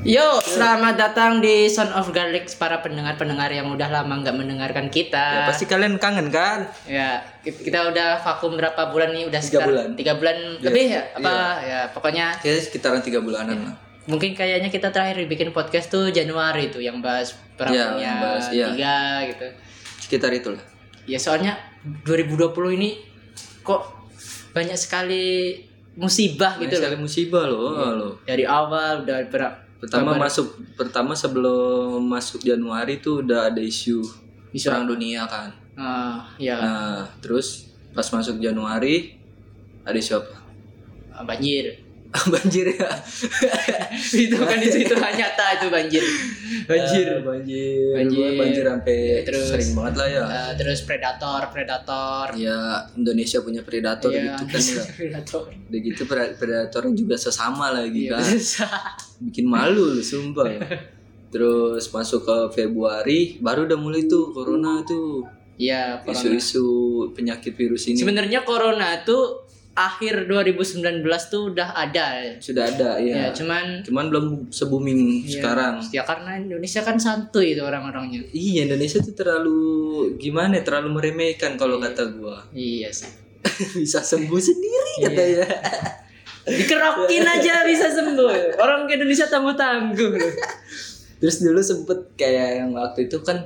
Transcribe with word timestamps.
Yo, 0.00 0.40
selamat 0.40 0.96
datang 0.96 1.32
di 1.38 1.68
Sound 1.68 1.92
of 1.92 2.08
Garlic 2.10 2.48
para 2.56 2.80
pendengar-pendengar 2.80 3.48
yang 3.48 3.68
udah 3.68 3.84
lama 3.90 4.16
nggak 4.16 4.32
mendengarkan 4.32 4.86
Ya, 4.86 4.90
kita. 4.90 5.26
pasti 5.44 5.64
kalian 5.64 6.00
kangen 6.00 6.32
kan? 6.32 6.64
Ya, 6.84 7.20
ki- 7.38 7.68
kita 7.68 7.84
udah 7.86 8.16
vakum 8.18 8.56
berapa 8.56 8.88
bulan 8.88 9.12
nih? 9.12 9.28
Udah 9.28 9.36
Tiga 9.38 9.60
sekitar 9.60 9.68
bulan. 9.68 9.88
Tiga 9.92 10.12
bulan 10.16 10.36
lebih 10.58 10.86
ya? 10.90 11.02
Apa 11.12 11.32
ya? 11.60 11.80
Pokoknya 11.92 12.32
Kayaknya 12.34 12.62
sekitaran 12.62 13.00
tiga 13.00 13.20
bulanan 13.20 13.56
lah. 13.62 13.74
mungkin 14.02 14.32
kayaknya 14.32 14.66
kita 14.68 14.88
terakhir 14.88 15.20
bikin 15.24 15.52
podcast 15.52 15.86
tuh 15.86 16.08
Januari 16.08 16.66
tuh 16.66 16.80
yang 16.80 16.98
bahas 16.98 17.30
perang 17.54 17.70
Iya, 17.70 17.86
yang 17.94 18.16
bahas, 18.18 18.44
iya. 18.50 18.66
tiga 18.72 18.96
gitu. 19.28 19.46
Sekitar 20.00 20.32
itulah. 20.32 20.64
Ya 21.04 21.20
soalnya 21.20 21.60
2020 22.02 22.48
ini 22.72 22.96
kok 23.60 23.84
banyak 24.50 24.74
sekali 24.74 25.60
musibah 25.94 26.56
Banyak 26.56 26.64
gitu 26.64 26.74
sekali 26.80 26.96
loh. 26.96 27.02
musibah 27.04 27.44
loh, 27.44 27.68
loh. 27.92 28.12
Dari 28.24 28.42
awal 28.42 29.04
udah 29.04 29.20
ber- 29.28 29.68
Pertama 29.80 30.12
kabar- 30.12 30.28
masuk 30.28 30.46
pertama 30.76 31.12
sebelum 31.12 32.04
masuk 32.04 32.40
Januari 32.40 33.00
tuh 33.00 33.24
udah 33.24 33.48
ada 33.48 33.58
isu 33.58 34.04
Isu 34.50 34.68
perang 34.68 34.84
dunia 34.84 35.24
kan. 35.24 35.48
Ah, 35.74 36.26
ya 36.36 36.54
Nah, 36.54 37.00
terus 37.18 37.70
pas 37.90 38.04
masuk 38.04 38.36
Januari 38.38 39.16
ada 39.82 39.96
isu 39.96 40.18
apa? 40.18 40.36
banjir. 41.22 41.76
banjir 42.32 42.66
ya. 42.70 42.90
itu 44.10 44.34
kan 44.34 44.58
itu 44.58 44.76
itu 44.82 44.94
nyata 45.18 45.46
itu 45.56 45.66
banjir 45.68 46.02
banjir 46.66 47.06
Ah, 47.10 47.22
banjir. 47.22 47.94
Banjir. 47.94 48.30
Banjir 48.34 48.64
sampai 48.66 48.98
Terus- 49.22 49.48
sering 49.48 49.70
banget 49.72 49.94
lah 49.96 50.08
ya. 50.08 50.24
Uh, 50.24 50.52
terus 50.54 50.78
predator 50.82 51.42
predator 51.50 52.26
Ya, 52.34 52.58
Indonesia 52.92 53.38
punya 53.40 53.62
predator 53.62 54.10
Iya, 54.10 54.34
gitu 54.36 54.44
kan 54.44 54.60
ya. 54.60 54.82
predator 54.98 55.42
Udah 55.50 55.80
gitu 55.80 56.02
pre- 56.04 56.34
predatornya 56.34 56.92
juga 56.92 57.14
sesama 57.14 57.70
lagi 57.70 58.06
Iya, 58.06 58.18
kan. 58.18 58.26
bikin 59.20 59.46
malu 59.46 59.92
lu 59.92 60.00
sumpah 60.00 60.48
terus 61.28 61.86
masuk 61.88 62.24
ke 62.24 62.36
Februari 62.56 63.38
baru 63.38 63.62
udah 63.64 63.78
mulai 63.78 64.02
tuh 64.04 64.32
corona 64.32 64.82
tuh 64.82 65.22
iya 65.54 66.00
isu-isu 66.02 66.66
penyakit 67.12 67.52
virus 67.52 67.86
ini 67.86 68.00
sebenarnya 68.00 68.42
corona 68.42 68.98
tuh 69.00 69.46
akhir 69.74 70.26
2019 70.28 71.02
tuh 71.30 71.54
udah 71.54 71.72
ada. 71.72 72.06
Ya, 72.20 72.34
sudah 72.42 72.64
ada 72.68 72.98
ya 72.98 73.14
ya, 73.14 73.26
cuman 73.32 73.80
cuman 73.86 74.04
belum 74.10 74.26
se-booming 74.50 75.24
ya, 75.24 75.40
sekarang. 75.40 75.74
Ya 75.94 76.02
karena 76.04 76.36
Indonesia 76.36 76.82
kan 76.82 76.98
santuy 76.98 77.54
itu 77.54 77.62
orang-orangnya. 77.62 78.20
Iya 78.34 78.66
Indonesia 78.66 78.98
tuh 79.00 79.14
terlalu 79.14 79.60
gimana 80.18 80.58
ya, 80.58 80.62
terlalu 80.66 80.98
meremehkan 81.00 81.54
kalau 81.54 81.78
kata 81.78 82.10
gua. 82.18 82.42
Iya 82.52 82.90
sih. 82.90 83.10
Bisa 83.80 84.02
sembuh 84.02 84.40
sendiri 84.40 84.92
Iya. 85.00 85.06
katanya. 85.08 85.46
Dikerokin 86.40 87.24
aja 87.24 87.62
bisa 87.68 87.86
sembuh. 87.92 88.56
Orang 88.58 88.88
ke 88.88 88.96
Indonesia 88.96 89.28
tangguh 89.28 89.54
tangguh 89.54 90.12
terus 91.20 91.44
dulu 91.44 91.60
sempet 91.60 92.16
kayak 92.16 92.64
yang 92.64 92.72
waktu 92.72 93.04
itu 93.06 93.20
kan 93.20 93.44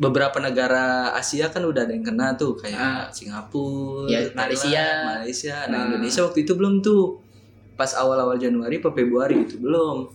beberapa 0.00 0.40
negara 0.40 1.12
Asia 1.12 1.52
kan 1.52 1.60
udah 1.60 1.84
ada 1.84 1.92
yang 1.92 2.00
kena 2.02 2.32
tuh 2.32 2.56
kayak 2.56 2.80
Ah. 2.80 3.04
Singapura, 3.12 4.08
Ya, 4.08 4.20
Malaysia. 4.32 4.86
Malaysia. 5.14 5.56
Nah, 5.68 5.76
Ah. 5.76 5.86
Indonesia 5.86 6.24
waktu 6.24 6.42
itu 6.42 6.56
belum 6.56 6.80
tuh. 6.80 7.20
Pas 7.76 7.92
awal-awal 7.92 8.36
Januari 8.36 8.76
atau 8.76 8.90
Februari 8.90 9.44
itu 9.44 9.56
belum. 9.56 10.08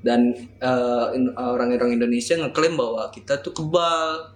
Dan 0.00 0.32
eh, 0.56 1.06
orang-orang 1.34 1.94
Indonesia 1.94 2.32
ngeklaim 2.34 2.74
bahwa 2.74 3.08
kita 3.10 3.36
tuh 3.38 3.52
kebal 3.52 4.32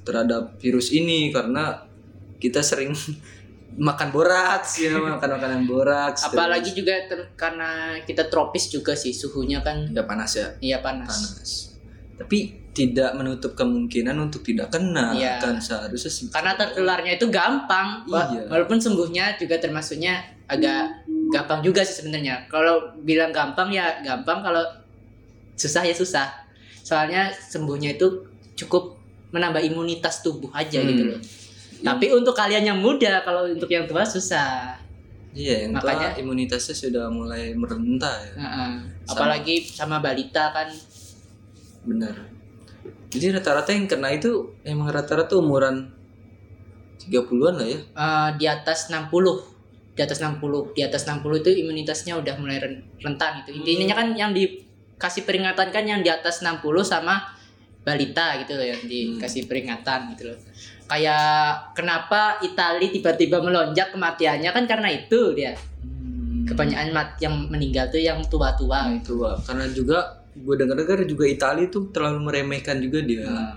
terhadap 0.00 0.56
virus 0.56 0.90
ini 0.90 1.30
karena 1.30 1.82
kita 2.36 2.60
sering 2.60 2.94
makan 3.78 4.10
boraks 4.10 4.78
ya, 4.80 4.98
makan 5.14 5.30
makanan 5.32 5.62
boraks. 5.64 6.26
apalagi 6.26 6.70
juga 6.72 7.06
ter- 7.06 7.30
karena 7.34 7.94
kita 8.00 8.26
tropis 8.26 8.66
juga 8.68 8.92
sih 8.92 9.10
suhunya 9.10 9.62
kan 9.62 9.86
udah 9.88 10.04
panas 10.04 10.34
ya, 10.34 10.46
iya 10.58 10.78
panas, 10.78 11.06
panas. 11.06 11.50
Tapi 12.20 12.38
tidak 12.70 13.10
menutup 13.14 13.52
kemungkinan 13.52 14.14
untuk 14.20 14.40
tidak 14.42 14.70
kena 14.70 15.10
Iya. 15.10 15.40
kan 15.40 15.58
seharusnya 15.58 16.06
sih. 16.06 16.30
karena 16.30 16.54
tertularnya 16.54 17.16
itu 17.16 17.26
gampang 17.26 18.06
Iya. 18.06 18.46
walaupun 18.46 18.78
sembuhnya 18.78 19.34
juga 19.34 19.58
termasuknya 19.58 20.22
agak 20.46 21.02
gampang 21.28 21.60
juga 21.60 21.82
sih 21.82 21.98
sebenarnya 21.98 22.46
kalau 22.46 22.78
bilang 23.00 23.30
gampang 23.30 23.70
ya 23.70 23.98
gampang 24.00 24.38
kalau 24.40 24.62
susah 25.54 25.82
ya 25.82 25.90
susah 25.92 26.30
soalnya 26.80 27.26
sembuhnya 27.30 27.94
itu 27.94 28.06
cukup 28.54 28.94
menambah 29.30 29.60
imunitas 29.60 30.20
tubuh 30.20 30.50
aja 30.52 30.78
Hmm. 30.78 30.88
gitu 30.88 31.02
loh 31.08 31.20
tapi 31.80 32.06
untuk 32.10 32.32
kalian 32.32 32.66
yang 32.66 32.78
muda 32.78 33.24
kalau 33.24 33.46
untuk 33.46 33.66
yang 33.66 33.84
tua 33.84 34.04
susah 34.04 34.78
Iya, 35.30 35.62
yang 35.64 35.78
Makanya- 35.78 36.10
tua 36.10 36.22
imunitasnya 36.22 36.74
sudah 36.74 37.06
mulai 37.06 37.54
merendah 37.54 38.18
ya. 38.18 38.34
Heeh. 38.34 38.70
Sama. 39.06 39.14
apalagi 39.14 39.62
sama 39.62 39.96
balita 39.98 40.50
kan 40.50 40.66
Benar. 41.82 42.14
Jadi 43.10 43.26
rata-rata 43.30 43.70
yang 43.70 43.86
kena 43.86 44.08
itu 44.10 44.54
emang 44.62 44.88
rata-rata 44.88 45.34
umuran 45.34 45.90
30-an 47.00 47.54
lah 47.56 47.66
ya. 47.66 47.78
eh, 47.80 48.28
di 48.36 48.46
atas 48.46 48.88
60 48.88 49.10
di 49.90 50.00
atas 50.00 50.20
60 50.22 50.72
di 50.72 50.80
atas 50.80 51.02
60 51.02 51.40
itu 51.40 51.50
imunitasnya 51.58 52.14
udah 52.14 52.34
mulai 52.38 52.56
ren- 52.56 52.84
rentan 52.98 53.42
itu 53.42 53.50
intinya 53.52 53.96
kan 53.96 54.14
yang 54.14 54.30
dikasih 54.30 55.24
peringatan 55.24 55.68
kan 55.68 55.84
yang 55.84 56.00
di 56.00 56.08
atas 56.08 56.40
60 56.40 56.60
sama 56.80 57.20
balita 57.80 58.38
gitu 58.38 58.54
loh 58.54 58.64
yang 58.64 58.80
dikasih 58.80 59.44
peringatan 59.44 60.12
gitu 60.14 60.30
loh 60.30 60.38
kayak 60.86 61.72
kenapa 61.72 62.38
Itali 62.40 62.90
tiba-tiba 62.90 63.40
melonjak 63.40 63.90
kematiannya 63.90 64.50
kan 64.50 64.64
karena 64.64 64.88
itu 64.90 65.32
dia 65.32 65.52
Hmm. 65.80 66.42
kebanyakan 66.46 66.90
mat 66.90 67.14
yang 67.18 67.36
meninggal 67.46 67.86
tuh 67.86 68.00
yang 68.00 68.18
tua-tua. 68.24 68.90
Tua. 69.04 69.36
Karena 69.38 69.68
juga 69.68 70.19
gue 70.32 70.54
dengar-dengar 70.54 71.02
juga 71.04 71.24
Italia 71.24 71.66
tuh 71.66 71.90
terlalu 71.90 72.18
meremehkan 72.24 72.78
juga 72.78 73.00
dia. 73.00 73.26
Nah, 73.26 73.54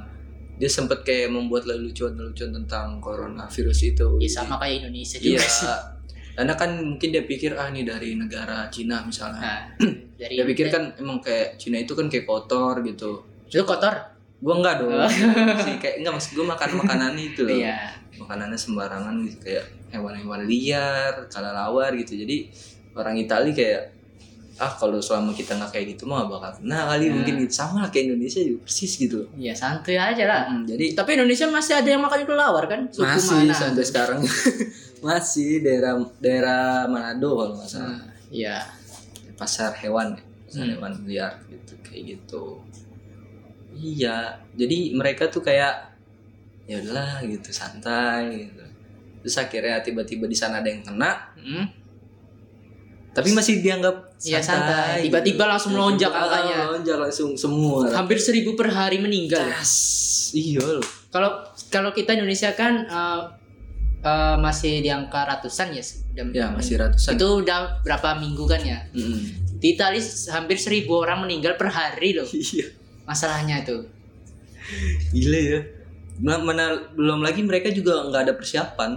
Dia 0.54 0.70
sempat 0.70 1.02
kayak 1.02 1.30
membuat 1.30 1.66
lelucon-lelucon 1.66 2.54
tentang 2.54 2.98
coronavirus 2.98 3.80
itu. 3.90 4.08
ya 4.18 4.30
sama 4.32 4.56
kayak 4.58 4.86
Indonesia 4.86 5.18
juga 5.18 5.42
Iya. 5.42 5.50
sih. 5.50 5.74
Karena 6.34 6.54
kan 6.54 6.70
mungkin 6.78 7.10
dia 7.10 7.24
pikir 7.24 7.54
ah 7.54 7.68
ini 7.68 7.82
dari 7.82 8.14
negara 8.14 8.70
Cina 8.70 9.02
misalnya. 9.02 9.42
Nah, 9.42 9.60
dari 10.22 10.34
Dia 10.34 10.46
pikir 10.46 10.70
kan 10.70 10.94
emang 10.96 11.20
kayak 11.20 11.58
Cina 11.58 11.78
itu 11.78 11.94
kan 11.94 12.06
kayak 12.06 12.24
kotor 12.24 12.82
gitu. 12.82 13.26
itu 13.46 13.62
kotor. 13.62 13.94
Gua 14.40 14.54
enggak 14.58 14.82
dong. 14.82 14.94
sih 15.66 15.78
kayak 15.78 16.02
enggak 16.02 16.14
maksud 16.18 16.32
gua 16.34 16.46
makan 16.54 16.70
makanan 16.80 17.14
itu 17.18 17.42
loh. 17.46 17.54
Iya. 17.54 17.78
Makanannya 18.18 18.58
sembarangan 18.58 19.14
gitu 19.26 19.38
kayak 19.42 19.66
hewan-hewan 19.90 20.42
liar, 20.46 21.14
kelelawar 21.30 21.92
gitu. 21.96 22.14
Jadi 22.14 22.50
orang 22.94 23.18
Itali 23.18 23.54
kayak 23.54 23.82
ah 24.56 24.70
kalau 24.72 24.98
selama 24.98 25.32
kita 25.32 25.54
nggak 25.54 25.72
kayak 25.72 25.86
gitu 25.92 26.06
mah 26.06 26.26
bakal 26.26 26.54
kena 26.56 26.86
kali 26.88 27.08
Nah. 27.08 27.14
mungkin 27.16 27.36
gitu. 27.42 27.54
sama 27.56 27.82
lah 27.82 27.90
kayak 27.90 28.06
Indonesia 28.08 28.38
juga 28.40 28.60
persis 28.62 28.92
gitu. 28.96 29.26
Iya 29.34 29.52
santuy 29.52 29.96
aja 29.96 30.24
lah. 30.24 30.42
Mm, 30.48 30.64
jadi 30.68 30.86
Tapi 30.94 31.10
Indonesia 31.16 31.46
masih 31.48 31.74
ada 31.76 31.90
yang 31.90 32.00
makan 32.00 32.22
kelelawar 32.22 32.66
kan? 32.66 32.82
Suku 32.88 33.02
masih 33.02 33.40
mana? 33.44 33.54
sampai 33.56 33.84
sekarang 33.84 34.20
masih 35.04 35.50
daerah 35.60 35.94
daerah 36.18 36.64
Manado 36.86 37.34
kalau 37.34 37.54
nggak 37.56 37.68
salah 37.68 37.98
Nah, 37.98 38.08
Iya. 38.30 38.58
pasar 39.34 39.74
hewan 39.76 40.14
ya, 40.14 40.22
pasar 40.44 40.64
Hmm. 40.64 40.72
hewan 40.72 40.94
liar 41.04 41.34
gitu 41.46 41.74
kayak 41.82 42.02
gitu 42.14 42.62
iya 43.74 44.18
jadi 44.54 44.94
mereka 44.94 45.28
tuh 45.28 45.42
kayak 45.42 45.98
ya 46.64 46.78
udahlah 46.78 47.20
gitu 47.24 47.50
santai 47.50 48.48
gitu 48.48 48.64
terus 49.20 49.36
akhirnya 49.36 49.82
tiba-tiba 49.82 50.26
di 50.26 50.36
sana 50.36 50.62
ada 50.62 50.70
yang 50.70 50.80
kena 50.82 51.12
Hmm. 51.36 51.66
Tapi 53.14 53.30
masih 53.30 53.62
dianggap 53.62 54.10
Iya, 54.20 54.40
santai. 54.40 55.04
Tiba-tiba 55.04 55.46
langsung 55.46 55.72
melonjak 55.72 56.10
angkanya. 56.10 56.66
melonjak 56.66 56.98
langsung 56.98 57.36
semua 57.36 57.86
Hampir 57.92 58.18
seribu 58.18 58.54
per 58.54 58.70
hari 58.70 58.98
meninggal. 58.98 59.44
Tas. 59.52 60.32
iya 60.32 60.58
loh 60.60 60.82
Kalau 61.08 61.30
kalau 61.68 61.92
kita 61.92 62.14
Indonesia 62.14 62.50
kan 62.52 62.74
eh, 62.82 63.22
eh, 64.02 64.36
masih 64.38 64.80
di 64.80 64.90
angka 64.90 65.24
ratusan 65.24 65.72
ya. 65.72 65.84
Udah, 66.12 66.26
ya 66.32 66.46
masih 66.50 66.76
ratusan 66.76 67.14
Itu 67.14 67.40
udah 67.40 67.82
berapa 67.82 68.16
minggu 68.16 68.44
kan 68.44 68.62
ya? 68.62 68.80
Mm-mm. 68.90 69.22
Di 69.56 69.74
Itali 69.74 70.02
hampir 70.28 70.58
seribu 70.58 70.98
orang 70.98 71.22
meninggal 71.22 71.54
per 71.54 71.68
hari 71.68 72.14
loh. 72.14 72.26
iya 72.28 72.66
Masalahnya 73.04 73.62
itu. 73.62 73.78
gila 75.12 75.40
ya 75.40 75.60
Mana, 76.16 76.40
mana- 76.40 76.82
belum 76.92 77.20
lagi 77.20 77.42
mereka 77.42 77.68
juga 77.70 78.06
nggak 78.06 78.22
ada 78.24 78.34
persiapan 78.34 78.92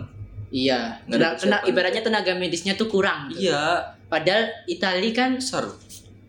Iya. 0.46 1.02
Nggak 1.02 1.16
ada 1.16 1.26
Tena- 1.26 1.34
tena- 1.34 1.34
persiapan. 1.58 1.68
ibaratnya 1.68 2.02
tenaga 2.04 2.32
medisnya 2.34 2.72
tuh 2.72 2.86
kurang. 2.86 3.28
gitu. 3.28 3.42
iya 3.44 3.95
Padahal 4.06 4.44
Itali 4.64 5.10
kan 5.10 5.34
besar 5.34 5.66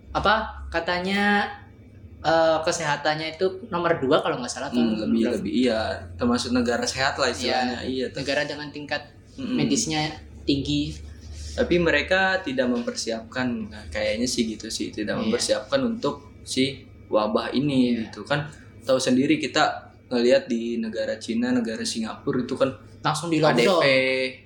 apa 0.09 0.65
katanya 0.67 1.45
eh, 2.19 2.57
kesehatannya 2.59 3.37
itu 3.37 3.45
nomor 3.67 3.97
dua 3.97 4.19
kalau 4.19 4.37
nggak 4.37 4.49
salah 4.49 4.69
Hmm, 4.69 4.97
lebih 4.97 5.21
nomor 5.21 5.33
lebih 5.37 5.53
iya 5.53 5.81
termasuk 6.15 6.51
negara 6.51 6.81
sehat 6.83 7.15
lah 7.15 7.29
istilahnya 7.29 7.85
iya, 7.85 8.09
berapa. 8.09 8.17
negara 8.17 8.41
dengan 8.43 8.67
tingkat 8.67 9.01
Mm-mm. 9.37 9.53
medisnya 9.55 10.09
tinggi 10.43 10.97
tapi 11.53 11.77
mereka 11.77 12.41
tidak 12.41 12.65
mempersiapkan 12.67 13.47
nah, 13.67 13.85
kayaknya 13.87 14.25
sih 14.25 14.45
gitu 14.47 14.67
sih 14.67 14.89
tidak 14.89 15.13
Iya. 15.13 15.21
mempersiapkan 15.23 15.79
untuk 15.79 16.41
si 16.41 16.81
wabah 17.07 17.49
ini 17.51 17.93
Iya. 17.93 18.09
gitu 18.09 18.25
kan 18.25 18.49
tahu 18.81 18.97
sendiri 18.97 19.37
kita 19.37 19.86
ngelihat 20.07 20.47
di 20.47 20.77
negara 20.77 21.15
Cina 21.17 21.51
negara 21.51 21.83
Singapura 21.83 22.39
itu 22.39 22.55
kan 22.55 22.71
langsung 22.99 23.27
di 23.27 23.39
lockdown. 23.39 23.81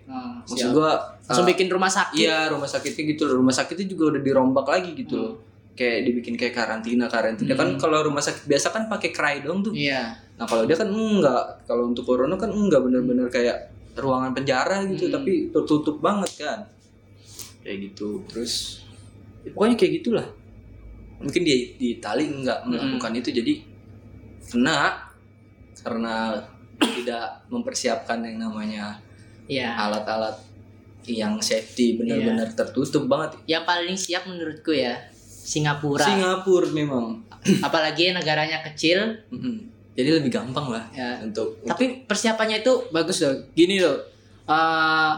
Nah, 0.05 0.41
maksud 0.43 0.57
siap. 0.57 0.73
gua 0.73 0.91
langsung 1.21 1.45
uh, 1.45 1.49
bikin 1.49 1.67
rumah 1.67 1.87
sakit. 1.87 2.17
iya 2.17 2.45
rumah 2.47 2.65
sakitnya 2.65 3.03
gitu 3.09 3.23
loh. 3.25 3.35
Rumah 3.39 3.53
sakitnya 3.53 3.87
juga 3.87 4.03
udah 4.13 4.21
dirombak 4.21 4.65
lagi 4.65 4.91
gitu 4.93 5.15
Hmm. 5.15 5.25
loh 5.27 5.35
kayak 5.71 6.03
dibikin 6.03 6.35
kayak 6.35 6.51
karantina 6.51 7.07
karantina. 7.07 7.55
Kan 7.55 7.79
kalau 7.79 8.03
rumah 8.03 8.19
sakit 8.19 8.43
biasa 8.43 8.69
kan 8.69 8.85
pakai 8.87 9.09
cry 9.09 9.35
dong 9.39 9.61
tuh. 9.61 9.71
Iya. 9.71 10.13
nah 10.35 10.45
kalau 10.45 10.65
dia 10.65 10.73
kan 10.73 10.89
enggak. 10.89 11.63
Kalau 11.63 11.87
untuk 11.87 12.03
corona 12.03 12.35
kan 12.35 12.49
enggak. 12.49 12.81
Bener-bener 12.81 13.29
kayak 13.29 13.69
ruangan 13.95 14.33
penjara 14.33 14.81
gitu. 14.85 15.07
Hmm. 15.07 15.15
tapi 15.15 15.31
tertutup 15.49 15.97
banget 15.99 16.31
kan. 16.37 16.59
Kayak 17.61 17.77
gitu. 17.87 18.25
Terus 18.27 18.81
ya 19.45 19.53
pokoknya 19.53 19.77
kayak 19.77 19.91
gitulah. 20.01 20.27
Mungkin 21.21 21.41
di 21.41 21.77
di 21.77 21.87
Itali 21.97 22.25
enggak 22.25 22.65
Hmm. 22.65 22.73
melakukan 22.73 23.13
itu. 23.15 23.29
Jadi 23.31 23.53
kena 24.43 25.07
karena 25.81 26.37
tidak 26.79 27.45
mempersiapkan 27.47 28.21
yang 28.21 28.37
namanya 28.39 28.97
Iya. 29.45 29.73
alat-alat 29.75 30.37
yang 31.03 31.37
safety 31.37 31.97
benar-benar 31.97 32.47
Iya. 32.47 32.55
tertutup 32.55 33.03
banget 33.05 33.37
Yang 33.47 33.63
paling 33.65 33.95
siap 33.95 34.23
menurutku 34.25 34.71
ya 34.71 34.95
Singapura. 35.21 36.05
Singapura 36.05 36.69
memang 36.69 37.25
Apalagi 37.65 38.11
negaranya 38.11 38.61
kecil. 38.63 39.17
Mm-mm. 39.27 39.67
jadi 39.91 40.17
lebih 40.17 40.31
gampang 40.31 40.71
lah 40.71 40.85
Ya. 40.91 41.19
untuk 41.19 41.57
Tapi 41.61 42.05
persiapannya 42.05 42.61
itu 42.61 42.73
bagus 42.89 43.19
loh. 43.19 43.35
Gini 43.51 43.77
loh. 43.77 43.97
eh, 44.43 45.11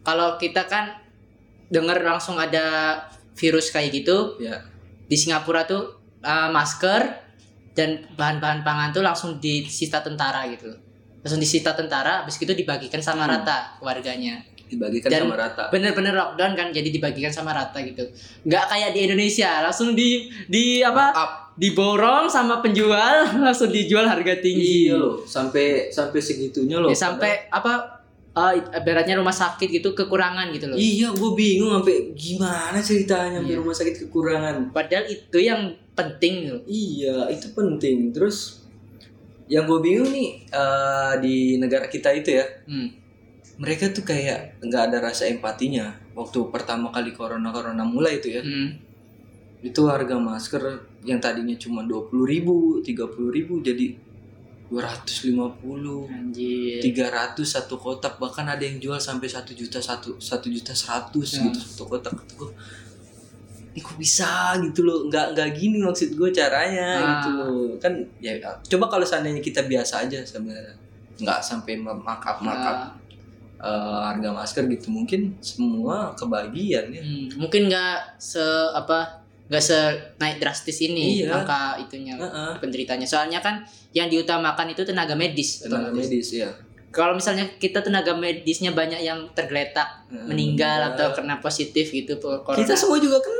kalau 0.00 0.36
kita 0.36 0.64
kan 0.64 0.92
dengar 1.66 2.00
langsung 2.00 2.34
ada 2.34 2.98
virus 3.32 3.70
kayak 3.70 3.94
gitu 3.94 4.36
ya 4.38 4.60
di 5.02 5.14
Singapura 5.14 5.64
tuh 5.64 5.94
eh, 6.20 6.48
masker 6.48 7.29
dan 7.72 7.88
bahan-bahan 8.12 8.60
pangan 8.60 8.90
tuh 8.90 9.00
langsung 9.00 9.38
disita 9.38 10.00
tentara 10.00 10.44
gitu. 10.46 10.70
Langsung 11.20 11.38
disita 11.38 11.72
tentara, 11.72 12.20
habis 12.20 12.36
itu 12.36 12.50
dibagikan 12.50 12.98
sama 12.98 13.24
Hmm. 13.24 13.32
rata 13.36 13.58
warganya. 13.78 14.40
dibagikan 14.66 15.10
Dan 15.10 15.26
sama 15.26 15.34
rata 15.36 15.66
Bener-bener 15.68 16.14
lockdown 16.14 16.54
kan, 16.54 16.70
jadi 16.70 16.86
dibagikan 16.88 17.26
sama 17.28 17.50
rata 17.50 17.82
gitu. 17.82 18.06
Nggak 18.44 18.64
kayak 18.66 18.90
di 18.92 19.00
Indonesia, 19.02 19.50
langsung 19.60 19.92
di 19.92 20.30
di 20.46 20.78
apa? 20.80 21.10
up 21.12 21.32
Diborong 21.52 22.24
sama 22.24 22.58
penjual, 22.58 23.26
langsung 23.44 23.68
dijual 23.68 24.06
harga 24.06 24.38
tinggi. 24.38 24.86
iya 24.86 24.94
loh 24.94 25.20
sampai 25.20 25.90
sampai 25.90 26.18
segitunya 26.18 26.78
loh 26.78 26.86
Ya, 26.86 26.94
sampai 26.96 27.50
apa? 27.50 27.98
eh, 28.30 28.52
ibaratnya 28.72 29.18
rumah 29.18 29.34
sakit 29.34 29.68
gitu 29.68 29.90
kekurangan 29.92 30.48
gitu 30.50 30.70
loh. 30.70 30.78
iya 30.78 31.10
gue 31.10 31.30
bingung 31.34 31.74
sampai 31.74 32.14
gimana 32.14 32.78
ceritanya 32.80 33.42
Iya. 33.42 33.58
rumah 33.58 33.74
sakit 33.74 33.94
kekurangan 34.00 34.70
Padahal 34.70 35.04
itu 35.04 35.36
yang 35.36 35.66
penting 36.00 36.64
iya 36.64 37.28
itu 37.28 37.52
penting 37.52 38.10
terus 38.10 38.64
yang 39.46 39.66
gue 39.66 39.78
bingung 39.78 40.08
nih 40.08 40.46
eh, 40.46 41.12
di 41.18 41.34
negara 41.56 41.84
kita 41.86 42.08
itu 42.10 42.32
ya 42.32 42.46
Hmm. 42.64 42.88
mereka 43.56 43.90
tuh 43.90 44.02
kayak 44.02 44.56
nggak 44.60 44.82
ada 44.88 44.98
rasa 45.02 45.26
empatinya 45.26 45.92
waktu 46.12 46.38
pertama 46.48 46.88
kali 46.88 47.10
corona 47.10 47.50
corona 47.50 47.84
mulai 47.84 48.16
itu 48.16 48.30
ya 48.30 48.40
Hmm. 48.40 48.78
itu 49.60 49.80
harga 49.84 50.16
masker 50.16 50.62
yang 51.02 51.18
tadinya 51.18 51.52
cuma 51.54 51.82
dua 51.82 52.06
puluh 52.06 52.24
ribu 52.24 52.54
tiga 52.80 53.04
puluh 53.04 53.28
ribu 53.28 53.60
jadi 53.60 53.92
dua 54.70 54.86
ratus 54.86 55.26
lima 55.26 55.50
puluh 55.52 56.06
Anjir. 56.06 56.78
tiga 56.78 57.10
ratus 57.10 57.52
satu 57.52 57.74
kotak 57.74 58.16
bahkan 58.16 58.46
ada 58.46 58.62
yang 58.62 58.78
jual 58.78 58.96
sampai 58.96 59.26
satu 59.26 59.50
juta 59.50 59.82
satu 59.82 60.14
satu 60.16 60.46
juta 60.46 60.70
seratus 60.72 61.36
Hmm. 61.36 61.50
gitu 61.50 61.58
satu 61.60 61.84
kotak 61.86 62.14
gua, 62.38 62.54
ini 63.70 63.80
kok 63.80 63.94
bisa 63.94 64.30
gitu 64.60 64.82
loh 64.82 65.06
nggak 65.06 65.32
nggak 65.32 65.48
gini 65.52 65.78
maksud 65.80 66.12
gue 66.12 66.30
caranya 66.30 66.88
Ah. 66.96 67.06
gitu 67.12 67.28
loh 67.32 67.48
kan 67.76 67.92
ya 68.18 68.34
coba 68.64 68.86
kalau 68.88 69.04
seandainya 69.04 69.38
kita 69.38 69.62
biasa 69.62 70.04
aja 70.04 70.18
sebenarnya 70.20 70.74
nggak 71.16 71.38
sampai 71.40 71.74
markup 71.76 72.40
markup 72.40 72.98
Ah, 73.60 74.08
harga 74.08 74.32
masker 74.32 74.64
gitu 74.70 74.88
mungkin 74.88 75.36
semua 75.38 76.16
kebagian 76.16 76.88
ya 76.88 77.02
hmm, 77.04 77.36
mungkin 77.36 77.68
nggak 77.68 78.16
se 78.16 78.40
apa 78.72 79.20
nggak 79.52 79.60
se 79.60 79.76
naik 80.16 80.40
drastis 80.40 80.80
ini 80.80 81.20
Iya. 81.20 81.36
angka 81.36 81.76
itunya 81.76 82.16
Heeh. 82.16 82.56
penderitanya. 82.56 83.04
Soalnya 83.04 83.36
kan 83.38 83.60
yang 83.92 84.08
diutamakan 84.08 84.72
itu 84.72 84.80
tenaga 84.80 85.12
medis. 85.12 85.60
tenaga 85.60 85.92
medis 85.92 86.32
ya 86.32 86.48
Kalau 86.90 87.14
misalnya 87.14 87.46
kita 87.54 87.80
tenaga 87.80 88.10
medisnya 88.12 88.70
banyak 88.70 88.98
yang 88.98 89.22
tergeletak, 89.30 89.86
Heeh, 90.04 90.26
meninggal 90.26 90.90
atau 90.90 91.14
kena 91.14 91.38
positif 91.38 91.86
gitu 91.86 92.18
corona. 92.18 92.58
kita 92.58 92.74
semua 92.74 92.98
juga 92.98 93.16
kena 93.16 93.38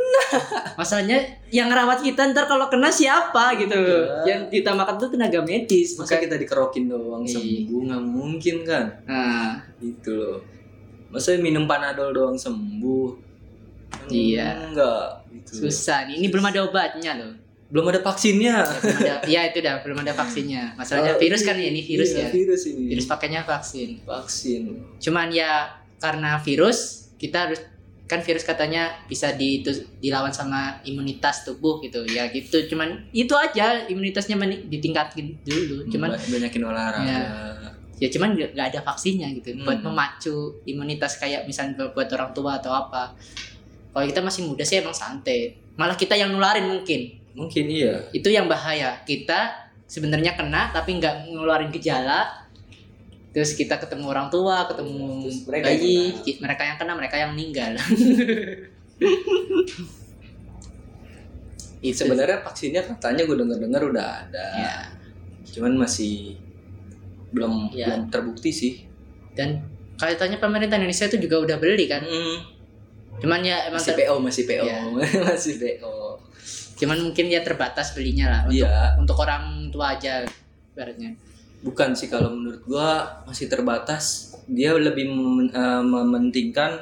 Masalahnya 0.77 1.19
yang 1.49 1.67
rawat 1.69 1.99
kita 1.99 2.31
ntar 2.31 2.47
kalau 2.47 2.67
kena 2.67 2.87
siapa 2.89 3.55
gitu. 3.57 3.75
Iya. 3.75 4.23
Yang 4.25 4.41
diutamakan 4.53 4.95
itu 4.97 5.07
tenaga 5.09 5.39
medis. 5.41 5.89
masa 5.93 6.15
bukan- 6.15 6.23
kita 6.25 6.37
dikerokin 6.39 6.85
doang 6.87 7.23
Iya. 7.23 7.35
sembuh 7.35 7.81
nggak 7.85 8.03
mungkin 8.05 8.57
kan 8.63 8.85
Nah, 9.05 9.51
gitu 9.77 10.15
loh 10.15 10.39
masa 11.09 11.35
minum 11.37 11.67
panadol 11.67 12.15
doang 12.15 12.39
sembuh 12.39 13.11
Iya. 14.07 14.71
enggak 14.71 15.07
gitu 15.29 15.67
susah 15.67 16.07
nih. 16.07 16.23
Ini 16.23 16.27
belum 16.29 16.47
ada 16.47 16.61
obatnya 16.63 17.13
loh. 17.17 17.35
Belum 17.71 17.87
ada 17.87 18.03
vaksinnya 18.03 18.55
ada, 18.61 19.23
ya 19.25 19.47
itu 19.47 19.59
dah 19.59 19.79
belum 19.81 20.03
ada 20.03 20.11
vaksinnya. 20.11 20.75
Masalahnya 20.75 21.15
Oh, 21.15 21.19
virus 21.19 21.41
iya. 21.41 21.49
kan 21.49 21.57
ya 21.57 21.67
ini 21.69 21.81
virus 21.81 22.11
Iya, 22.11 22.19
ya. 22.21 22.29
virus 22.29 22.63
ini 22.67 22.85
Virus 22.91 23.07
pakainya 23.07 23.41
vaksin. 23.43 23.89
vaksin 24.03 24.63
Cuman 24.99 25.31
ya 25.31 25.71
karena 25.97 26.35
virus 26.37 26.79
kita 27.15 27.47
harus 27.47 27.61
kan 28.05 28.19
virus 28.19 28.43
katanya 28.43 28.91
bisa 29.05 29.31
di, 29.33 29.63
itu- 29.63 29.87
dilawan 29.97 30.31
sama 30.31 30.83
imunitas 30.83 31.47
tubuh 31.47 31.79
gitu 31.79 32.03
ya 32.05 32.27
gitu 32.29 32.67
cuman 32.67 33.07
itu 33.13 33.31
aja 33.33 33.87
imunitasnya 33.87 34.35
meni- 34.35 34.67
ditingkatin 34.67 35.39
dulu 35.41 35.87
cuman 35.87 36.11
Ba- 36.11 36.19
banyakin 36.19 36.63
olahraga 36.65 37.07
Ya. 37.07 37.23
ya 38.01 38.09
cuman 38.11 38.35
nggak 38.35 38.67
ada 38.67 38.83
vaksinnya 38.83 39.31
gitu 39.33 39.55
Hmm. 39.55 39.63
buat 39.63 39.79
memacu 39.79 40.35
imunitas 40.65 41.23
kayak 41.23 41.47
misalnya 41.47 41.87
buat 41.87 42.11
orang 42.11 42.35
tua 42.35 42.59
atau 42.59 42.75
apa 42.75 43.15
kalau 43.89 44.03
kita 44.05 44.19
masih 44.19 44.43
muda 44.43 44.65
sih 44.65 44.83
emang 44.83 44.91
santai 44.91 45.55
malah 45.77 45.95
kita 45.95 46.19
yang 46.19 46.35
nularin 46.35 46.67
mungkin 46.67 47.20
mungkin 47.33 47.65
iya. 47.67 47.95
Itu 48.11 48.29
yang 48.29 48.47
bahaya. 48.47 49.01
Kita 49.03 49.53
sebenarnya 49.85 50.35
kena 50.35 50.71
tapi 50.71 50.97
nggak 50.97 51.29
ngeluarin 51.29 51.71
gejala. 51.71 52.27
Terus 53.31 53.55
kita 53.55 53.79
ketemu 53.79 54.07
orang 54.07 54.27
tua 54.27 54.67
ketemu 54.67 55.23
Terus 55.23 55.39
mereka 55.45 55.67
yang 55.67 55.79
bayi. 55.79 55.99
kena. 56.11 56.23
ki- 56.23 56.39
mereka 56.41 56.63
yang 56.65 56.77
kena 56.77 56.93
mereka 56.95 57.17
yang 57.17 57.31
meninggal. 57.31 57.73
Itu 61.81 61.97
sebenarnya 61.97 62.45
vaksinnya 62.45 62.83
katanya 62.85 63.25
gue 63.25 63.37
dengar 63.37 63.57
dengar 63.59 63.83
udah 63.85 64.07
ada. 64.21 64.47
Ya. 64.55 64.75
cuman 65.51 65.75
masih 65.77 66.39
belum 67.33 67.73
Ya. 67.73 67.91
belum 67.91 68.07
terbukti 68.09 68.51
sih. 68.51 68.73
Dan 69.33 69.59
kaitannya 69.97 70.39
pemerintah 70.39 70.77
Indonesia 70.77 71.07
itu 71.07 71.19
juga 71.19 71.41
udah 71.41 71.57
beli 71.57 71.87
kan? 71.87 72.07
Cuman 73.19 73.41
ya 73.41 73.67
emang 73.67 73.77
masih 73.77 73.97
PO 73.97 74.15
masih 74.21 74.43
PO 74.45 74.63
Iya. 74.63 74.79
masih 75.27 75.55
PO 75.59 75.91
cuman 76.81 76.99
mungkin 77.05 77.29
ya 77.29 77.45
terbatas 77.45 77.93
belinya 77.93 78.27
lah 78.33 78.41
untuk, 78.49 78.65
iya. 78.65 78.97
untuk 78.97 79.17
orang 79.21 79.69
tua 79.69 79.93
aja 79.93 80.25
ibaratnya. 80.73 81.13
Bukan 81.61 81.93
sih 81.93 82.09
kalau 82.09 82.33
menurut 82.33 82.65
gua 82.65 83.21
masih 83.29 83.53
terbatas. 83.53 84.33
Dia 84.49 84.73
lebih 84.73 85.13
mem- 85.13 85.53
eh, 85.53 85.83
mementingkan 85.85 86.81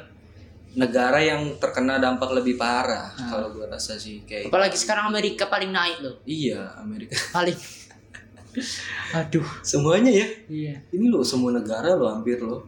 negara 0.79 1.19
yang 1.19 1.59
terkena 1.59 1.99
dampak 1.99 2.31
lebih 2.31 2.55
parah 2.55 3.11
Ah. 3.11 3.27
kalau 3.27 3.51
gua 3.51 3.67
rasa 3.67 3.99
sih 3.99 4.23
kayak 4.23 4.47
apalagi 4.47 4.79
sekarang 4.79 5.11
Amerika 5.11 5.51
paling 5.51 5.75
naik 5.75 5.99
loh. 5.99 6.15
Iya 6.23 6.79
Amerika. 6.79 7.19
Paling. 7.35 7.59
Aduh. 9.13 9.45
Semuanya 9.61 10.09
ya? 10.15 10.27
Iya. 10.47 10.75
Ini 10.89 11.05
loh 11.11 11.21
semua 11.21 11.51
negara 11.51 11.93
loh 11.93 12.07
hampir 12.09 12.39
loh. 12.39 12.63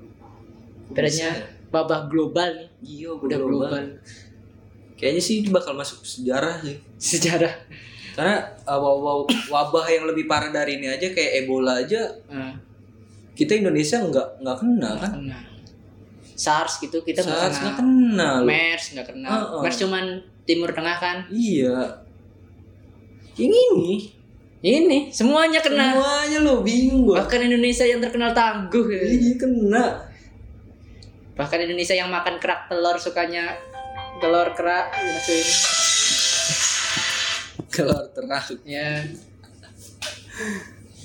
Ibaratnya 0.91 1.31
Bisa 1.31 1.47
ya? 1.71 2.03
global 2.11 2.49
nih. 2.59 2.69
Iya 2.83 3.09
udah 3.15 3.37
global. 3.39 3.69
global 3.71 3.85
kayaknya 5.01 5.17
sih 5.19 5.41
bakal 5.45 5.73
masuk 5.73 5.99
sejarah 6.01 6.61
sih 6.61 6.77
sejarah 7.11 7.49
karena 8.11 8.37
uh, 8.63 8.75
wa- 8.75 8.99
wa- 9.17 9.25
wabah 9.49 9.85
yang 9.87 10.05
lebih 10.05 10.25
parah 10.25 10.47
dari 10.47 10.77
ini 10.77 10.87
aja 10.87 11.09
kayak 11.09 11.41
Ebola 11.41 11.79
aja 11.79 12.05
Nah, 12.27 12.53
kita 13.33 13.57
Indonesia 13.57 13.97
nggak 13.97 14.27
nggak 14.39 14.57
kena 14.57 14.89
kan 14.95 15.11
kena. 15.15 15.39
SARS 16.33 16.77
gitu 16.77 16.99
kita 16.99 17.19
nggak 17.19 17.33
kena. 17.39 17.57
nggak 17.57 17.75
kena. 17.75 18.29
MERS 18.43 18.85
nggak 18.91 19.07
kena. 19.07 19.27
Heeh. 19.31 19.59
MERS 19.61 19.77
cuman 19.79 20.03
Timur 20.41 20.69
Tengah 20.69 20.97
kan. 20.97 21.17
iya 21.27 21.97
yang 23.33 23.49
ini 23.49 24.11
Ini 24.61 25.09
semuanya 25.09 25.57
kena. 25.57 25.95
semuanya 25.95 26.37
lo 26.39 26.61
bingung 26.61 27.07
gua 27.07 27.23
Bahkan 27.23 27.41
Indonesia 27.43 27.81
yang 27.81 27.97
terkenal 27.97 28.29
tangguh. 28.31 28.85
ya. 28.87 29.01
iya 29.07 29.33
kena 29.35 29.85
Bahkan 31.31 31.59
Indonesia 31.63 31.95
yang 31.95 32.09
makan 32.09 32.37
kerak 32.37 32.67
telur 32.67 32.93
sukanya 32.95 33.55
telur 34.21 34.53
kerak 34.53 34.85
gitu. 34.93 35.35
keluar 37.67 38.05
terang 38.07 38.45
Ya. 38.63 39.01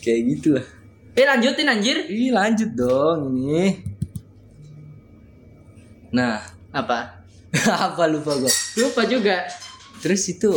kayak 0.00 0.20
gitulah 0.30 0.66
Eh 1.16 1.25
lanjutin 1.25 1.64
anjir. 1.64 1.96
Ih 2.06 2.28
lanjut 2.28 2.70
dong 2.73 3.32
ini 3.32 3.80
nah 6.08 6.44
Apa? 6.70 7.25
apa 7.88 8.04
lupa 8.06 8.37
gua 8.37 8.52
Lupa 8.76 9.02
juga. 9.04 9.49
terus 9.99 10.28
itu 10.28 10.52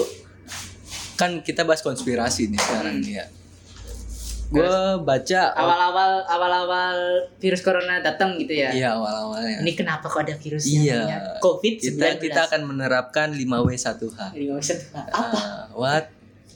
kan 1.15 1.39
kita 1.39 1.63
bahas 1.63 1.79
konspirasi 1.79 2.47
nih 2.47 2.59
sekarang 2.59 2.99
nih 2.99 3.13
ya 3.17 3.25
gue 4.49 4.75
baca 5.05 5.39
awal-awal 5.53 6.25
awal-awal 6.25 6.97
virus 7.37 7.61
corona 7.61 8.01
datang 8.01 8.33
gitu 8.41 8.57
ya? 8.57 8.73
Iya 8.73 8.97
awal-awalnya. 8.97 9.61
Ini 9.61 9.71
kenapa 9.77 10.09
kok 10.09 10.25
ada 10.25 10.33
virus 10.33 10.65
iya. 10.65 11.05
yang 11.05 11.23
covid 11.37 11.77
kita 11.77 12.17
kita 12.17 12.49
akan 12.49 12.65
menerapkan 12.65 13.29
5W 13.29 13.69
1H 13.77 14.09
5W1H 14.33 14.69
apa? 15.13 15.37
uh, 15.37 15.63
what 15.77 16.09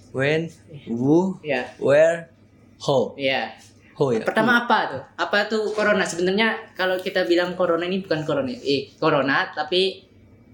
when 0.09 0.49
who 0.89 1.37
yeah. 1.45 1.69
where 1.77 2.33
how. 2.81 3.13
Iya. 3.13 3.53
Oh 3.93 4.09
ya. 4.09 4.25
Pertama 4.25 4.65
apa 4.65 4.77
tuh? 4.89 5.03
Apa 5.21 5.37
tuh 5.45 5.69
corona? 5.77 6.01
Sebenarnya 6.01 6.73
kalau 6.73 6.97
kita 6.97 7.29
bilang 7.29 7.53
corona 7.53 7.85
ini 7.85 8.01
bukan 8.01 8.25
corona, 8.25 8.49
eh 8.49 8.89
corona 8.97 9.53
tapi 9.53 10.12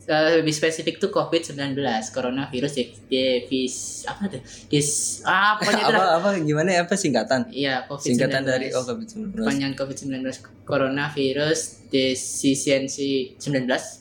uh, 0.10 0.42
lebih 0.42 0.52
spesifik 0.52 0.98
tuh 0.98 1.14
COVID-19, 1.14 1.78
coronavirus 2.10 2.74
virus 3.06 3.78
apa 4.10 4.26
tuh? 4.26 4.42
Dis 4.68 5.22
ah 5.24 5.56
pokoknya 5.56 5.86
apa 5.86 6.04
apa 6.20 6.30
gimana 6.42 6.70
ya 6.74 6.82
apa 6.84 6.98
singkatan? 6.98 7.48
Iya, 7.54 7.86
COVID-19. 7.86 8.10
Singkatan 8.10 8.42
dari 8.44 8.68
oh 8.74 8.84
COVID-19. 8.84 9.46
Panjang 9.46 9.74
COVID-19 9.78 10.18
coronavirus 10.66 11.90
disease 11.94 12.66
19 12.66 13.38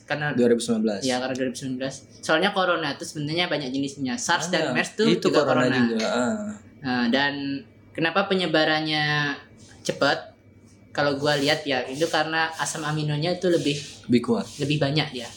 karena 0.09 0.33
2019. 0.33 1.05
Iya, 1.05 1.21
karena 1.21 1.35
2019. 1.37 2.25
Soalnya 2.25 2.49
corona 2.51 2.97
itu 2.97 3.05
sebenarnya 3.05 3.45
banyak 3.47 3.69
jenisnya. 3.69 4.17
SARS 4.17 4.49
ah, 4.49 4.51
dan 4.51 4.63
MERS 4.73 4.97
tuh 4.97 5.07
itu 5.07 5.29
juga 5.29 5.45
corona, 5.45 5.69
corona. 5.69 5.89
juga. 5.93 6.07
Ah. 6.09 6.37
Nah, 6.79 7.05
dan 7.13 7.63
kenapa 7.93 8.25
penyebarannya 8.25 9.37
cepat? 9.85 10.33
Kalau 10.89 11.21
gua 11.21 11.37
lihat 11.37 11.63
ya 11.69 11.85
itu 11.85 12.09
karena 12.09 12.49
asam 12.57 12.81
aminonya 12.81 13.37
itu 13.37 13.45
lebih 13.47 13.77
lebih 14.09 14.21
kuat. 14.25 14.49
Lebih 14.57 14.81
banyak 14.81 15.07
dia 15.13 15.29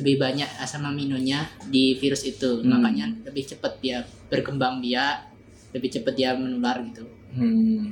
lebih 0.00 0.16
banyak 0.18 0.48
asam 0.58 0.82
aminonya 0.86 1.46
di 1.70 1.98
virus 1.98 2.26
itu. 2.26 2.60
Hmm. 2.60 2.78
makanya 2.78 3.06
lebih 3.26 3.44
cepat 3.46 3.78
dia 3.78 4.02
berkembang 4.30 4.82
dia 4.82 5.22
lebih 5.74 5.90
cepat 5.90 6.14
dia 6.14 6.34
menular 6.34 6.78
gitu. 6.86 7.04
Hmm. 7.34 7.90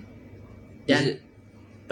dan 0.86 1.18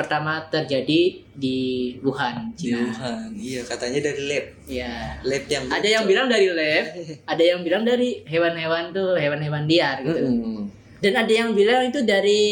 pertama 0.00 0.40
terjadi 0.49 1.21
di 1.37 1.59
Wuhan 2.00 2.57
Cina. 2.57 2.79
di 2.79 2.88
Wuhan. 2.88 3.29
Iya 3.37 3.61
katanya 3.69 4.00
dari 4.09 4.23
lab. 4.25 4.47
Iya. 4.64 4.93
Lab 5.21 5.45
yang 5.50 5.64
ada 5.69 5.88
yang 5.88 6.05
bilang 6.09 6.26
dari 6.31 6.47
lab 6.49 6.87
ada 7.37 7.43
yang 7.43 7.61
bilang 7.61 7.83
dari 7.85 8.25
hewan-hewan 8.25 8.97
tuh 8.97 9.19
hewan-hewan 9.19 9.69
liar 9.69 10.00
gitu. 10.00 10.25
Hmm. 10.25 10.64
dan 11.00 11.12
ada 11.17 11.33
yang 11.33 11.52
bilang 11.57 11.85
itu 11.88 12.00
dari 12.05 12.43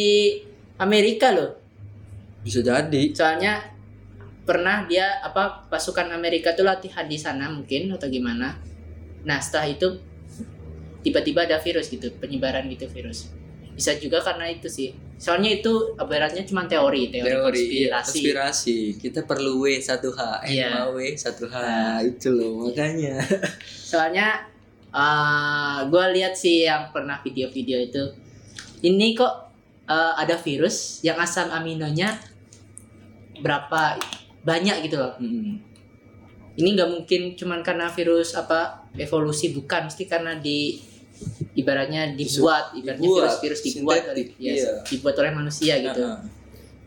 Amerika 0.76 1.32
loh. 1.32 1.56
Bisa 2.44 2.60
jadi. 2.60 3.12
Soalnya 3.12 3.77
pernah 4.48 4.88
dia 4.88 5.20
apa 5.20 5.68
pasukan 5.68 6.08
Amerika 6.08 6.56
tuh 6.56 6.64
latihan 6.64 7.04
di 7.04 7.20
sana 7.20 7.52
mungkin 7.52 7.92
atau 7.92 8.08
gimana. 8.08 8.56
Nah 9.28 9.36
setelah 9.44 9.68
itu 9.68 10.00
tiba-tiba 11.04 11.44
ada 11.44 11.60
virus 11.60 11.92
gitu 11.92 12.08
penyebaran 12.16 12.64
gitu 12.72 12.88
virus. 12.88 13.28
Bisa 13.76 14.00
juga 14.00 14.24
karena 14.24 14.48
itu 14.48 14.64
sih. 14.72 14.96
Soalnya 15.20 15.60
itu 15.60 15.92
beratnya 16.00 16.48
cuma 16.48 16.64
teori 16.64 17.12
teori, 17.12 17.28
teori 17.28 17.42
konspirasi 17.44 17.76
iya, 17.76 17.98
konspirasi. 18.00 18.76
kita 18.96 19.20
perlu 19.28 19.60
W 19.60 19.76
satu 19.76 20.16
H. 20.16 20.48
Iya. 20.48 20.88
W 20.96 20.98
satu 21.12 21.44
H 21.44 21.54
nah, 21.60 22.00
itu 22.00 22.32
loh 22.32 22.72
makanya. 22.72 23.20
Soalnya 23.92 24.48
uh, 24.96 25.84
gue 25.92 26.04
lihat 26.16 26.32
sih 26.32 26.64
yang 26.64 26.88
pernah 26.88 27.20
video-video 27.20 27.84
itu. 27.84 28.04
Ini 28.80 29.12
kok 29.12 29.34
uh, 29.90 30.14
ada 30.16 30.40
virus 30.40 31.04
yang 31.04 31.20
asam 31.20 31.52
aminonya 31.52 32.16
berapa 33.42 33.98
banyak 34.42 34.86
gitu 34.86 34.96
loh 34.98 35.14
hmm. 35.18 35.58
ini 36.58 36.68
nggak 36.74 36.90
mungkin 36.90 37.20
cuman 37.34 37.60
karena 37.62 37.90
virus 37.90 38.34
apa 38.34 38.90
evolusi 38.98 39.54
bukan 39.54 39.90
mesti 39.90 40.04
karena 40.06 40.38
di 40.38 40.78
ibaratnya 41.58 42.14
dibuat 42.14 42.74
ibaratnya 42.78 43.08
virus-virus 43.08 43.60
dibuat 43.66 44.02
oleh 44.14 44.26
ya, 44.38 44.52
iya. 44.54 44.72
dibuat 44.86 45.16
oleh 45.18 45.32
manusia 45.34 45.74
gitu 45.82 46.02
nah, 46.02 46.22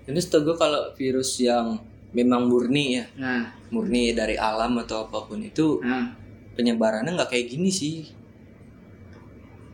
ini 0.08 0.20
setahu 0.20 0.52
gue 0.52 0.56
kalau 0.56 0.96
virus 0.96 1.40
yang 1.44 1.80
memang 2.16 2.48
murni 2.48 3.00
ya 3.00 3.06
nah. 3.20 3.52
murni 3.72 4.16
dari 4.16 4.40
alam 4.40 4.80
atau 4.80 5.08
apa 5.08 5.28
pun 5.28 5.40
itu 5.44 5.84
nah. 5.84 6.16
penyebarannya 6.56 7.12
nggak 7.12 7.30
kayak 7.32 7.48
gini 7.52 7.72
sih 7.72 8.08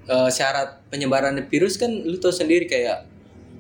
uh, 0.10 0.30
syarat 0.30 0.82
penyebaran 0.90 1.38
virus 1.46 1.78
kan 1.78 1.90
lu 1.90 2.18
tau 2.18 2.34
sendiri 2.34 2.66
kayak 2.66 3.06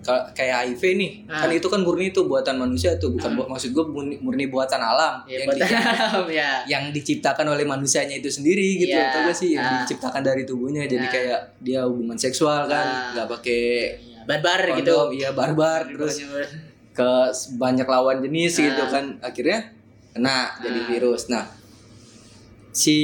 kayak 0.05 0.71
HIV 0.71 0.83
nih 0.95 1.11
nah. 1.27 1.43
kan 1.43 1.49
itu 1.51 1.67
kan 1.67 1.81
murni 1.83 2.15
itu 2.15 2.23
buatan 2.23 2.55
manusia 2.55 2.95
tuh 2.95 3.11
bukan 3.11 3.35
nah. 3.35 3.47
maksud 3.51 3.75
gue 3.75 3.85
murni, 3.85 4.15
murni 4.23 4.47
buatan 4.47 4.79
alam 4.79 5.19
ya, 5.27 5.43
yang, 5.43 5.47
buatan 5.51 5.67
alam 5.67 6.27
ya. 6.31 6.51
yang 6.63 6.83
diciptakan 6.95 7.51
oleh 7.51 7.67
manusianya 7.67 8.15
itu 8.15 8.31
sendiri 8.31 8.79
gitu 8.79 8.95
ya. 8.95 9.11
tau 9.11 9.27
gak 9.27 9.35
sih 9.35 9.59
yang 9.59 9.67
nah. 9.67 9.83
diciptakan 9.83 10.21
dari 10.23 10.47
tubuhnya 10.47 10.87
jadi 10.87 11.05
nah. 11.05 11.11
kayak 11.11 11.39
dia 11.59 11.81
hubungan 11.83 12.15
seksual 12.15 12.69
kan 12.71 12.85
nah. 12.87 13.11
nggak 13.17 13.27
pakai 13.39 13.63
iya. 13.99 14.19
barbar 14.23 14.59
kondom, 14.63 14.77
gitu 14.79 14.97
iya 15.19 15.29
barbar 15.35 15.81
terus 15.91 16.15
ke 16.95 17.11
banyak 17.59 17.87
lawan 17.87 18.23
jenis 18.23 18.53
nah. 18.57 18.63
gitu 18.71 18.83
kan 18.87 19.05
akhirnya 19.19 19.59
kena 20.15 20.55
jadi 20.63 20.79
virus 20.87 21.27
nah 21.27 21.45
si 22.71 22.97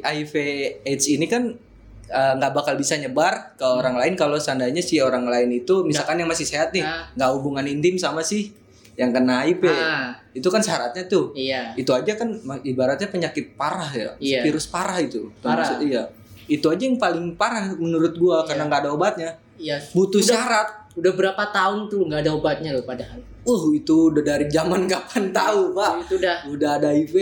HIV 0.00 0.34
AIDS 0.82 1.06
ini 1.06 1.28
kan 1.30 1.67
nggak 2.08 2.52
uh, 2.52 2.56
bakal 2.56 2.74
bisa 2.80 2.96
nyebar 2.96 3.52
ke 3.60 3.66
hmm. 3.68 3.80
orang 3.84 3.96
lain 4.00 4.14
kalau 4.16 4.40
seandainya 4.40 4.80
si 4.80 4.96
orang 4.96 5.28
lain 5.28 5.52
itu 5.52 5.84
misalkan 5.84 6.16
yang 6.16 6.28
masih 6.28 6.48
sehat 6.48 6.72
nih 6.72 6.80
nah. 6.80 7.04
nggak 7.12 7.30
hubungan 7.36 7.64
intim 7.68 8.00
sama 8.00 8.24
si 8.24 8.56
yang 8.96 9.12
kena 9.12 9.44
HIV 9.44 9.62
nah. 9.68 10.16
itu 10.32 10.48
kan 10.48 10.58
syaratnya 10.64 11.04
tuh 11.06 11.36
iya. 11.36 11.76
itu 11.76 11.92
aja 11.92 12.16
kan 12.18 12.32
ibaratnya 12.64 13.12
penyakit 13.12 13.54
parah 13.54 13.92
ya 13.92 14.10
iya. 14.18 14.40
virus 14.42 14.66
parah 14.66 14.98
itu 14.98 15.30
parah. 15.38 15.68
Maksud, 15.68 15.84
iya 15.86 16.02
itu 16.48 16.64
aja 16.66 16.82
yang 16.82 16.96
paling 16.96 17.36
parah 17.36 17.76
menurut 17.76 18.16
gua 18.16 18.42
iya. 18.42 18.46
karena 18.48 18.62
nggak 18.66 18.80
ada 18.82 18.90
obatnya 18.90 19.30
iya. 19.60 19.76
butuh 19.92 20.18
udah, 20.18 20.28
syarat 20.32 20.68
udah 20.96 21.12
berapa 21.14 21.44
tahun 21.52 21.86
tuh 21.86 22.00
nggak 22.08 22.20
ada 22.24 22.32
obatnya 22.34 22.70
loh 22.74 22.82
padahal 22.88 23.20
uh 23.22 23.64
itu 23.76 23.96
udah 24.10 24.22
dari 24.24 24.46
zaman 24.48 24.86
kapan 24.90 25.30
tahu 25.30 25.76
pak 25.76 25.92
itu 26.08 26.14
udah 26.18 26.36
udah 26.50 26.70
ada 26.80 26.88
HIV 26.90 27.16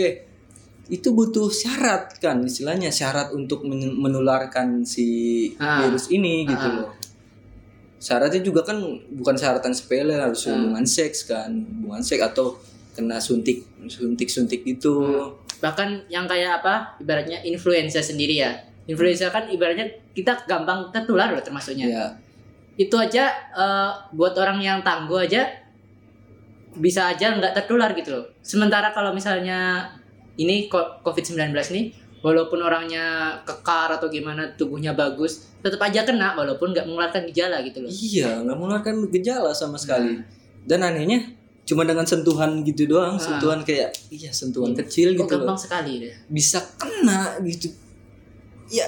itu 0.87 1.11
butuh 1.11 1.51
syarat 1.51 2.15
kan 2.23 2.39
istilahnya 2.47 2.87
syarat 2.87 3.35
untuk 3.35 3.67
menularkan 3.67 4.87
si 4.87 5.51
ah. 5.59 5.83
virus 5.83 6.07
ini 6.07 6.47
gitu 6.47 6.67
ah. 6.67 6.75
loh 6.79 6.89
syaratnya 7.99 8.39
juga 8.39 8.63
kan 8.63 8.79
bukan 9.11 9.35
syaratan 9.35 9.75
sepele 9.75 10.15
harus 10.15 10.47
ah. 10.47 10.55
hubungan 10.55 10.87
seks 10.87 11.27
kan 11.27 11.51
hubungan 11.51 11.99
seks 11.99 12.23
atau 12.23 12.55
kena 12.95 13.19
suntik 13.19 13.67
suntik 13.91 14.31
suntik 14.31 14.61
itu 14.63 14.93
hmm. 14.95 15.59
bahkan 15.59 16.01
yang 16.07 16.25
kayak 16.25 16.63
apa 16.63 16.97
ibaratnya 17.03 17.43
influenza 17.43 17.99
sendiri 17.99 18.39
ya 18.39 18.55
influenza 18.87 19.27
kan 19.27 19.51
ibaratnya 19.51 19.91
kita 20.15 20.47
gampang 20.47 20.89
tertular 20.95 21.29
loh 21.29 21.43
termasuknya 21.43 21.85
ya. 21.85 22.05
itu 22.79 22.95
aja 22.95 23.29
uh, 23.51 23.91
buat 24.15 24.33
orang 24.39 24.63
yang 24.63 24.79
tangguh 24.81 25.19
aja 25.19 25.45
bisa 26.77 27.11
aja 27.11 27.35
nggak 27.35 27.53
tertular 27.53 27.91
gitu 27.91 28.15
loh 28.15 28.25
sementara 28.39 28.95
kalau 28.95 29.11
misalnya 29.11 29.89
ini 30.37 30.69
COVID-19 30.71 31.53
nih 31.53 31.85
walaupun 32.21 32.59
orangnya 32.61 33.37
kekar 33.45 33.93
atau 33.93 34.09
gimana 34.09 34.49
tubuhnya 34.57 34.97
bagus 34.97 35.53
tetap 35.61 35.81
aja 35.85 36.01
kena 36.01 36.33
walaupun 36.33 36.73
nggak 36.73 36.85
mengeluarkan 36.89 37.29
gejala 37.29 37.61
gitu 37.61 37.85
loh 37.85 37.91
iya 37.91 38.41
nggak 38.41 38.57
mengeluarkan 38.57 38.95
gejala 39.13 39.51
sama 39.53 39.77
sekali 39.77 40.17
nah. 40.17 40.25
dan 40.65 40.79
anehnya 40.85 41.37
cuma 41.67 41.83
dengan 41.83 42.07
sentuhan 42.07 42.63
gitu 42.63 42.87
doang 42.87 43.19
nah. 43.19 43.21
sentuhan 43.21 43.59
kayak 43.61 43.93
iya 44.09 44.31
sentuhan 44.33 44.73
iya. 44.73 44.79
kecil 44.81 45.13
gitu 45.13 45.27
gampang 45.27 45.59
sekali 45.59 46.07
deh 46.07 46.13
bisa 46.31 46.63
kena 46.79 47.37
gitu 47.45 47.69
ya 48.71 48.87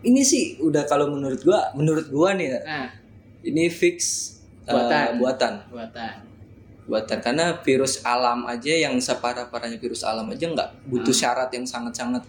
ini 0.00 0.24
sih 0.24 0.56
udah 0.64 0.88
kalau 0.88 1.12
menurut 1.12 1.42
gua 1.44 1.74
menurut 1.76 2.08
gua 2.08 2.32
nih 2.38 2.56
ya 2.56 2.60
nah. 2.64 2.88
ini 3.44 3.68
fix 3.68 4.32
buatan 4.64 5.04
uh, 5.04 5.12
buatan 5.18 5.52
buatan 5.68 6.29
buatan. 6.90 7.22
Karena 7.22 7.54
virus 7.62 8.02
alam 8.02 8.42
aja 8.50 8.74
yang 8.74 8.98
separah 8.98 9.46
parahnya 9.46 9.78
virus 9.78 10.02
alam 10.02 10.26
aja 10.26 10.50
nggak 10.50 10.90
butuh 10.90 11.14
hmm. 11.14 11.22
syarat 11.22 11.50
yang 11.54 11.62
sangat 11.62 11.94
sangat 11.94 12.26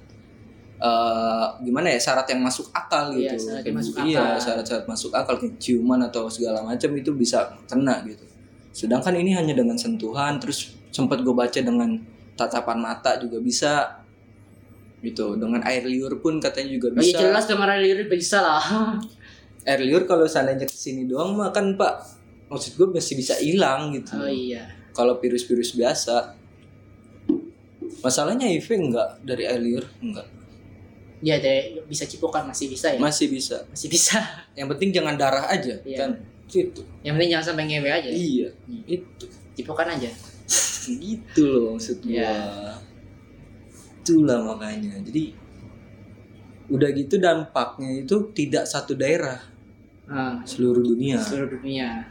uh, 0.82 1.58
gimana 1.62 1.94
ya 1.94 2.00
syarat 2.02 2.30
yang 2.30 2.42
masuk 2.42 2.70
akal 2.74 3.14
iya, 3.18 3.34
gitu. 3.34 3.50
syarat 3.50 3.74
masuk 3.74 3.94
iya 4.06 4.26
syarat-syarat 4.38 4.86
masuk 4.90 5.12
akal 5.14 5.36
kayak 5.38 5.56
ciuman 5.62 6.02
atau 6.06 6.30
segala 6.30 6.66
macam 6.66 6.90
itu 6.98 7.12
bisa 7.18 7.58
kena 7.70 8.02
gitu. 8.06 8.26
Sedangkan 8.74 9.18
ini 9.18 9.34
hanya 9.38 9.58
dengan 9.58 9.78
sentuhan 9.78 10.42
terus 10.42 10.78
sempat 10.94 11.26
gue 11.26 11.34
baca 11.34 11.60
dengan 11.60 11.98
tatapan 12.38 12.78
mata 12.82 13.18
juga 13.22 13.42
bisa 13.42 14.02
gitu. 15.02 15.38
Dengan 15.38 15.62
air 15.66 15.86
liur 15.86 16.22
pun 16.22 16.42
katanya 16.42 16.78
juga 16.78 16.88
oh, 16.94 17.00
iya, 17.00 17.02
bisa. 17.02 17.10
iya 17.18 17.22
jelas 17.30 17.46
dengan 17.50 17.68
air 17.74 17.82
liur 17.82 18.00
bisa 18.10 18.38
lah. 18.42 18.66
Air 19.62 19.82
liur 19.86 20.10
kalau 20.10 20.26
seandainya 20.26 20.66
ke 20.66 20.74
sini 20.74 21.06
doang 21.06 21.38
mah 21.38 21.54
kan 21.54 21.78
pak 21.78 22.21
maksud 22.52 22.76
gue 22.76 22.88
masih 22.92 23.16
bisa 23.16 23.40
hilang 23.40 23.96
gitu. 23.96 24.20
Oh 24.20 24.28
iya. 24.28 24.68
Kalau 24.92 25.16
virus-virus 25.24 25.72
biasa. 25.72 26.36
Masalahnya 28.04 28.52
HIV 28.52 28.68
enggak 28.92 29.10
dari 29.24 29.48
air 29.48 29.62
liur 29.64 29.86
enggak 30.04 30.42
ya 31.22 31.38
deh 31.38 31.86
bisa 31.86 32.04
cipokan 32.10 32.50
masih 32.50 32.68
bisa 32.68 32.92
ya? 32.92 33.00
Masih 33.00 33.30
bisa. 33.30 33.62
Masih 33.70 33.88
bisa. 33.88 34.18
Yang 34.58 34.68
penting 34.76 34.90
jangan 34.92 35.16
darah 35.16 35.46
aja 35.48 35.78
iya. 35.86 35.98
kan? 36.04 36.12
Itu 36.52 36.84
yang 37.00 37.16
penting 37.16 37.32
jangan 37.32 37.46
sampai 37.56 37.64
ngewe 37.64 37.88
aja 37.88 38.10
iya 38.12 38.52
hmm. 38.68 38.84
itu. 38.84 39.26
Cipokan 39.56 39.88
aja? 39.88 40.12
Gitu 41.00 41.42
loh 41.48 41.78
maksud 41.78 42.04
gue 42.04 42.20
ya. 42.20 42.76
itulah 44.02 44.42
makanya. 44.44 45.00
Jadi 45.00 45.32
udah 46.68 46.90
gitu 46.92 47.16
dampaknya 47.22 48.04
itu 48.04 48.36
tidak 48.36 48.68
satu 48.68 48.98
daerah. 48.98 49.40
Uh, 50.12 50.44
seluruh 50.44 50.84
dunia. 50.84 51.24
Seluruh 51.24 51.56
dunia 51.56 52.04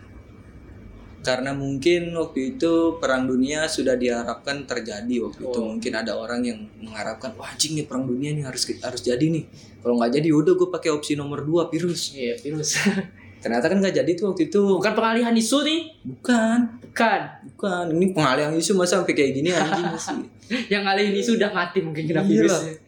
karena 1.21 1.53
mungkin 1.53 2.17
waktu 2.17 2.57
itu 2.57 2.97
perang 2.97 3.29
dunia 3.29 3.69
sudah 3.69 3.93
diharapkan 3.93 4.65
terjadi 4.65 5.29
waktu 5.29 5.41
oh. 5.45 5.53
itu 5.53 5.61
mungkin 5.61 5.93
ada 5.93 6.17
orang 6.17 6.41
yang 6.41 6.65
mengharapkan 6.81 7.37
wah 7.37 7.53
anjing 7.53 7.77
nih 7.77 7.85
perang 7.85 8.09
dunia 8.09 8.33
nih 8.33 8.45
harus 8.49 8.65
harus 8.81 9.03
jadi 9.05 9.21
nih. 9.21 9.45
Kalau 9.85 10.01
nggak 10.01 10.17
jadi 10.17 10.29
udah 10.33 10.53
gue 10.57 10.69
pakai 10.73 10.91
opsi 10.93 11.21
nomor 11.21 11.45
dua 11.45 11.69
virus. 11.69 12.17
Iya 12.17 12.41
virus. 12.41 12.81
Ternyata 13.45 13.73
kan 13.73 13.81
nggak 13.81 13.97
jadi 14.01 14.11
tuh 14.17 14.33
waktu 14.33 14.49
itu. 14.49 14.63
Bukan 14.81 14.93
pengalihan 14.97 15.33
isu 15.37 15.59
nih? 15.65 15.81
Bukan. 16.05 16.59
Bukan. 16.89 17.21
Bukan. 17.53 17.85
Ini 17.97 18.07
pengalihan 18.17 18.53
isu 18.57 18.73
masa 18.77 19.01
sampai 19.01 19.13
kayak 19.13 19.33
gini 19.37 19.49
anjing 19.53 19.93
sih 20.01 20.21
yang 20.67 20.83
ngalihin 20.83 21.15
isu 21.15 21.39
udah 21.39 21.51
mati 21.55 21.79
mungkin 21.85 22.05
kena 22.11 22.27
virus. 22.27 22.81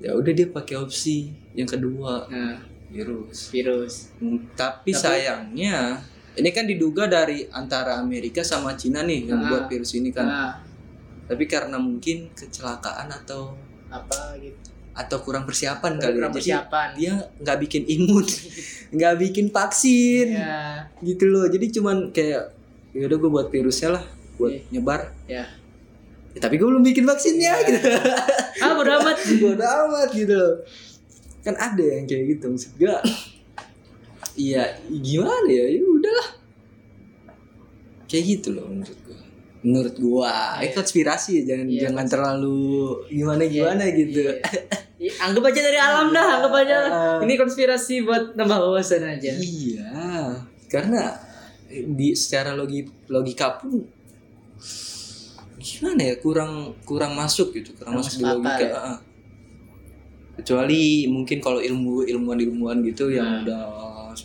Ya 0.00 0.12
udah 0.16 0.32
dia 0.32 0.48
pakai 0.48 0.76
opsi 0.76 1.32
yang 1.56 1.68
kedua. 1.68 2.28
Nah, 2.28 2.60
virus. 2.92 3.48
Virus. 3.52 4.12
Hmm, 4.20 4.44
tapi, 4.56 4.92
tapi 4.92 4.96
sayangnya 4.96 6.00
ini 6.38 6.50
kan 6.54 6.64
diduga 6.68 7.10
dari 7.10 7.46
antara 7.50 7.98
Amerika 7.98 8.46
sama 8.46 8.78
Cina 8.78 9.02
nih 9.02 9.26
yang 9.26 9.42
nah, 9.42 9.48
buat 9.50 9.64
virus 9.66 9.98
ini 9.98 10.14
kan. 10.14 10.26
Nah. 10.26 10.54
Tapi 11.26 11.44
karena 11.46 11.78
mungkin 11.78 12.30
kecelakaan 12.34 13.10
atau 13.10 13.54
apa 13.90 14.38
gitu 14.38 14.70
atau 14.90 15.18
kurang 15.22 15.46
persiapan 15.46 15.96
kurang 15.96 16.02
kali 16.02 16.10
ya. 16.10 16.16
kurang 16.18 16.32
persiapan. 16.34 16.88
Jadi 16.92 16.98
dia 17.00 17.14
nggak 17.40 17.58
bikin 17.62 17.82
imun, 17.86 18.26
nggak 18.96 19.14
bikin 19.16 19.46
vaksin, 19.48 20.26
ya. 20.34 20.90
gitu 21.00 21.24
loh. 21.30 21.46
Jadi 21.46 21.66
cuman 21.72 21.96
kayak 22.10 22.52
ya 22.90 23.04
udah 23.06 23.18
gue 23.18 23.30
buat 23.30 23.48
virusnya 23.48 23.96
lah, 23.96 24.04
buat 24.36 24.50
yeah. 24.50 24.62
nyebar. 24.74 25.00
Ya. 25.30 25.46
ya. 26.34 26.40
Tapi 26.42 26.54
gue 26.58 26.68
belum 26.68 26.84
bikin 26.84 27.06
vaksinnya 27.06 27.54
ya. 27.54 27.66
gitu. 27.70 27.88
Ah 28.60 28.76
bodo 28.76 28.90
amat, 29.00 29.16
bodo 29.42 29.64
amat 29.64 30.10
gitu 30.12 30.34
loh. 30.34 30.54
Kan 31.40 31.56
ada 31.56 31.80
yang 31.80 32.04
kayak 32.04 32.36
gitu 32.36 32.52
maksud 32.52 32.76
gue 32.76 32.92
iya 34.36 34.64
gimana 34.86 35.48
ya? 35.48 35.64
Ya 35.70 35.82
udahlah. 35.82 36.28
Kayak 38.10 38.24
gitu 38.26 38.48
loh 38.58 38.66
menurut 38.70 39.00
gua. 39.06 39.20
Menurut 39.60 39.94
gua. 39.98 40.34
Yeah. 40.58 40.70
itu 40.70 40.74
konspirasi 40.82 41.30
ya 41.40 41.42
jangan 41.54 41.66
yeah, 41.70 41.80
jangan 41.86 42.06
terlalu 42.10 42.60
gimana 43.10 43.42
gimana 43.46 43.82
yeah, 43.86 43.98
gitu 43.98 44.20
yeah. 44.98 45.24
anggap 45.24 45.48
aja 45.48 45.60
dari 45.64 45.78
alam 45.80 46.12
dah 46.12 46.26
anggap 46.40 46.54
aja. 46.60 46.76
Uh, 46.90 47.18
ini 47.24 47.34
konspirasi 47.40 48.04
buat 48.04 48.36
nambah 48.36 48.58
wawasan 48.60 49.06
aja. 49.06 49.32
Iya. 49.32 49.94
Karena 50.70 51.30
di 51.70 52.18
secara 52.18 52.58
logi 52.58 52.82
logika 53.06 53.62
pun 53.62 53.78
gimana 55.60 56.02
ya 56.02 56.14
kurang 56.18 56.74
kurang 56.88 57.12
masuk 57.14 57.52
gitu 57.54 57.76
kurang, 57.76 58.00
kurang 58.00 58.04
masuk 58.04 58.18
di 58.18 58.24
logika 58.24 58.64
ya? 58.64 58.94
kecuali 60.40 61.04
mungkin 61.04 61.38
kalau 61.38 61.60
ilmu 61.60 62.08
ilmuwan 62.08 62.40
ilmuwan 62.40 62.78
gitu 62.80 63.12
nah. 63.12 63.14
yang 63.20 63.28
udah 63.44 63.64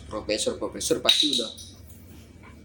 profesor 0.04 0.60
profesor 0.60 1.00
pasti 1.00 1.32
udah 1.32 1.50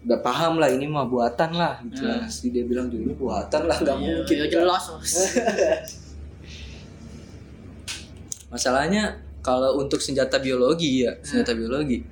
udah 0.02 0.18
paham 0.18 0.58
lah 0.58 0.68
ini 0.68 0.90
mah 0.90 1.06
buatan 1.06 1.54
lah 1.54 1.78
gitu 1.86 2.02
hmm. 2.02 2.26
Pasti 2.26 2.50
dia 2.50 2.66
bilang 2.66 2.90
ini 2.90 3.14
buatan 3.14 3.70
lah 3.70 3.76
nggak 3.78 3.96
iya, 4.02 4.06
mungkin 4.18 4.36
ya 4.36 4.46
jelas 4.50 4.84
masalahnya 8.52 9.22
kalau 9.40 9.80
untuk 9.80 10.02
senjata 10.02 10.42
biologi 10.42 11.06
ya 11.06 11.16
senjata 11.22 11.54
biologi 11.54 12.02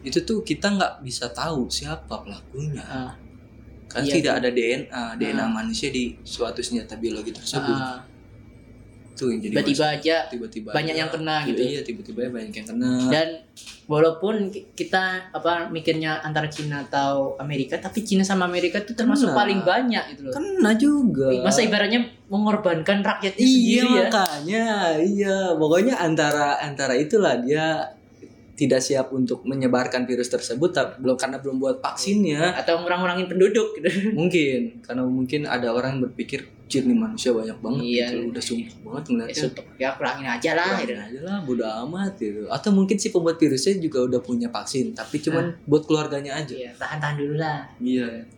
itu 0.00 0.18
tuh 0.24 0.40
kita 0.40 0.80
nggak 0.80 1.04
bisa 1.04 1.28
tahu 1.28 1.68
siapa 1.68 2.24
pelakunya. 2.24 2.80
Hmm. 2.80 3.12
kan 3.90 4.06
iya, 4.06 4.22
tidak 4.22 4.34
ada 4.38 4.48
DNA 4.54 5.18
DNA 5.18 5.44
hmm. 5.44 5.52
manusia 5.52 5.90
di 5.90 6.14
suatu 6.22 6.62
senjata 6.62 6.94
biologi 6.94 7.34
tersebut. 7.34 7.74
Hmm 7.74 8.09
itu 9.20 9.28
yang 9.28 9.40
jadi 9.44 9.52
tiba-tiba 9.52 9.84
aja 9.92 10.16
tiba-tiba 10.32 10.70
banyak 10.72 10.94
aja. 10.96 11.00
yang 11.04 11.10
kena 11.12 11.36
gitu. 11.44 11.60
Iya 11.60 11.80
tiba-tiba 11.84 12.18
banyak 12.32 12.54
yang 12.56 12.68
kena. 12.72 12.90
Dan 13.12 13.28
walaupun 13.84 14.48
kita 14.72 15.28
apa 15.36 15.68
mikirnya 15.68 16.24
antara 16.24 16.48
Cina 16.48 16.88
atau 16.88 17.36
Amerika 17.36 17.76
tapi 17.76 18.00
Cina 18.00 18.24
sama 18.24 18.48
Amerika 18.48 18.80
itu 18.80 18.96
termasuk 18.96 19.28
kena. 19.28 19.38
paling 19.44 19.60
banyak 19.60 20.04
itu 20.16 20.20
loh. 20.24 20.32
Kena 20.32 20.70
juga. 20.80 21.28
Masa 21.44 21.60
ibaratnya 21.60 22.00
mengorbankan 22.32 23.04
rakyatnya 23.04 23.44
iya, 23.44 23.52
sendiri 23.52 23.88
ya? 23.92 24.00
makanya. 24.08 24.66
Iya 24.96 25.36
pokoknya 25.60 25.94
antara 26.00 26.56
antara 26.64 26.96
itulah 26.96 27.36
dia 27.44 27.99
tidak 28.60 28.84
siap 28.84 29.08
untuk 29.16 29.40
menyebarkan 29.48 30.04
virus 30.04 30.28
tersebut 30.28 30.76
belum 31.00 31.16
karena 31.16 31.40
belum 31.40 31.56
buat 31.56 31.80
vaksinnya 31.80 32.60
atau 32.60 32.84
ngurang-ngurangin 32.84 33.24
penduduk 33.24 33.72
gitu. 33.80 33.88
mungkin 34.20 34.84
karena 34.84 35.02
mungkin 35.08 35.48
ada 35.48 35.72
orang 35.72 35.96
yang 35.96 36.12
berpikir 36.12 36.44
cir 36.68 36.84
nih 36.84 36.94
manusia 36.94 37.32
banyak 37.32 37.56
banget 37.58 37.82
iya. 37.82 38.06
gitu 38.12 38.30
udah 38.30 38.42
sumpah 38.44 38.76
banget 38.84 39.04
ngeliatnya 39.08 39.42
ya, 39.42 39.64
ya 39.80 39.88
kurangin 39.96 40.28
aja 40.28 40.50
lah 40.52 40.76
kurangin 40.76 40.86
gitu. 40.86 41.00
aja 41.00 41.20
lah 41.24 41.36
bodo 41.42 41.64
amat 41.88 42.12
gitu 42.20 42.42
atau 42.52 42.70
mungkin 42.76 42.96
si 43.00 43.08
pembuat 43.08 43.40
virusnya 43.40 43.80
juga 43.80 43.98
udah 44.04 44.20
punya 44.20 44.52
vaksin 44.52 44.92
tapi 44.92 45.16
cuman 45.24 45.56
nah. 45.56 45.64
buat 45.64 45.88
keluarganya 45.88 46.36
aja 46.36 46.52
iya, 46.52 46.70
tahan 46.76 47.00
tahan 47.00 47.16
dulu 47.16 47.34
lah 47.40 47.64
iya 47.80 48.28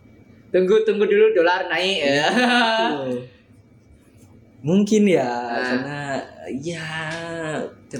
tunggu 0.55 0.87
tunggu 0.87 1.03
dulu 1.03 1.35
dolar 1.35 1.67
naik 1.67 1.99
ya 1.99 2.27
mungkin 4.63 5.03
ya 5.05 5.27
nah. 5.27 5.65
karena 5.67 5.99
ya 6.63 6.87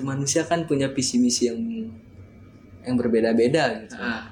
manusia 0.01 0.47
kan 0.47 0.65
punya 0.65 0.89
visi 0.89 1.21
misi 1.21 1.51
yang 1.51 1.59
yang 2.83 2.95
berbeda-beda 2.99 3.63
gitu. 3.83 3.95
Nah. 3.97 4.31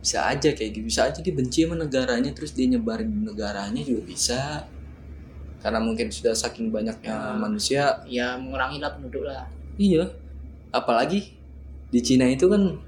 bisa 0.00 0.32
aja 0.32 0.56
kayak 0.56 0.72
gitu 0.72 0.88
bisa 0.88 1.12
aja 1.12 1.20
dibenci 1.20 1.68
sama 1.68 1.76
negaranya 1.76 2.32
terus 2.32 2.56
dia 2.56 2.64
nyebarin 2.64 3.12
di 3.12 3.20
negaranya 3.20 3.82
juga 3.84 4.02
bisa. 4.08 4.42
Karena 5.60 5.76
mungkin 5.76 6.08
sudah 6.08 6.32
saking 6.32 6.72
banyaknya 6.72 7.12
nah. 7.12 7.36
manusia. 7.36 8.00
Ya 8.08 8.32
mengurangi 8.40 8.80
lah 8.80 8.96
penduduk 8.96 9.28
lah. 9.28 9.44
Iya. 9.76 10.08
Apalagi 10.72 11.36
di 11.92 12.00
Cina 12.00 12.24
itu 12.24 12.48
kan 12.48 12.80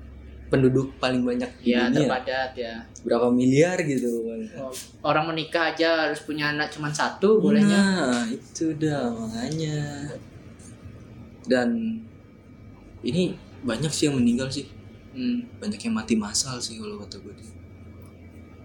penduduk 0.49 0.97
paling 0.97 1.21
banyak 1.25 1.49
di 1.61 1.73
ya, 1.73 1.89
dunia. 1.89 2.05
terpadat 2.05 2.51
ya. 2.57 2.75
Berapa 3.05 3.29
miliar 3.29 3.77
gitu. 3.85 4.25
Oh, 4.57 4.73
orang 5.05 5.33
menikah 5.33 5.73
aja 5.77 6.09
harus 6.09 6.25
punya 6.25 6.49
anak 6.53 6.73
cuma 6.73 6.89
satu 6.89 7.41
bolehnya? 7.45 8.09
Nah 8.09 8.25
itu 8.33 8.73
dah 8.81 9.13
makanya. 9.13 10.09
Dan 11.45 12.01
ini 13.05 13.37
banyak 13.62 13.92
sih 13.94 14.11
yang 14.11 14.18
meninggal 14.18 14.51
sih 14.51 14.66
hmm. 15.14 15.62
banyak 15.62 15.81
yang 15.81 15.94
mati 15.94 16.14
massal 16.18 16.59
sih 16.59 16.79
kalau 16.79 16.98
kata 17.03 17.22
gue 17.22 17.35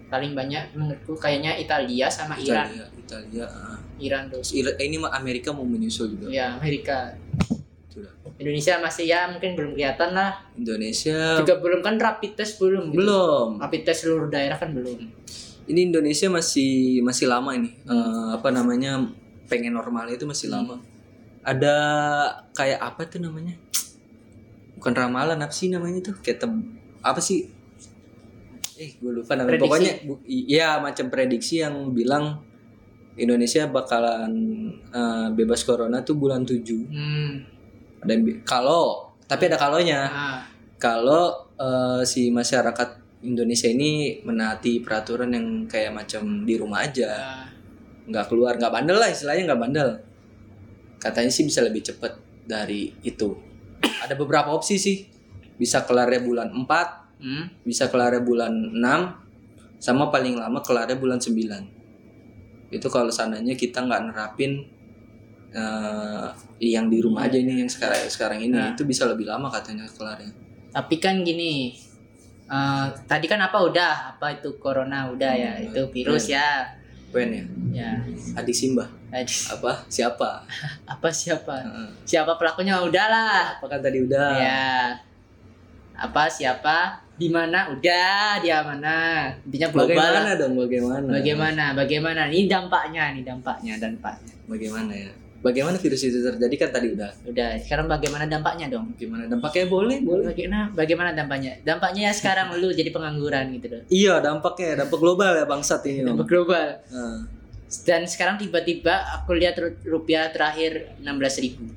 paling 0.08 0.32
banyak 0.32 0.72
menurutku 0.72 1.14
kayaknya 1.20 1.60
Italia 1.60 2.08
sama 2.08 2.34
Italia, 2.40 2.88
Iran 2.88 2.96
Italia 2.96 3.44
uh. 3.44 3.78
Iran 4.00 4.22
tuh 4.32 4.40
Iran, 4.56 4.74
eh, 4.80 4.84
ini 4.88 4.96
mah 4.96 5.12
Amerika 5.12 5.52
mau 5.52 5.68
menyusul 5.68 6.16
juga 6.16 6.32
ya 6.32 6.56
Amerika 6.56 7.12
Sudah. 7.92 8.12
Indonesia 8.40 8.78
masih 8.80 9.04
ya 9.10 9.28
mungkin 9.28 9.52
belum 9.58 9.70
kelihatan 9.76 10.10
lah 10.16 10.40
Indonesia 10.56 11.42
juga 11.44 11.54
belum 11.60 11.80
kan 11.84 12.00
rapid 12.00 12.32
test 12.40 12.56
belum 12.56 12.94
gitu. 12.94 13.04
belum 13.04 13.48
rapid 13.60 13.82
test 13.84 14.08
seluruh 14.08 14.28
daerah 14.32 14.56
kan 14.56 14.72
belum 14.72 14.96
ini 15.68 15.80
Indonesia 15.92 16.32
masih 16.32 17.04
masih 17.04 17.28
lama 17.28 17.52
ini 17.52 17.76
hmm. 17.84 17.92
uh, 17.92 18.28
apa 18.40 18.48
namanya 18.48 19.04
pengen 19.48 19.76
normal 19.76 20.08
itu 20.08 20.24
masih 20.24 20.48
hmm. 20.48 20.56
lama 20.56 20.76
ada 21.44 21.76
kayak 22.56 22.80
apa 22.80 23.04
tuh 23.04 23.20
namanya 23.20 23.56
bukan 24.78 24.94
ramalan 24.94 25.42
apa 25.42 25.50
sih 25.50 25.68
namanya 25.68 26.14
tuh 26.14 26.16
kayak 26.22 26.46
tem 26.46 26.52
apa 27.02 27.18
sih 27.18 27.50
eh 28.78 28.94
gue 28.94 29.10
lupa 29.10 29.34
namanya 29.34 29.58
prediksi. 29.58 29.66
pokoknya 29.66 29.92
iya 30.26 30.78
macam 30.78 31.10
prediksi 31.10 31.54
yang 31.66 31.90
bilang 31.90 32.38
Indonesia 33.18 33.66
bakalan 33.66 34.32
uh, 34.94 35.34
bebas 35.34 35.66
corona 35.66 36.06
tuh 36.06 36.14
bulan 36.14 36.46
7 36.46 36.62
hmm. 36.62 37.32
dan 38.06 38.18
kalau 38.46 39.10
tapi 39.26 39.50
ada 39.50 39.58
kalonya 39.58 40.06
ah. 40.06 40.40
kalau 40.78 41.50
uh, 41.58 42.06
si 42.06 42.30
masyarakat 42.30 43.02
Indonesia 43.26 43.66
ini 43.66 44.22
menaati 44.22 44.78
peraturan 44.78 45.34
yang 45.34 45.66
kayak 45.66 45.90
macam 45.90 46.46
di 46.46 46.54
rumah 46.54 46.86
aja 46.86 47.10
ah. 47.10 47.46
nggak 48.06 48.30
keluar 48.30 48.54
nggak 48.54 48.70
bandel 48.70 49.02
lah 49.02 49.10
istilahnya 49.10 49.50
nggak 49.50 49.60
bandel 49.60 49.90
katanya 51.02 51.34
sih 51.34 51.42
bisa 51.42 51.66
lebih 51.66 51.82
cepat 51.82 52.14
dari 52.46 52.94
itu 53.02 53.47
ada 53.82 54.14
beberapa 54.18 54.50
opsi 54.54 54.76
sih. 54.78 55.06
Bisa 55.58 55.82
kelarnya 55.82 56.22
bulan 56.22 56.54
4 56.54 57.08
hmm? 57.22 57.66
bisa 57.66 57.90
kelarnya 57.90 58.22
bulan 58.22 58.52
6 58.74 59.78
sama 59.82 60.10
paling 60.10 60.38
lama 60.38 60.58
kelarnya 60.62 60.98
bulan 60.98 61.18
9 61.18 62.74
itu 62.74 62.86
kalau 62.92 63.08
seandainya 63.08 63.56
kita 63.56 63.80
nggak 63.80 64.12
nerapin 64.12 64.66
uh, 65.56 66.28
yang 66.60 66.92
di 66.92 67.00
rumah 67.00 67.24
aja 67.24 67.40
ini 67.40 67.64
yang 67.64 67.70
sekarang 67.70 68.04
sekarang 68.12 68.38
ini 68.44 68.52
nah. 68.52 68.76
itu 68.76 68.84
bisa 68.84 69.08
lebih 69.08 69.24
lama 69.24 69.48
katanya 69.48 69.88
kelarnya. 69.88 70.28
Tapi 70.68 71.00
kan 71.00 71.24
gini 71.24 71.72
uh, 72.52 72.92
tadi 73.08 73.24
kan 73.24 73.40
apa 73.40 73.56
udah? 73.64 73.94
Apa 74.12 74.36
itu 74.36 74.60
corona 74.60 75.08
udah 75.08 75.32
ya, 75.32 75.52
hmm, 75.56 75.64
ya 75.64 75.68
itu 75.72 75.82
virus 75.96 76.28
ya 76.28 76.76
Pen 77.08 77.28
ya? 77.32 77.44
Ya. 77.72 77.90
Adik 78.36 78.52
Simba. 78.54 78.88
Apa? 79.48 79.84
Siapa? 79.88 80.44
Apa 80.92 81.08
siapa? 81.08 81.64
Uh. 81.64 81.90
siapa 82.04 82.36
pelakunya? 82.36 82.76
Udahlah 82.84 83.56
apa 83.56 83.64
kan 83.64 83.80
tadi 83.80 84.04
udah? 84.04 84.30
Ya. 84.36 84.68
Apa 85.96 86.28
siapa? 86.28 87.00
Di 87.18 87.32
mana? 87.32 87.72
Udah 87.72 88.38
dia 88.44 88.60
mana? 88.62 89.28
Intinya 89.48 89.68
global 89.72 89.96
bagaimana 89.96 90.30
dong? 90.36 90.52
Bagaimana? 90.54 91.08
Bagaimana? 91.08 91.64
Bagaimana? 91.74 92.20
Ini 92.28 92.46
dampaknya 92.46 93.02
ini 93.16 93.22
dampaknya 93.24 93.74
dampaknya 93.80 94.34
bagaimana 94.48 94.92
ya 94.96 95.12
bagaimana 95.38 95.78
virus 95.78 96.02
itu 96.02 96.18
terjadi 96.18 96.54
kan 96.58 96.70
tadi 96.74 96.86
udah. 96.94 97.10
Udah 97.30 97.50
sekarang 97.62 97.86
bagaimana 97.86 98.26
dampaknya 98.26 98.66
dong? 98.70 98.90
Gimana 98.98 99.30
dampaknya? 99.30 99.70
Boleh 99.70 99.98
boleh. 100.02 100.34
bagaimana 100.34 100.70
bagaimana 100.74 101.10
dampaknya? 101.14 101.52
Dampaknya 101.62 102.10
ya 102.10 102.12
sekarang 102.12 102.58
lu 102.58 102.68
jadi 102.74 102.90
pengangguran 102.90 103.54
gitu 103.58 103.66
loh. 103.70 103.82
Iya 103.88 104.14
dampaknya 104.18 104.84
dampak 104.84 104.98
global 104.98 105.32
ya 105.38 105.44
bangsat 105.46 105.82
ini 105.86 106.02
dampak 106.02 106.26
global. 106.26 106.68
Nah. 106.90 107.20
dan 107.84 108.08
sekarang 108.08 108.40
tiba-tiba 108.40 109.04
aku 109.12 109.36
lihat 109.36 109.60
rupiah 109.84 110.32
terakhir 110.32 110.96
16.000 111.04 111.44
ribu. 111.44 111.68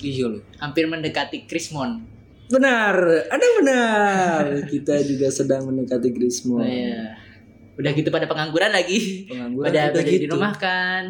Iya 0.00 0.24
loh. 0.32 0.42
Hampir 0.56 0.88
mendekati 0.88 1.44
Krismon. 1.44 2.08
Benar 2.48 2.96
ada 3.28 3.46
benar. 3.60 4.42
Kita 4.64 4.96
juga 5.04 5.28
sedang 5.28 5.68
mendekati 5.68 6.08
Krismon. 6.08 6.62
Oh, 6.62 6.64
iya. 6.64 7.20
udah 7.76 7.92
gitu 7.92 8.08
pada 8.08 8.24
pengangguran 8.24 8.72
lagi. 8.72 9.28
Pengangguran 9.28 9.68
pada, 9.68 9.80
udah 9.92 10.00
pada 10.00 10.08
gitu. 10.08 10.24
dirumahkan. 10.24 11.02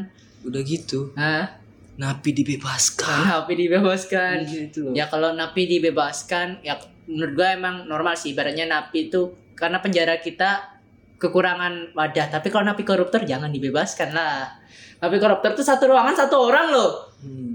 Udah 0.42 0.60
gitu. 0.66 0.98
Hah? 1.14 1.65
Napi 1.96 2.30
dibebaskan. 2.36 3.20
Napi 3.24 3.52
dibebaskan. 3.56 4.36
Gitu 4.44 4.78
loh. 4.88 4.92
ya 4.92 5.08
kalau 5.08 5.32
napi 5.32 5.64
dibebaskan 5.64 6.60
ya 6.60 6.76
menurut 7.08 7.32
gue 7.32 7.48
emang 7.48 7.88
normal 7.88 8.14
sih. 8.14 8.36
Ibaratnya 8.36 8.68
napi 8.68 9.08
itu 9.08 9.32
karena 9.56 9.80
penjara 9.80 10.20
kita 10.20 10.80
kekurangan 11.16 11.96
wadah. 11.96 12.26
Tapi 12.28 12.52
kalau 12.52 12.68
napi 12.68 12.84
koruptor 12.84 13.24
jangan 13.24 13.48
dibebaskan 13.48 14.12
lah. 14.12 14.52
Napi 15.00 15.16
koruptor 15.16 15.56
tuh 15.56 15.64
satu 15.64 15.88
ruangan 15.92 16.14
satu 16.16 16.36
orang 16.36 16.66
loh. 16.72 16.92
Hmm. 17.24 17.54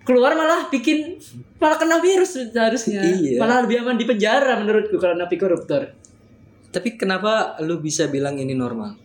keluar 0.00 0.32
malah 0.32 0.66
bikin 0.72 1.20
malah 1.60 1.76
kena 1.76 2.00
virus 2.02 2.34
seharusnya. 2.34 3.04
Iya. 3.04 3.36
malah 3.38 3.62
lebih 3.62 3.84
aman 3.84 3.94
di 3.94 4.08
penjara 4.08 4.58
menurutku 4.58 4.96
kalau 4.96 5.14
napi 5.14 5.36
koruptor. 5.36 5.92
Tapi 6.72 6.98
kenapa 6.98 7.60
lu 7.62 7.78
bisa 7.78 8.08
bilang 8.10 8.34
ini 8.40 8.56
normal? 8.56 8.96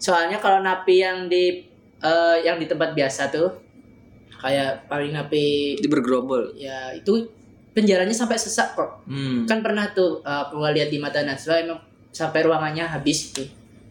Soalnya 0.00 0.42
kalau 0.42 0.64
napi 0.64 1.04
yang 1.04 1.28
di 1.30 1.62
uh, 2.00 2.42
yang 2.42 2.58
di 2.58 2.66
tempat 2.66 2.96
biasa 2.96 3.28
tuh 3.30 3.65
kayak 4.46 4.86
paling 4.86 5.10
HP 5.10 5.32
di 5.82 5.88
bergerobol 5.90 6.54
ya 6.54 6.94
itu 6.94 7.26
penjaranya 7.74 8.14
sampai 8.14 8.38
sesak 8.38 8.78
kok 8.78 9.02
hmm. 9.10 9.50
kan 9.50 9.58
pernah 9.60 9.90
tuh 9.90 10.22
uh, 10.22 10.46
gua 10.54 10.70
lihat 10.70 10.88
di 10.88 11.02
mata 11.02 11.26
Naswa 11.26 11.58
emang 11.58 11.82
sampai 12.14 12.46
ruangannya 12.46 12.86
habis 12.86 13.34
itu 13.34 13.42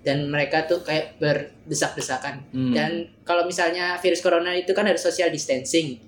dan 0.01 0.31
mereka 0.31 0.63
tuh 0.63 0.79
kayak 0.81 1.19
berdesak-desakan 1.19 2.47
hmm. 2.55 2.71
dan 2.71 3.11
kalau 3.27 3.43
misalnya 3.43 3.99
virus 3.99 4.23
corona 4.23 4.55
itu 4.55 4.71
kan 4.71 4.87
ada 4.87 4.97
social 4.97 5.27
distancing 5.27 5.99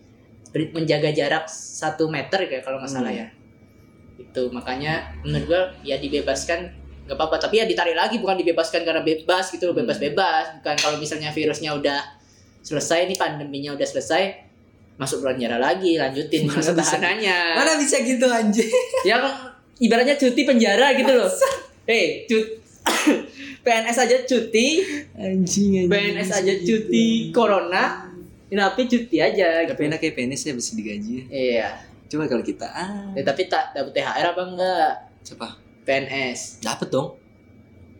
menjaga 0.74 1.12
jarak 1.12 1.46
satu 1.52 2.08
meter 2.08 2.48
kayak 2.48 2.64
kalau 2.64 2.80
nggak 2.80 2.90
salah 2.90 3.12
hmm. 3.12 3.22
ya 3.22 3.28
itu 4.18 4.44
makanya 4.50 5.14
menurut 5.22 5.46
gua 5.46 5.62
ya 5.84 6.00
dibebaskan 6.00 6.72
nggak 7.06 7.14
apa-apa 7.14 7.38
tapi 7.38 7.62
ya 7.62 7.66
ditarik 7.70 7.94
lagi 7.94 8.18
bukan 8.18 8.42
dibebaskan 8.42 8.82
karena 8.82 9.06
bebas 9.06 9.54
gitu 9.54 9.70
loh 9.70 9.76
hmm. 9.76 9.86
bebas-bebas 9.86 10.64
bukan 10.64 10.76
kalau 10.82 10.98
misalnya 10.98 11.30
virusnya 11.30 11.78
udah 11.78 12.17
selesai 12.62 13.08
nih 13.10 13.17
pandeminya 13.17 13.74
udah 13.74 13.88
selesai 13.88 14.48
masuk 14.98 15.22
penjara 15.22 15.62
lagi 15.62 15.93
lanjutin 15.96 16.50
masa 16.50 16.74
tahanannya 16.74 17.39
mana 17.54 17.78
bisa 17.78 18.02
gitu 18.02 18.26
anjing? 18.26 18.70
Ya 19.06 19.22
ibaratnya 19.78 20.17
cuti 20.17 20.41
penjara 20.41 20.98
gitu 20.98 21.13
loh. 21.13 21.30
Eh 21.86 21.93
hey, 21.93 22.06
cut 22.26 22.46
PNS 23.65 23.98
aja 24.00 24.17
cuti. 24.26 24.67
Anjing, 25.13 25.86
anjing 25.86 25.88
PNS 25.91 26.30
aja 26.34 26.54
cuti 26.65 27.30
corona 27.30 28.08
tapi 28.48 28.88
cuti 28.88 29.17
aja 29.20 29.67
gitu. 29.67 29.76
tapi 29.76 29.82
enak 29.91 30.00
kayak 30.00 30.15
PNS 30.15 30.41
ya 30.48 30.54
bisa 30.56 30.72
digaji. 30.74 31.15
Iya. 31.28 31.67
Coba 32.08 32.24
kalau 32.32 32.43
kita 32.43 32.67
ah. 32.72 33.12
Ya, 33.12 33.28
tapi 33.28 33.52
tak 33.52 33.76
dapat 33.76 33.91
THR 33.91 34.26
apa 34.32 34.41
enggak? 34.48 34.91
Siapa? 35.28 35.48
PNS 35.84 36.63
dapat 36.63 36.88
dong. 36.88 37.20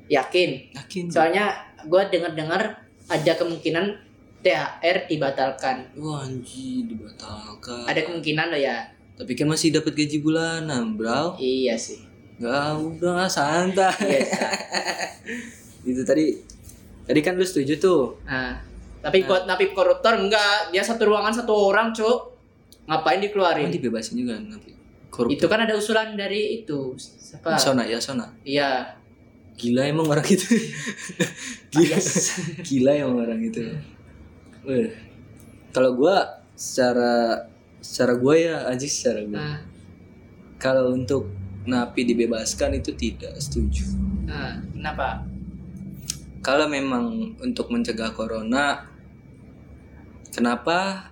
Yakin? 0.08 0.72
Yakin. 0.72 1.06
Soalnya 1.12 1.52
gue 1.84 2.02
dengar 2.08 2.32
dengar 2.32 2.62
ada 3.12 3.32
kemungkinan 3.36 4.07
THR 4.41 5.10
dibatalkan. 5.10 5.97
Wah 5.97 6.23
anjir 6.23 6.86
dibatalkan. 6.86 7.89
Ada 7.89 8.06
kemungkinan 8.06 8.54
loh 8.54 8.62
ya. 8.62 8.86
Tapi 9.17 9.34
kan 9.34 9.50
masih 9.50 9.73
dapat 9.73 9.97
gaji 9.97 10.21
bulanan, 10.21 10.93
bro. 10.93 11.34
Iya 11.41 11.73
sih. 11.73 12.06
Gak 12.38 12.78
udah 12.78 13.26
santai. 13.26 13.97
Iya. 14.06 14.50
itu 15.89 16.02
tadi 16.06 16.38
tadi 17.10 17.19
kan 17.26 17.34
lu 17.34 17.41
setuju 17.41 17.82
tuh. 17.82 18.21
Nah, 18.30 18.62
tapi 19.02 19.26
nah. 19.26 19.28
buat 19.34 19.43
napi 19.50 19.73
koruptor 19.73 20.13
enggak, 20.21 20.69
dia 20.69 20.86
satu 20.86 21.10
ruangan 21.10 21.34
satu 21.34 21.54
orang, 21.54 21.89
Cuk. 21.97 22.38
Ngapain 22.86 23.19
dikeluarin? 23.19 23.67
Oh, 23.67 23.73
dibebasin 23.73 24.21
juga 24.21 24.38
napi 24.38 24.78
koruptor. 25.10 25.34
Itu 25.34 25.45
kan 25.50 25.65
ada 25.65 25.73
usulan 25.73 26.13
dari 26.13 26.62
itu. 26.62 26.93
Siapa? 26.95 27.58
Sona 27.58 27.89
ya, 27.89 27.97
Sona. 27.97 28.30
Iya. 28.45 28.93
Gila 29.58 29.89
emang 29.89 30.06
orang 30.06 30.28
itu. 30.30 30.45
Gila. 31.73 31.97
Gila 32.62 32.91
emang 32.93 33.17
orang 33.26 33.41
itu. 33.41 33.65
Eh, 34.65 34.89
kalau 35.70 35.93
gue 35.93 36.15
secara 36.58 37.46
secara 37.78 38.17
gue 38.17 38.36
ya 38.41 38.65
aja 38.65 38.88
secara 38.89 39.22
gue. 39.22 39.38
Nah. 39.38 39.62
Kalau 40.58 40.89
untuk 40.89 41.30
napi 41.70 42.08
dibebaskan 42.08 42.82
itu 42.82 42.96
tidak 42.98 43.38
setuju. 43.38 43.86
Nah, 44.26 44.58
kenapa? 44.74 45.22
Kalau 46.41 46.65
memang 46.65 47.36
untuk 47.43 47.70
mencegah 47.70 48.15
corona, 48.15 48.88
kenapa 50.34 51.12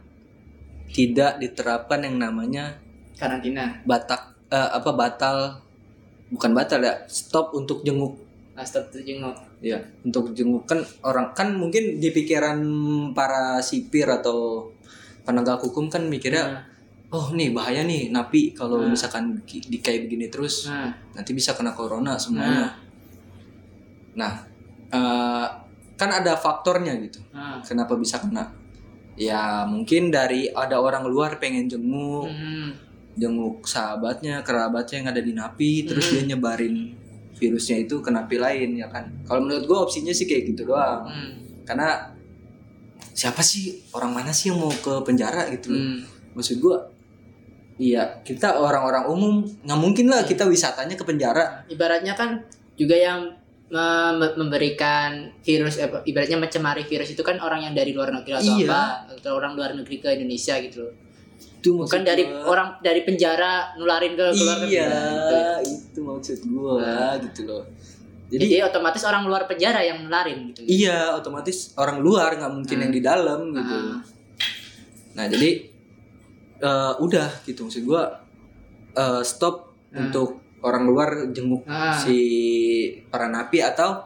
tidak 0.96 1.38
diterapkan 1.44 2.08
yang 2.08 2.18
namanya 2.18 2.80
karantina? 3.20 3.84
Batak 3.84 4.34
uh, 4.50 4.70
apa 4.80 4.92
batal 4.96 5.38
bukan 6.32 6.52
batal 6.56 6.82
ya, 6.82 7.04
stop 7.06 7.54
untuk 7.54 7.84
jenguk. 7.84 8.18
Nah, 8.56 8.64
stop 8.64 8.90
untuk 8.90 9.04
jenguk 9.04 9.36
ya 9.66 9.82
untuk 10.06 10.38
jenguk 10.38 10.70
kan 10.70 10.78
orang 11.02 11.34
kan 11.34 11.50
mungkin 11.58 11.98
di 11.98 12.14
pikiran 12.14 12.62
para 13.18 13.58
sipir 13.66 14.06
atau 14.06 14.70
penegak 15.26 15.58
hukum 15.58 15.90
kan 15.90 16.06
mikirnya 16.06 16.46
nah. 16.46 16.62
oh 17.10 17.34
nih 17.34 17.50
bahaya 17.50 17.82
nih 17.82 18.14
napi 18.14 18.54
kalau 18.54 18.86
nah. 18.86 18.94
misalkan 18.94 19.42
di 19.42 19.82
kayak 19.82 20.06
begini 20.06 20.30
terus 20.30 20.70
nah. 20.70 20.94
nanti 21.18 21.34
bisa 21.34 21.58
kena 21.58 21.74
corona 21.74 22.14
semuanya 22.22 22.78
nah, 24.14 24.30
nah 24.30 24.34
uh, 24.94 25.48
kan 25.98 26.14
ada 26.14 26.38
faktornya 26.38 26.94
gitu 27.02 27.26
nah. 27.34 27.58
kenapa 27.66 27.98
bisa 27.98 28.22
kena 28.22 28.54
ya 29.18 29.66
mungkin 29.66 30.14
dari 30.14 30.46
ada 30.54 30.78
orang 30.78 31.10
luar 31.10 31.42
pengen 31.42 31.66
jenguk 31.66 32.30
hmm. 32.30 32.70
jenguk 33.18 33.66
sahabatnya 33.66 34.46
kerabatnya 34.46 34.96
yang 35.02 35.10
ada 35.10 35.22
di 35.26 35.34
napi 35.34 35.90
terus 35.90 36.06
hmm. 36.06 36.14
dia 36.14 36.24
nyebarin 36.38 37.05
virusnya 37.36 37.84
itu 37.84 38.00
kena 38.00 38.24
napi 38.24 38.40
lain 38.40 38.80
ya 38.80 38.88
kan 38.88 39.12
kalau 39.28 39.44
menurut 39.44 39.68
gue 39.68 39.78
opsinya 39.78 40.16
sih 40.16 40.24
kayak 40.24 40.56
gitu 40.56 40.72
doang 40.72 41.06
hmm. 41.06 41.64
karena 41.68 42.16
siapa 43.16 43.44
sih 43.44 43.84
orang 43.96 44.12
mana 44.12 44.32
sih 44.32 44.52
yang 44.52 44.60
mau 44.60 44.72
ke 44.72 45.04
penjara 45.04 45.52
gitu 45.52 45.72
hmm. 45.72 46.32
maksud 46.36 46.60
gue 46.64 46.78
iya 47.80 48.24
kita 48.24 48.56
orang-orang 48.56 49.08
umum 49.12 49.44
nggak 49.44 49.80
mungkin 49.80 50.08
lah 50.08 50.24
kita 50.24 50.48
wisatanya 50.48 50.96
ke 50.96 51.04
penjara 51.04 51.68
ibaratnya 51.68 52.16
kan 52.16 52.44
juga 52.76 52.96
yang 52.96 53.20
memberikan 54.36 55.34
virus 55.42 55.82
eh, 55.82 55.90
ibaratnya 56.06 56.38
mencemari 56.38 56.86
virus 56.86 57.12
itu 57.12 57.26
kan 57.26 57.42
orang 57.42 57.66
yang 57.66 57.74
dari 57.74 57.92
luar 57.92 58.14
negeri 58.14 58.38
atau 58.38 58.56
iya. 58.62 58.70
apa 58.70 58.84
atau 59.18 59.32
orang 59.36 59.58
luar 59.58 59.74
negeri 59.74 59.98
ke 60.00 60.10
Indonesia 60.16 60.56
gitu 60.62 60.86
loh 60.86 60.94
itu 61.66 61.74
bukan 61.82 62.06
dari 62.06 62.24
gua. 62.30 62.46
orang 62.46 62.70
dari 62.86 63.02
penjara 63.02 63.74
nularin 63.74 64.14
ke 64.14 64.26
keluar 64.38 64.58
iya 64.70 64.94
gitu. 65.66 65.90
itu 65.90 66.00
maksud 66.06 66.40
gua 66.54 66.74
nah. 66.78 67.14
gitu 67.18 67.42
loh 67.50 67.64
jadi, 68.30 68.46
jadi 68.46 68.58
otomatis 68.70 69.02
orang 69.06 69.24
luar 69.26 69.50
penjara 69.50 69.82
yang 69.82 70.06
nularin 70.06 70.54
gitu 70.54 70.62
iya 70.70 71.18
otomatis 71.18 71.74
orang 71.82 72.06
luar 72.06 72.38
nggak 72.38 72.54
mungkin 72.54 72.78
nah. 72.78 72.84
yang 72.86 72.94
di 72.94 73.02
dalam 73.02 73.40
gitu 73.50 73.76
nah, 73.82 73.98
nah 75.18 75.26
jadi 75.26 75.50
uh, 76.62 76.94
udah 77.02 77.30
gitu 77.50 77.66
maksud 77.66 77.82
gua 77.82 78.22
uh, 78.94 79.26
stop 79.26 79.74
nah. 79.90 80.06
untuk 80.06 80.46
orang 80.62 80.86
luar 80.86 81.10
jenguk 81.34 81.66
nah. 81.66 81.98
si 81.98 82.18
para 83.10 83.26
napi 83.26 83.66
atau 83.66 84.06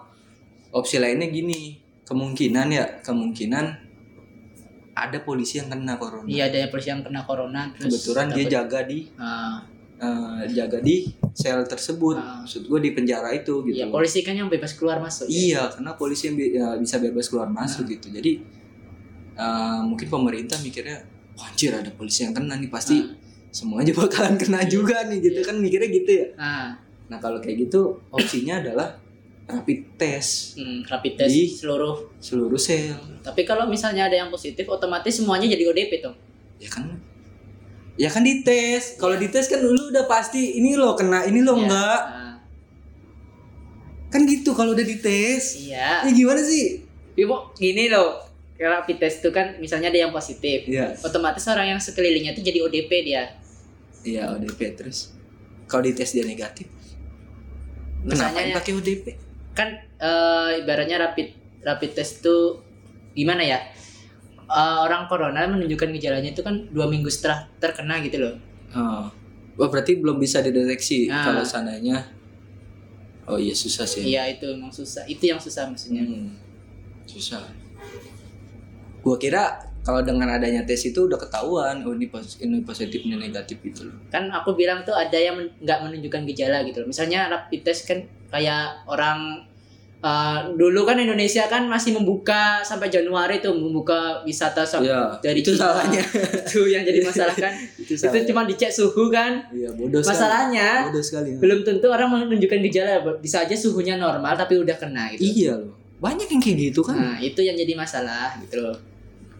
opsi 0.72 0.96
lainnya 0.96 1.28
gini 1.28 1.76
kemungkinan 2.08 2.68
ya 2.72 2.86
kemungkinan 3.04 3.89
ada 5.08 5.18
polisi 5.24 5.62
yang 5.62 5.72
kena 5.72 5.96
corona. 5.96 6.28
Iya, 6.28 6.52
ada 6.52 6.60
polisi 6.68 6.90
yang 6.92 7.02
kena 7.06 7.22
corona. 7.24 7.72
Terus 7.72 8.04
Kebetulan 8.04 8.28
dapet, 8.28 8.38
dia 8.38 8.46
jaga 8.60 8.80
di 8.84 9.00
uh, 9.16 9.58
uh, 10.00 10.42
jaga 10.52 10.80
di 10.84 10.96
sel 11.32 11.64
tersebut. 11.64 12.18
Uh, 12.20 12.44
Maksud 12.44 12.68
gue 12.68 12.80
di 12.84 12.92
penjara 12.92 13.32
itu 13.32 13.64
gitu. 13.64 13.80
Iya, 13.80 13.88
polisi 13.88 14.20
kan 14.22 14.36
yang 14.36 14.52
bebas 14.52 14.76
keluar 14.76 15.00
masuk. 15.00 15.32
Ya? 15.32 15.32
Iya, 15.32 15.56
ya? 15.56 15.64
karena 15.72 15.92
polisi 15.96 16.24
yang 16.28 16.36
ya, 16.40 16.68
bisa 16.76 16.96
bebas 17.00 17.26
keluar 17.32 17.48
masuk 17.48 17.88
uh. 17.88 17.92
gitu. 17.96 18.08
Jadi 18.12 18.32
uh, 19.40 19.82
mungkin 19.88 20.08
pemerintah 20.12 20.60
mikirnya, 20.60 21.08
anjir 21.40 21.72
ada 21.72 21.92
polisi 21.96 22.28
yang 22.28 22.36
kena 22.36 22.60
nih 22.60 22.68
pasti 22.68 23.00
uh. 23.00 23.08
semuanya 23.56 23.96
bakalan 24.04 24.36
kena 24.36 24.68
juga 24.68 25.08
nih 25.08 25.24
gitu 25.24 25.40
kan 25.48 25.56
mikirnya 25.56 25.88
gitu 25.88 26.12
ya. 26.12 26.28
Uh. 26.36 26.70
Nah 27.10 27.18
kalau 27.18 27.40
kayak 27.40 27.72
gitu 27.72 28.04
opsinya 28.12 28.60
adalah 28.60 28.99
rapid 29.50 29.98
test. 29.98 30.56
Hmm, 30.56 30.86
rapid 30.86 31.14
test 31.18 31.34
di 31.34 31.50
seluruh 31.50 32.14
seluruh 32.22 32.56
sel. 32.56 32.94
Tapi 33.20 33.42
kalau 33.44 33.66
misalnya 33.66 34.06
ada 34.06 34.16
yang 34.16 34.30
positif, 34.30 34.64
otomatis 34.66 35.12
semuanya 35.12 35.50
jadi 35.50 35.66
ODP 35.66 35.92
tuh. 36.00 36.14
Ya 36.62 36.70
kan? 36.70 36.86
Ya 37.98 38.08
kan 38.08 38.22
dites. 38.22 38.96
Kalau 38.96 39.18
ya. 39.18 39.22
dites 39.22 39.50
kan 39.50 39.60
dulu 39.60 39.90
udah 39.90 40.06
pasti 40.06 40.56
ini 40.56 40.78
lo 40.78 40.94
kena, 40.94 41.26
ini 41.26 41.42
lo 41.42 41.52
ya. 41.52 41.60
enggak. 41.60 42.00
Nah. 42.06 42.36
Kan 44.08 44.24
gitu 44.24 44.54
kalau 44.54 44.72
udah 44.72 44.84
dites. 44.84 45.58
Iya. 45.60 46.06
Ya 46.06 46.10
gimana 46.10 46.40
sih? 46.40 46.86
Ibu, 47.16 47.36
gini 47.54 47.90
loh. 47.90 48.30
rapid 48.60 49.00
test 49.00 49.24
itu 49.24 49.32
kan 49.32 49.56
misalnya 49.56 49.88
ada 49.88 50.04
yang 50.04 50.12
positif 50.12 50.68
Iya. 50.68 50.92
otomatis 51.00 51.48
orang 51.48 51.72
yang 51.72 51.80
sekelilingnya 51.80 52.36
itu 52.36 52.44
jadi 52.44 52.60
ODP 52.60 52.92
dia 53.08 53.24
Iya 54.04 54.36
ODP 54.36 54.76
terus 54.76 55.16
kalau 55.64 55.88
dites 55.88 56.12
dia 56.12 56.28
negatif. 56.28 56.68
Misalnya 58.04 58.36
Kenapa 58.36 58.52
ya- 58.52 58.56
pakai 58.60 58.74
ODP? 58.76 59.06
Kan 59.52 59.70
eh, 59.96 60.60
ibaratnya 60.60 60.98
rapid 61.00 61.28
rapid 61.62 61.92
test 61.94 62.20
itu 62.20 62.60
gimana 63.14 63.42
ya 63.42 63.60
Eh, 64.50 64.58
orang 64.80 65.06
corona 65.06 65.46
menunjukkan 65.46 65.94
gejalanya 65.94 66.34
itu 66.34 66.42
kan 66.42 66.58
dua 66.70 66.86
minggu 66.86 67.06
setelah 67.06 67.46
terkena 67.58 68.02
gitu 68.02 68.18
loh 68.18 68.34
Oh. 68.70 69.06
Wah 69.54 69.68
berarti 69.68 69.94
belum 69.96 70.18
bisa 70.18 70.40
dideteksi 70.40 71.06
Ah. 71.06 71.22
kalau 71.24 71.42
sananya. 71.44 72.02
Oh 73.26 73.36
iya 73.36 73.54
susah 73.54 73.84
sih. 73.84 74.02
iya 74.08 74.26
itu 74.26 74.46
emang 74.48 74.70
susah 74.70 75.06
itu 75.06 75.22
yang 75.24 75.38
susah 75.38 75.66
maksudnya 75.66 76.02
Hmm. 76.02 76.34
Susah. 77.04 77.46
Gua 79.00 79.16
kira 79.16 79.54
kalau 79.80 80.02
dengan 80.02 80.28
adanya 80.32 80.62
tes 80.64 80.82
itu 80.84 80.98
udah 81.00 81.16
ketahuan 81.16 81.82
oh 81.82 81.94
ini 81.94 82.06
pos 82.08 82.38
ini 82.38 82.62
positif 82.62 83.00
ini 83.00 83.16
negatif 83.16 83.58
gitu 83.60 83.86
loh. 83.86 83.96
kan 84.08 84.28
aku 84.30 84.54
bilang 84.54 84.82
tuh 84.82 84.94
ada 84.94 85.16
yang 85.16 85.34
men- 85.34 85.54
nggak 85.58 85.80
menunjukkan 85.80 86.22
gejala 86.28 86.62
gitu 86.64 86.82
loh 86.82 86.88
misalnya 86.88 87.26
rapid 87.28 87.62
test 87.64 87.86
kan 87.86 88.02
kayak 88.30 88.66
orang 88.86 89.42
eh, 90.00 90.40
dulu 90.54 90.82
kan 90.84 90.96
Indonesia 90.96 91.44
kan 91.46 91.66
masih 91.66 91.92
membuka 91.92 92.62
sampai 92.62 92.88
Januari 92.88 93.38
tuh 93.38 93.52
membuka 93.52 94.00
wisata 94.22 94.64
sam- 94.64 94.80
Iya, 94.82 95.12
dari 95.20 95.42
itu 95.42 95.52
salahnya. 95.52 96.00
itu 96.40 96.62
yang 96.66 96.82
jadi 96.82 97.04
masalah 97.04 97.36
kan 97.36 97.52
itu 97.82 97.94
itu 97.94 98.18
cuma 98.26 98.46
dicek 98.46 98.70
suhu 98.70 99.10
kan 99.10 99.44
Iya 99.50 99.68
bodoh 99.72 100.00
sekali. 100.00 100.14
masalahnya 100.14 100.68
Bodoh 100.88 101.04
sekali. 101.04 101.30
belum 101.36 101.60
tentu 101.62 101.86
orang 101.88 102.08
menunjukkan 102.08 102.60
gejala 102.64 102.92
bisa 103.18 103.44
aja 103.44 103.52
suhunya 103.54 103.96
normal 103.96 104.34
tapi 104.34 104.56
udah 104.56 104.74
kena 104.74 105.12
gitu 105.12 105.26
Iya 105.26 105.54
loh. 105.58 105.76
Banyak 106.00 106.28
yang 106.30 106.40
kayak 106.40 106.58
gitu 106.64 106.80
kan. 106.80 106.96
nah 106.96 107.16
itu 107.18 107.42
yang 107.42 107.54
jadi 107.54 107.76
masalah 107.76 108.40
gitu 108.40 108.56
loh 108.62 108.78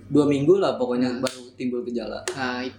Dua 0.08 0.26
minggu 0.26 0.58
lah 0.58 0.76
pokoknya 0.76 1.08
Hmm. 1.08 1.22
baru 1.22 1.40
timbul 1.54 1.82
gejala. 1.84 2.20
nah 2.30 2.60
it- 2.60 2.76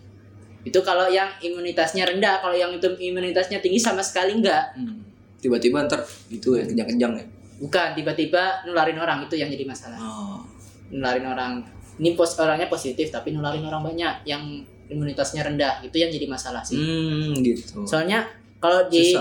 itu 0.60 0.76
kalau 0.80 1.08
yang 1.08 1.32
imunitasnya 1.38 2.04
rendah 2.04 2.36
kalau 2.38 2.52
yang 2.52 2.68
itu 2.70 2.84
imunitasnya 2.92 3.56
tinggi 3.58 3.78
sama 3.78 4.00
sekali 4.00 4.36
enggak 4.36 4.76
Hmm. 4.76 5.00
Tiba-tiba 5.40 5.84
ntar 5.84 6.00
gitu 6.28 6.52
ya 6.52 6.64
kejang-kejang 6.64 7.12
ya. 7.14 7.24
bukan 7.58 7.88
tiba-tiba 7.92 8.42
nularin 8.64 8.96
orang 8.96 9.20
itu 9.22 9.34
yang 9.34 9.48
jadi 9.48 9.64
masalah 9.64 9.96
Oh. 9.96 10.40
nularin 10.88 11.24
orang 11.24 11.60
ini 11.96 12.12
pos 12.12 12.32
orangnya 12.34 12.66
positif 12.66 13.08
tapi 13.08 13.30
nularin 13.30 13.60
orang 13.62 13.84
banyak 13.84 14.24
yang 14.24 14.40
imunitasnya 14.86 15.40
rendah 15.42 15.80
itu 15.80 15.92
yang 15.94 16.08
jadi 16.08 16.24
masalah 16.24 16.60
sih 16.60 16.74
Hmm 16.74 17.36
gitu. 17.38 17.84
soalnya 17.84 18.24
kalau 18.56 18.88
di 18.88 19.12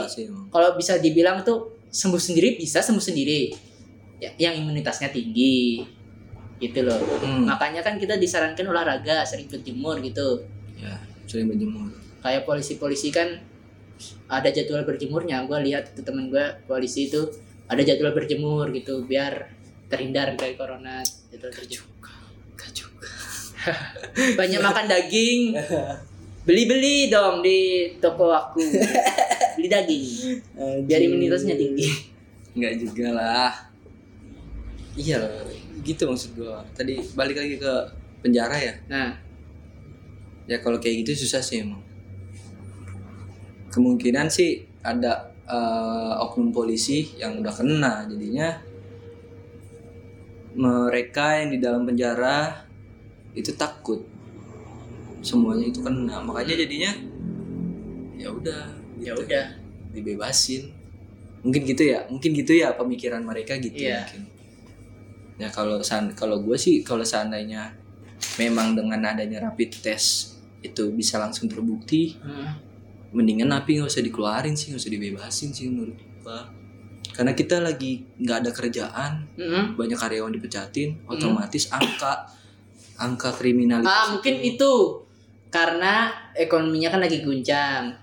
kalau 0.47 0.71
bisa 0.73 0.95
dibilang 0.97 1.39
tuh 1.41 1.67
sembuh 1.85 2.15
sendiri 2.17 2.55
bisa 2.55 2.79
sembuh 2.79 3.01
sendiri 3.01 3.51
ya, 4.17 4.31
yang 4.37 4.55
imunitasnya 4.57 5.07
tinggi 5.09 5.83
gitu 6.57 6.83
loh 6.83 6.99
Hmm. 7.19 7.43
makanya 7.45 7.79
kan 7.79 7.95
kita 7.95 8.15
disarankan 8.15 8.63
olahraga 8.65 9.23
sering 9.23 9.47
berjemur 9.47 9.99
gitu 9.99 10.47
Ya, 10.75 10.95
sering 11.25 11.47
berjemur. 11.47 11.91
kayak 12.19 12.43
polisi-polisi 12.43 13.07
kan 13.09 13.27
ada 14.29 14.49
jadwal 14.49 14.83
berjemurnya 14.85 15.45
gue 15.45 15.57
lihat 15.69 15.93
itu 15.93 16.01
temen 16.05 16.31
gue 16.31 16.45
polisi 16.65 17.07
itu 17.11 17.27
ada 17.69 17.81
jadwal 17.85 18.15
berjemur 18.15 18.69
gitu 18.73 19.05
biar 19.05 19.51
terhindar 19.89 20.33
dari 20.37 20.53
corona 20.55 21.01
jadwal 21.31 21.51
berjemur 21.53 21.87
Gak 22.59 22.71
juga. 22.75 23.11
banyak 24.39 24.59
makan 24.59 24.85
daging 24.87 25.55
beli-beli 26.47 27.11
dong 27.11 27.39
di 27.39 27.93
toko 27.99 28.31
aku 28.31 28.59
beli 29.55 29.67
daging 29.67 30.05
biar 30.87 31.01
imunitasnya 31.03 31.55
tinggi 31.55 32.09
Enggak 32.59 32.73
juga 32.81 33.07
lah. 33.13 33.53
Iya 34.97 35.21
gitu 35.85 36.09
maksud 36.09 36.35
gua. 36.35 36.65
Tadi 36.75 36.99
balik 37.13 37.37
lagi 37.39 37.55
ke 37.55 37.73
penjara 38.19 38.57
ya. 38.57 38.73
nah 38.89 39.15
Ya 40.49 40.57
kalau 40.65 40.81
kayak 40.81 41.05
gitu 41.05 41.23
susah 41.23 41.45
sih 41.45 41.61
emang. 41.61 41.79
Kemungkinan 43.69 44.27
sih 44.27 44.51
ada 44.81 45.29
eh, 45.45 46.13
oknum 46.19 46.49
polisi 46.49 47.13
yang 47.17 47.37
udah 47.37 47.53
kena. 47.53 48.05
Jadinya 48.05 48.49
mereka 50.53 51.37
yang 51.39 51.49
di 51.53 51.59
dalam 51.61 51.85
penjara 51.85 52.65
itu 53.37 53.53
takut. 53.53 54.01
Semuanya 55.21 55.69
itu 55.69 55.79
kena. 55.79 56.19
Makanya 56.23 56.55
jadinya 56.57 56.91
ya 58.19 58.29
udah 58.33 58.61
ya 58.99 59.13
gitu. 59.15 59.23
udah. 59.25 59.45
Dibebasin. 59.93 60.63
Mungkin 61.45 61.61
gitu 61.65 61.83
ya. 61.87 62.03
Mungkin 62.09 62.31
gitu 62.35 62.51
ya 62.57 62.73
pemikiran 62.75 63.23
mereka 63.23 63.55
gitu 63.57 63.77
Iya. 63.79 64.03
mungkin. 64.03 64.21
Ya 65.39 65.47
kalau 65.47 65.79
san 65.79 66.11
kalau 66.11 66.43
gue 66.43 66.59
sih 66.59 66.83
kalau 66.83 67.05
seandainya 67.05 67.71
memang 68.35 68.75
dengan 68.75 68.99
adanya 69.07 69.39
rapid 69.47 69.71
test 69.79 70.35
itu 70.59 70.91
bisa 70.91 71.15
langsung 71.15 71.47
terbukti 71.47 72.19
Hmm. 72.19 72.59
Mendingan 73.13 73.49
napi 73.49 73.79
nggak 73.79 73.89
usah 73.89 74.05
dikeluarin 74.05 74.53
sih 74.53 74.73
nggak 74.73 74.81
usah 74.81 74.91
dibebasin 74.93 75.49
sih 75.53 75.65
menurut 75.69 75.97
gue 75.97 76.39
karena 77.15 77.33
kita 77.33 77.59
lagi 77.59 78.05
nggak 78.21 78.37
ada 78.45 78.51
kerjaan 78.53 79.11
Mm-mm. 79.35 79.75
banyak 79.75 79.97
karyawan 79.97 80.31
dipecatin 80.31 81.01
otomatis 81.09 81.73
angka 81.73 82.29
angka 83.01 83.33
kriminalitas 83.33 83.89
ah 83.89 84.05
mungkin 84.13 84.39
itu 84.45 85.03
karena 85.49 86.13
ekonominya 86.37 86.93
kan 86.93 87.01
lagi 87.01 87.25
guncang. 87.25 87.93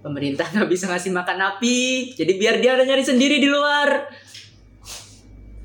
Pemerintah 0.00 0.46
nggak 0.54 0.70
bisa 0.70 0.86
ngasih 0.86 1.10
makan 1.10 1.36
napi 1.36 2.14
jadi 2.14 2.32
biar 2.38 2.54
dia 2.62 2.78
ada 2.78 2.86
nyari 2.86 3.02
sendiri 3.02 3.42
di 3.42 3.50
luar. 3.50 4.06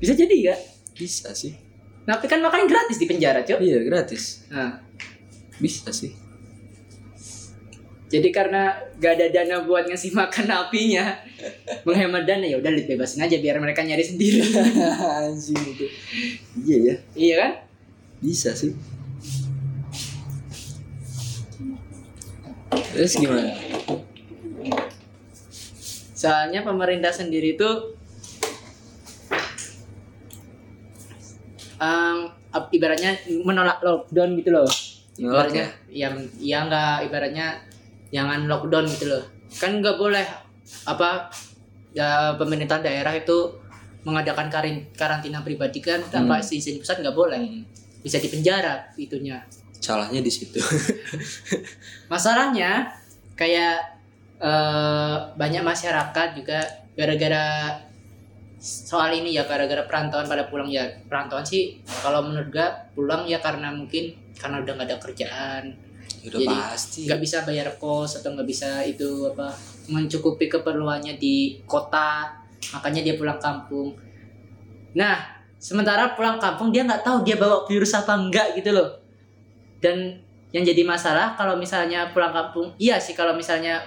Bisa 0.02 0.18
jadi 0.18 0.52
ya 0.52 0.56
bisa 0.98 1.30
sih. 1.32 1.54
Napi 2.02 2.26
kan 2.26 2.42
makan 2.42 2.66
gratis 2.66 2.98
di 2.98 3.06
penjara 3.06 3.46
cok. 3.46 3.62
Iya 3.62 3.86
gratis. 3.86 4.50
Nah, 4.50 4.82
bisa 5.62 5.94
sih 5.94 6.21
jadi 8.12 8.28
karena 8.28 8.76
gak 9.00 9.16
ada 9.16 9.26
dana 9.32 9.64
buat 9.64 9.88
ngasih 9.88 10.12
makan 10.20 10.44
napinya 10.44 11.16
menghemat 11.88 12.28
dana 12.28 12.44
ya 12.44 12.60
udah 12.60 12.68
bebasin 12.84 13.24
aja 13.24 13.40
biar 13.40 13.56
mereka 13.56 13.80
nyari 13.80 14.04
sendiri. 14.04 14.44
Anjing 15.24 15.56
itu. 15.56 15.86
Iya 16.60 16.76
ya. 16.76 16.94
Iya 17.16 17.34
kan? 17.40 17.52
Bisa 18.20 18.52
sih. 18.52 18.76
Terus 22.92 23.16
gimana? 23.16 23.56
Soalnya 26.12 26.60
pemerintah 26.60 27.10
sendiri 27.10 27.56
itu 27.56 27.70
ap- 32.52 32.70
ibaratnya 32.70 33.16
menolak 33.42 33.80
lockdown 33.80 34.36
gitu 34.36 34.52
loh. 34.52 34.68
Nolak 35.16 35.48
ibaratnya 35.48 35.66
ya? 35.88 36.06
yang 36.06 36.14
ya 36.38 36.58
nggak 36.68 36.96
ibaratnya 37.08 37.71
jangan 38.12 38.44
lockdown 38.46 38.84
gitu 38.86 39.08
loh. 39.08 39.24
Kan 39.50 39.80
nggak 39.80 39.96
boleh 39.96 40.24
apa 40.86 41.32
ya 41.92 42.36
pemerintah 42.36 42.78
daerah 42.78 43.12
itu 43.12 43.58
mengadakan 44.02 44.50
karin- 44.50 44.88
karantina 44.92 45.40
pribadi 45.40 45.78
kan 45.78 45.98
tanpa 46.06 46.38
Hmm. 46.38 46.46
izin 46.52 46.78
pusat 46.78 47.00
nggak 47.00 47.16
boleh. 47.16 47.40
Bisa 48.02 48.18
dipenjara 48.18 48.92
itunya. 48.94 49.40
Salahnya 49.82 50.20
di 50.20 50.30
situ. 50.30 50.58
Masalahnya 52.12 52.86
kayak 53.34 53.78
eh, 54.38 55.16
banyak 55.34 55.62
masyarakat 55.62 56.28
juga 56.34 56.58
gara-gara 56.92 57.78
soal 58.62 59.10
ini 59.14 59.34
ya 59.34 59.42
gara-gara 59.46 59.82
perantauan 59.86 60.26
pada 60.26 60.46
pulang 60.46 60.66
ya. 60.66 60.86
Perantauan 61.06 61.42
sih 61.42 61.78
kalau 62.02 62.26
menurut 62.26 62.50
gua 62.50 62.68
pulang 62.94 63.22
ya 63.26 63.38
karena 63.38 63.70
mungkin 63.70 64.14
karena 64.34 64.58
udah 64.58 64.72
nggak 64.74 64.88
ada 64.90 64.98
kerjaan 64.98 65.64
udah 66.22 66.38
Jadi, 66.38 66.46
pasti. 66.46 67.00
nggak 67.10 67.20
bisa 67.20 67.36
bayar 67.42 67.68
kos 67.82 68.22
atau 68.22 68.30
nggak 68.34 68.46
bisa 68.46 68.86
itu 68.86 69.26
apa 69.26 69.50
mencukupi 69.90 70.46
keperluannya 70.46 71.18
di 71.18 71.58
kota 71.66 72.30
makanya 72.70 73.02
dia 73.02 73.14
pulang 73.18 73.42
kampung. 73.42 73.98
Nah 74.94 75.42
sementara 75.58 76.14
pulang 76.14 76.38
kampung 76.38 76.70
dia 76.70 76.86
nggak 76.86 77.02
tahu 77.02 77.26
dia 77.26 77.34
bawa 77.34 77.66
virus 77.66 77.90
apa 77.98 78.14
enggak 78.14 78.54
gitu 78.54 78.70
loh. 78.70 79.02
Dan 79.82 80.22
yang 80.54 80.62
jadi 80.62 80.86
masalah 80.86 81.34
kalau 81.34 81.58
misalnya 81.58 82.14
pulang 82.14 82.30
kampung 82.30 82.70
iya 82.78 83.02
sih 83.02 83.18
kalau 83.18 83.34
misalnya 83.34 83.82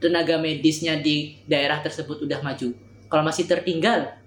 tenaga 0.00 0.40
medisnya 0.40 0.96
di 1.00 1.36
daerah 1.44 1.84
tersebut 1.84 2.24
udah 2.24 2.40
maju. 2.40 2.72
Kalau 3.12 3.22
masih 3.22 3.44
tertinggal 3.44 4.23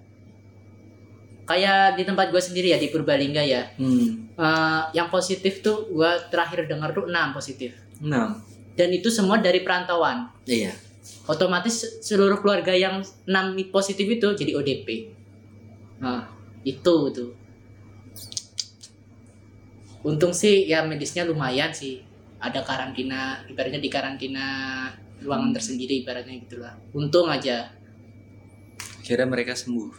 kayak 1.48 1.96
di 1.96 2.04
tempat 2.04 2.28
gue 2.28 2.42
sendiri 2.44 2.76
ya 2.76 2.78
di 2.78 2.92
Purbalingga 2.92 3.40
ya. 3.40 3.72
Hmm. 3.80 4.28
eh, 4.36 4.82
yang 4.92 5.08
positif 5.08 5.64
tuh 5.64 5.88
gue 5.88 6.10
terakhir 6.28 6.68
dengar 6.68 6.92
tuh 6.92 7.08
6 7.08 7.32
positif. 7.32 7.72
Enam. 8.04 8.36
Dan 8.76 8.92
itu 8.92 9.08
semua 9.08 9.40
dari 9.40 9.64
perantauan. 9.64 10.28
Iya. 10.44 10.76
Otomatis 11.24 12.04
seluruh 12.04 12.44
keluarga 12.44 12.76
yang 12.76 13.00
6 13.00 13.72
positif 13.72 14.04
itu 14.04 14.28
jadi 14.36 14.52
ODP 14.60 15.16
nah 15.98 16.30
itu 16.62 16.94
tuh. 17.10 17.34
Untung 20.06 20.30
sih 20.30 20.70
ya 20.70 20.86
medisnya 20.86 21.26
lumayan 21.26 21.74
sih. 21.74 22.06
Ada 22.38 22.62
karantina 22.62 23.42
ibaratnya 23.50 23.82
di 23.82 23.90
karantina 23.90 24.46
ruangan 25.18 25.50
tersendiri 25.50 26.06
ibaratnya 26.06 26.38
gitulah. 26.38 26.78
Untung 26.94 27.26
aja. 27.26 27.66
Kira 29.02 29.26
mereka 29.26 29.58
sembuh. 29.58 29.90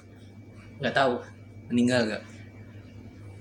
Nggak 0.80 0.96
tahu 0.96 1.38
meninggal 1.70 2.06
gak 2.10 2.24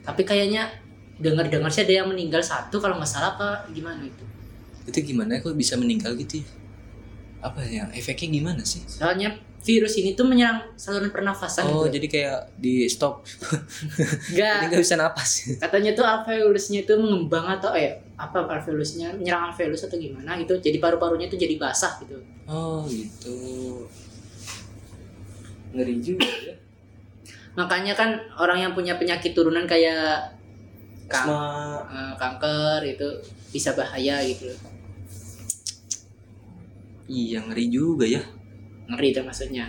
tapi 0.08 0.24
kayaknya 0.24 0.72
dengar-dengar 1.20 1.68
sih 1.68 1.84
ada 1.84 2.00
yang 2.00 2.08
meninggal 2.08 2.40
satu 2.40 2.80
kalau 2.80 2.96
nggak 2.96 3.12
salah 3.12 3.36
apa 3.36 3.68
gimana 3.76 4.00
itu? 4.08 4.24
Itu 4.88 5.04
gimana? 5.04 5.36
Kok 5.44 5.52
bisa 5.52 5.76
meninggal 5.76 6.16
gitu 6.16 6.40
ya? 6.40 6.48
apa 7.38 7.62
ya? 7.62 7.86
Efeknya 7.94 8.40
gimana 8.40 8.62
sih? 8.64 8.82
Soalnya 8.88 9.36
virus 9.62 10.00
ini 10.00 10.16
tuh 10.16 10.26
menyerang 10.26 10.74
saluran 10.78 11.10
pernafasan 11.10 11.66
oh 11.66 11.84
gitu. 11.86 12.00
jadi 12.00 12.06
kayak 12.08 12.38
di 12.56 12.88
stop. 12.88 13.22
Enggak. 14.32 14.64
jadi 14.64 14.66
nggak 14.72 14.82
bisa 14.82 14.96
napas. 14.96 15.30
Katanya 15.60 15.92
tuh 15.92 16.06
alveolusnya 16.08 16.88
itu 16.88 16.94
mengembang 16.96 17.46
atau 17.46 17.76
eh 17.76 18.00
apa 18.16 18.48
alveolusnya? 18.48 19.12
Menyerang 19.12 19.52
alveolus 19.52 19.84
atau 19.84 20.00
gimana? 20.00 20.40
Gitu 20.40 20.56
jadi 20.56 20.80
paru-parunya 20.80 21.28
tuh 21.28 21.36
jadi 21.36 21.60
basah 21.60 22.00
gitu. 22.00 22.16
Oh 22.48 22.88
gitu. 22.88 23.36
Ngeri 25.76 25.94
juga 26.00 26.26
ya 26.48 26.67
makanya 27.58 27.90
kan 27.90 28.14
orang 28.38 28.62
yang 28.62 28.72
punya 28.72 28.94
penyakit 28.94 29.34
turunan 29.34 29.66
kayak 29.66 30.30
kan- 31.10 31.26
Asma. 31.26 31.82
eh, 31.90 32.12
kanker 32.14 32.80
itu 32.86 33.08
bisa 33.50 33.74
bahaya 33.74 34.22
gitu. 34.22 34.46
Loh. 34.46 34.60
iya 37.08 37.40
ngeri 37.40 37.66
juga 37.66 38.04
ya. 38.04 38.20
Ngeri 38.86 39.10
itu 39.10 39.20
maksudnya. 39.24 39.66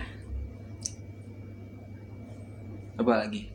Apa 2.94 3.24
lagi? 3.24 3.48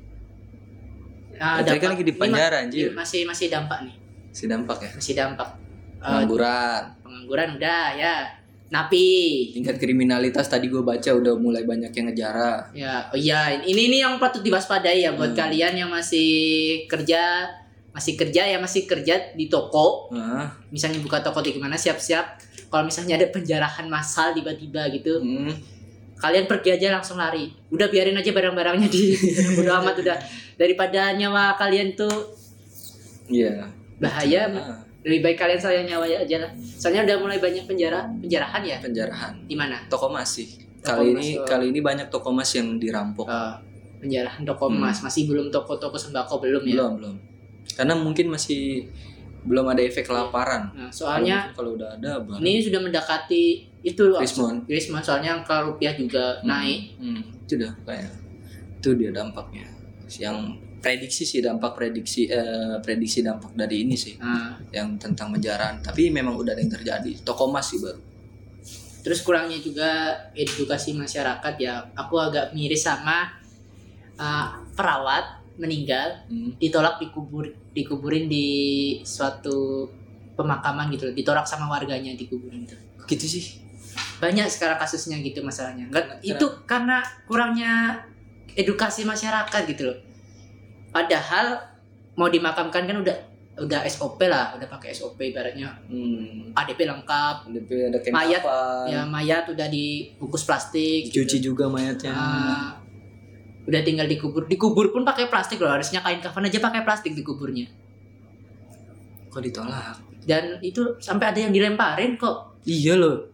Ah, 1.38 1.62
Tadi 1.62 1.78
kan 1.78 1.93
lagi 1.93 2.02
di 2.02 2.15
penjara, 2.15 2.65
anjir. 2.65 2.89
masih 2.91 3.30
masih 3.30 3.48
dampak 3.48 3.86
nih. 3.86 3.95
Si 4.34 4.50
dampak 4.50 4.78
ya? 4.82 4.91
Masih 4.98 5.13
dampak. 5.13 5.50
Eh, 5.95 6.02
pengangguran. 6.02 6.82
pengangguran 7.06 7.50
udah 7.56 7.86
ya 7.93 8.15
napi. 8.73 9.51
Tingkat 9.54 9.78
kriminalitas 9.78 10.49
tadi 10.49 10.67
gue 10.67 10.82
baca 10.82 11.10
udah 11.13 11.38
mulai 11.38 11.63
banyak 11.63 11.93
yang 11.93 12.06
ngejara 12.10 12.73
ya 12.73 13.08
oh 13.13 13.17
iya 13.17 13.62
ini 13.62 13.93
ini 13.93 13.97
yang 14.01 14.17
patut 14.17 14.41
diwaspadai 14.41 15.06
ya 15.06 15.13
buat 15.13 15.32
Hmm. 15.34 15.39
kalian 15.45 15.73
yang 15.86 15.89
masih 15.93 16.84
kerja 16.89 17.45
masih 17.95 18.19
kerja 18.19 18.43
ya 18.43 18.60
masih 18.60 18.84
kerja 18.84 19.32
di 19.39 19.47
toko. 19.47 20.12
Nah, 20.12 20.51
misalnya 20.67 20.99
buka 20.99 21.23
toko 21.23 21.39
di 21.39 21.56
mana 21.56 21.80
siap-siap. 21.80 22.43
Kalau 22.67 22.84
misalnya 22.84 23.15
ada 23.15 23.32
penjarahan 23.32 23.88
massal 23.88 24.36
tiba-tiba 24.36 24.91
gitu 24.91 25.23
hmm, 25.23 25.47
kalian 26.19 26.43
pergi 26.43 26.75
aja 26.75 26.91
langsung 26.91 27.15
lari. 27.15 27.56
Udah 27.71 27.88
biarin 27.88 28.19
aja 28.19 28.36
barang-barangnya 28.36 28.91
di 28.91 29.15
bodo 29.56 29.71
amat 29.80 29.95
udah. 30.04 30.17
Daripada 30.60 31.15
nyawa 31.15 31.56
kalian 31.56 31.95
tuh 31.95 32.36
iya. 33.32 33.71
bahaya. 33.95 34.51
Ah, 34.51 34.85
lebih 35.06 35.22
baik 35.22 35.38
kalian 35.38 35.62
sayang 35.62 35.86
nyawa 35.86 36.10
aja 36.10 36.38
lah. 36.41 36.52
Soalnya 36.58 37.06
udah 37.06 37.15
mulai 37.22 37.38
banyak 37.38 37.63
penjara 37.63 38.10
penjarahan 38.18 38.62
ya? 38.62 38.78
Penjarahan. 38.82 39.34
Di 39.46 39.54
mana? 39.54 39.78
Toko 39.86 40.10
emas 40.10 40.34
sih. 40.34 40.50
Toko 40.82 40.98
kali 40.98 41.13
ini 41.13 41.28
oh. 41.38 41.46
kali 41.46 41.65
ini 41.70 41.80
banyak 41.80 42.10
toko 42.10 42.34
emas 42.34 42.50
yang 42.52 42.76
dirampok. 42.76 43.30
Eh, 43.30 43.54
penjarahan 44.02 44.41
toko 44.44 44.65
Hmm. 44.68 44.82
masih 44.82 45.24
belum 45.26 45.48
toko-toko 45.48 45.94
sembako 45.94 46.41
belum 46.41 46.63
ya? 46.65 46.74
Belum 46.76 46.91
belum. 46.98 47.15
Karena 47.72 47.94
mungkin 47.94 48.30
masih 48.30 48.89
belum 49.46 49.70
ada 49.70 49.78
efek 49.80 50.10
kelaparan. 50.10 50.74
Nah, 50.74 50.89
soalnya 50.89 51.54
kalau 51.54 51.78
udah 51.78 51.94
ada 51.94 52.18
bang 52.18 52.41
ini 52.41 52.65
sudah 52.65 52.82
mendekati 52.82 53.46
itu 53.80 54.02
Rismon 54.10 54.65
Rismon 54.65 55.06
soalnya 55.06 55.38
angka 55.38 55.62
rupiah 55.62 55.94
juga 55.94 56.41
Hmm, 56.41 56.50
naik. 56.50 56.82
hmm, 56.98 57.22
itu 57.46 57.54
udah 57.56 57.72
kayak 57.86 58.10
itu 58.76 58.89
dia 58.98 59.13
dampaknya. 59.13 59.70
Yang 60.10 60.64
prediksi 60.86 61.26
sih 61.26 61.41
dampak 61.41 61.74
prediksi 61.74 62.30
eh, 62.30 62.78
prediksi 62.86 63.26
dampak 63.26 63.58
dari 63.58 63.82
ini 63.89 63.98
sih 63.98 64.21
Nah, 64.21 64.54
yang 64.69 64.93
tentang 65.02 65.34
penjaraan 65.34 65.82
tapi 65.82 66.13
memang 66.13 66.38
udah 66.38 66.54
ada 66.54 66.62
yang 66.62 66.69
terjadi 66.69 67.26
toko 67.26 67.50
emas 67.50 67.65
sih 67.74 67.82
baru. 67.82 67.98
Terus 69.02 69.26
kurangnya 69.26 69.58
juga 69.58 70.13
edukasi 70.38 70.93
masyarakat 70.93 71.54
ya 71.58 71.82
aku 71.98 72.21
agak 72.21 72.54
miris 72.54 72.86
sama 72.86 73.34
uh, 74.21 74.62
perawat 74.78 75.41
meninggal 75.58 76.21
Hmm. 76.30 76.54
ditolak 76.62 77.02
dikubur 77.02 77.50
dikuburin 77.74 78.30
di 78.30 78.45
suatu 79.02 79.89
pemakaman 80.38 80.91
gitu 80.93 81.10
ditolak 81.15 81.48
sama 81.50 81.65
warganya 81.65 82.13
dikuburin 82.13 82.62
itu 82.69 82.78
gitu 83.10 83.26
sih. 83.26 83.45
Banyak 84.21 84.45
sekarang 84.52 84.78
kasusnya 84.78 85.17
gitu 85.24 85.39
masalahnya. 85.41 85.88
Nggak, 85.88 86.19
Kenapa? 86.19 86.30
itu 86.30 86.45
karena 86.67 86.98
kurangnya 87.26 87.74
edukasi 88.56 89.04
masyarakat 89.04 89.62
gitu 89.71 89.84
loh 89.91 89.98
padahal 90.95 91.60
mau 92.15 92.31
dimakamkan 92.31 92.88
kan 92.88 92.97
udah 93.03 93.17
udah 93.55 93.84
SOP 93.88 94.19
lah 94.27 94.55
udah 94.55 94.67
pakai 94.71 94.95
SOP 94.95 95.19
ibaratnya. 95.19 95.75
Hmm. 95.91 96.55
ADP 96.55 96.88
lengkap. 96.88 97.36
Ada 97.51 97.60
ada 97.91 97.99
Mayat, 98.15 98.41
kapan, 98.43 98.88
ya 98.88 99.01
mayat 99.03 99.43
udah 99.51 99.67
dibungkus 99.67 100.47
plastik 100.47 101.12
dicuci 101.12 101.43
gitu. 101.43 101.51
juga 101.51 101.67
mayatnya. 101.67 102.15
Ah, 102.15 102.79
udah 103.67 103.81
tinggal 103.84 104.08
dikubur. 104.08 104.47
Dikubur 104.47 104.95
pun 104.95 105.03
pakai 105.03 105.27
plastik 105.27 105.60
loh 105.60 105.71
harusnya 105.71 105.99
kain 105.99 106.23
kafan 106.23 106.47
aja 106.47 106.60
pakai 106.63 106.88
plastik 106.88 107.12
dikuburnya. 107.12 107.67
Kok 109.31 109.43
ditolak? 109.43 109.99
Dan 110.23 110.60
itu 110.63 110.95
sampai 111.03 111.36
ada 111.36 111.39
yang 111.43 111.51
dilemparin 111.51 112.15
kok. 112.15 112.63
Iya 112.63 112.95
loh. 112.95 113.27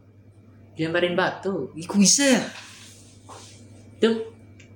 Dilemparin 0.78 1.14
batu. 1.14 1.70
Ih, 1.78 1.86
kok 1.86 1.98
bisa 1.98 2.26
ya? 2.26 2.44
Itu 4.02 4.31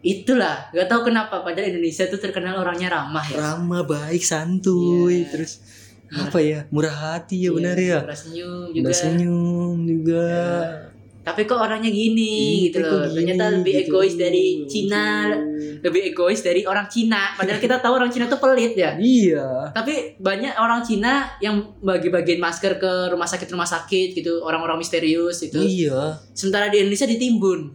itulah 0.05 0.69
gak 0.69 0.85
tahu 0.85 1.09
kenapa 1.09 1.41
padahal 1.41 1.65
Indonesia 1.67 2.05
tuh 2.05 2.21
terkenal 2.21 2.53
orangnya 2.55 2.93
ramah 2.93 3.25
ya. 3.25 3.37
Ramah 3.41 3.81
baik 3.83 4.21
santuy 4.21 5.25
Iya. 5.25 5.29
terus 5.33 5.53
apa 6.05 6.37
ya 6.37 6.69
murah 6.69 6.93
hati 7.17 7.41
ya 7.41 7.51
benar 7.51 7.73
ya? 7.73 8.05
Murah 8.05 8.13
senyum 8.13 8.69
juga. 8.69 8.85
udah 8.85 8.93
senyum 8.95 9.77
juga. 9.83 10.27
Tapi 11.25 11.49
kok 11.49 11.57
orangnya 11.57 11.89
gini 11.89 12.37
Ih, 12.37 12.69
gitu 12.69 12.85
loh. 12.85 13.01
Gini, 13.09 13.33
ternyata 13.33 13.49
lebih 13.49 13.73
gitu. 13.81 13.89
egois 13.89 14.13
dari 14.13 14.61
Cina 14.69 15.25
Gitu. 15.25 15.81
lebih 15.81 16.01
egois 16.13 16.37
dari 16.45 16.61
orang 16.69 16.85
Cina. 16.85 17.33
Padahal 17.33 17.57
kita 17.57 17.81
tahu 17.81 17.97
orang 17.97 18.13
Cina 18.13 18.29
tuh 18.29 18.37
pelit 18.37 18.77
ya. 18.77 18.93
Iya. 18.93 19.73
Tapi 19.73 20.21
banyak 20.21 20.53
orang 20.53 20.85
Cina 20.85 21.33
yang 21.41 21.57
bagi-bagiin 21.81 22.37
masker 22.37 22.77
ke 22.77 23.09
rumah 23.09 23.25
sakit 23.25 23.49
rumah 23.49 23.65
sakit 23.65 24.13
gitu 24.13 24.45
orang-orang 24.45 24.77
misterius 24.77 25.41
itu. 25.41 25.57
Iya. 25.57 26.21
Sementara 26.37 26.69
di 26.69 26.77
Indonesia 26.77 27.09
ditimbun 27.09 27.73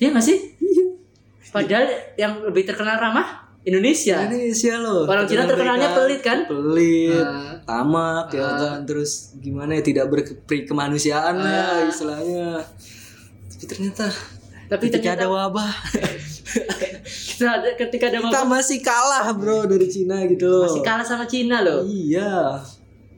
iya 0.00 0.02
Iya 0.02 0.08
nggak 0.10 0.24
sih? 0.24 0.38
Padahal 1.50 1.84
yang 2.16 2.40
lebih 2.42 2.64
terkenal 2.64 2.96
ramah 2.96 3.26
Indonesia. 3.60 4.16
Indonesia 4.22 4.74
loh. 4.78 5.04
Orang 5.04 5.26
Cina 5.26 5.44
terkenalnya 5.44 5.92
pelit 5.92 6.20
kan? 6.20 6.46
pelit 6.46 7.12
Nah, 7.12 7.60
tamak 7.62 8.32
ya 8.32 8.40
Ah. 8.40 8.56
kan? 8.56 8.78
Terus 8.82 9.36
gimana 9.36 9.76
ya 9.76 9.82
tidak 9.82 10.08
berperi 10.08 10.64
kemanusiaan 10.64 11.36
Ah. 11.36 11.44
lah 11.44 11.78
istilahnya. 11.84 12.64
Tapi 13.50 13.64
ternyata 13.66 14.08
tapi 14.66 14.86
ketika 14.88 15.12
ternyata 15.12 15.20
ada 15.20 15.26
wabah 15.28 15.72
kita 17.28 17.46
ada- 17.50 17.76
ketika 17.76 18.04
ada 18.08 18.18
kita 18.22 18.42
masih 18.46 18.78
kalah 18.80 19.28
bro 19.30 19.66
dari 19.66 19.86
Cina 19.86 20.24
gitu 20.24 20.46
loh. 20.46 20.64
Masih 20.64 20.80
kalah 20.80 21.04
sama 21.04 21.26
Cina 21.26 21.60
loh. 21.60 21.82
Iya. 21.82 22.62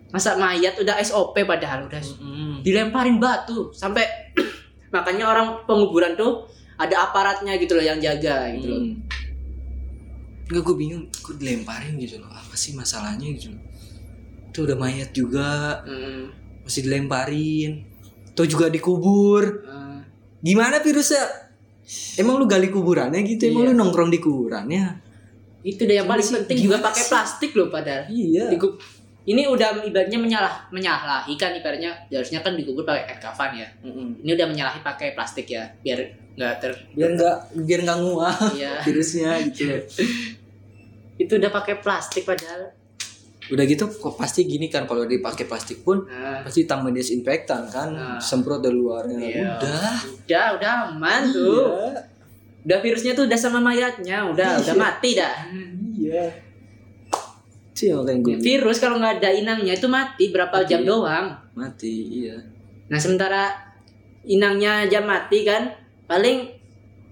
Masa 0.09 0.35
mayat 0.35 0.75
udah 0.75 0.99
SOP 0.99 1.39
padahal 1.43 1.87
udah 1.87 2.03
Mm. 2.19 2.61
dilemparin 2.61 3.17
batu. 3.17 3.71
Sampai 3.71 4.03
makanya 4.91 5.29
orang 5.29 5.63
penguburan 5.63 6.13
tuh 6.13 6.45
ada 6.83 6.97
aparatnya 7.03 7.55
gitu 7.57 7.73
loh 7.75 7.85
yang 7.85 7.99
jaga 7.99 8.51
gitu 8.53 8.67
loh. 8.69 8.81
Hmm. 8.81 8.95
Enggak 10.51 10.63
gue 10.67 10.77
bingung. 10.77 11.05
Kok 11.09 11.39
dilemparin 11.39 11.95
gitu 11.97 12.19
loh? 12.19 12.29
Apa 12.29 12.53
sih 12.53 12.75
masalahnya 12.75 13.25
gitu 13.33 13.55
loh? 13.55 13.63
Itu 14.51 14.69
udah 14.69 14.77
mayat 14.77 15.11
juga. 15.11 15.81
Hmm, 15.87 16.29
masih 16.63 16.85
dilemparin. 16.85 17.89
Tuh 18.33 18.45
juga 18.45 18.69
dikubur. 18.69 19.65
Eh, 19.65 19.99
gimana 20.41 20.81
virusnya? 20.81 21.25
Emang 22.17 22.37
lu 22.37 22.45
gali 22.45 22.69
kuburannya 22.69 23.21
gitu? 23.23 23.49
Emang 23.49 23.65
Iya. 23.65 23.71
lu 23.73 23.79
nongkrong 23.79 24.11
di 24.11 24.21
kuburannya? 24.21 24.85
Itu 25.63 25.87
deh 25.87 25.95
yang 25.95 26.11
paling 26.11 26.25
penting 26.25 26.59
juga 26.61 26.83
pakai 26.83 27.05
plastik 27.07 27.55
loh 27.55 27.71
padahal. 27.71 28.07
Iya. 28.09 28.51
Dikub- 28.51 28.79
ini 29.23 29.47
udah 29.47 29.87
ibaratnya 29.87 30.19
menyalah 30.19 30.67
menyalahi 30.69 31.39
kan 31.39 31.55
ibaratnya. 31.55 31.95
Harusnya 32.11 32.43
kan 32.43 32.59
dikubur 32.59 32.83
pakai 32.83 33.07
kain 33.07 33.21
kafan 33.23 33.51
ya. 33.55 33.69
Ini 33.87 34.31
udah 34.35 34.47
menyalahi 34.51 34.81
pakai 34.83 35.15
plastik 35.15 35.47
ya 35.49 35.63
biar 35.81 36.03
nggak 36.33 36.55
ter 36.59 36.73
biar 36.93 37.11
nggak 37.13 37.37
biar 37.61 37.81
nggak 37.83 37.99
nguap 38.01 38.39
ya 38.57 38.81
virusnya 38.85 39.37
gitu. 39.49 39.77
Itu 41.23 41.33
udah 41.37 41.51
pakai 41.51 41.79
plastik 41.79 42.25
padahal. 42.25 42.73
Udah 43.47 43.65
gitu 43.65 43.85
kok 43.85 44.15
pasti 44.15 44.43
gini 44.43 44.67
kan 44.67 44.87
kalau 44.87 45.05
dipakai 45.05 45.45
plastik 45.45 45.83
pun 45.83 46.07
nah, 46.07 46.41
pasti 46.41 46.65
tambah 46.65 46.89
desinfektan 46.89 47.69
kan 47.69 47.89
Nah. 47.91 48.17
semprot 48.17 48.59
dari 48.59 48.73
luarnya. 48.73 49.19
Iya. 49.19 49.45
udah. 49.53 49.93
Udah 50.25 50.47
udah 50.57 50.71
aman 50.89 51.23
tuh. 51.29 51.69
Iya 51.69 52.11
udah 52.63 52.79
virusnya 52.79 53.13
tuh 53.13 53.27
udah 53.27 53.35
sama 53.35 53.59
mayatnya 53.59 54.23
udah 54.25 54.63
udah 54.63 54.75
mati 54.79 55.19
dah. 55.19 55.35
Iya. 55.99 56.31
Sih 57.75 57.91
makanya 57.91 58.21
gue 58.23 58.35
virus 58.39 58.79
kalau 58.79 59.03
nggak 59.03 59.19
ada 59.19 59.31
inangnya 59.33 59.75
itu 59.75 59.91
mati 59.91 60.31
berapa 60.31 60.55
Mati. 60.55 60.71
jam 60.71 60.87
doang. 60.87 61.27
Mati 61.53 61.95
iya. 62.23 62.39
Nah 62.87 62.99
sementara 63.01 63.51
inangnya 64.23 64.87
jam 64.87 65.03
mati 65.03 65.43
kan 65.43 65.67
paling 66.13 66.39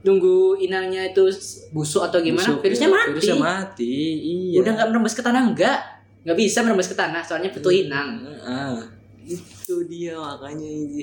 nunggu 0.05 0.61
inangnya 0.61 1.09
itu 1.09 1.25
busuk 1.73 2.05
atau 2.05 2.21
gimana 2.21 2.45
Busuk, 2.45 2.61
virusnya 2.61 2.89
ya. 2.89 2.93
mati. 2.93 3.09
virusnya 3.17 3.37
mati 3.41 3.97
iya. 4.21 4.59
Udah 4.61 4.73
nggak 4.77 4.89
merembes 4.93 5.17
ke 5.17 5.23
tanah 5.25 5.41
enggak 5.41 5.79
nggak 6.21 6.37
bisa 6.37 6.59
merembes 6.61 6.89
ke 6.93 6.97
tanah 6.97 7.25
soalnya 7.25 7.49
butuh 7.49 7.73
inang. 7.73 8.21
ah 8.45 8.77
itu 9.25 9.75
dia 9.89 10.17
makanya 10.21 10.69
ini 10.69 11.01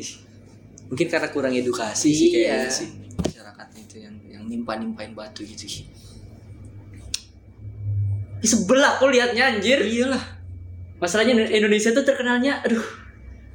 mungkin 0.89 1.07
karena 1.09 1.29
kurang 1.33 1.53
edukasi 1.57 2.13
sih 2.13 2.29
Iya. 2.29 2.53
kayaknya 2.53 2.69
sih 2.69 2.87
masyarakat 3.17 3.67
itu 3.81 3.95
yang 4.05 4.15
yang 4.29 4.43
nimpa 4.45 4.77
nimpain 4.77 5.17
batu 5.17 5.41
gitu 5.41 5.65
sebelah 8.37 9.01
aku 9.01 9.09
liatnya 9.09 9.57
anjir. 9.57 9.81
Iyalah. 9.81 10.21
Masalahnya 11.01 11.45
Indonesia 11.49 11.89
tuh 11.91 12.05
terkenalnya 12.05 12.61
aduh 12.61 12.81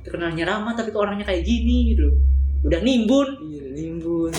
terkenalnya 0.03 0.43
ramah 0.47 0.75
tapi 0.75 0.91
kok 0.91 0.99
orangnya 0.99 1.23
kayak 1.23 1.47
gini 1.47 1.95
gitu 1.95 2.11
udah 2.63 2.81
nimbun. 2.81 3.29
Iya 3.51 3.65
nimbun. 3.75 4.33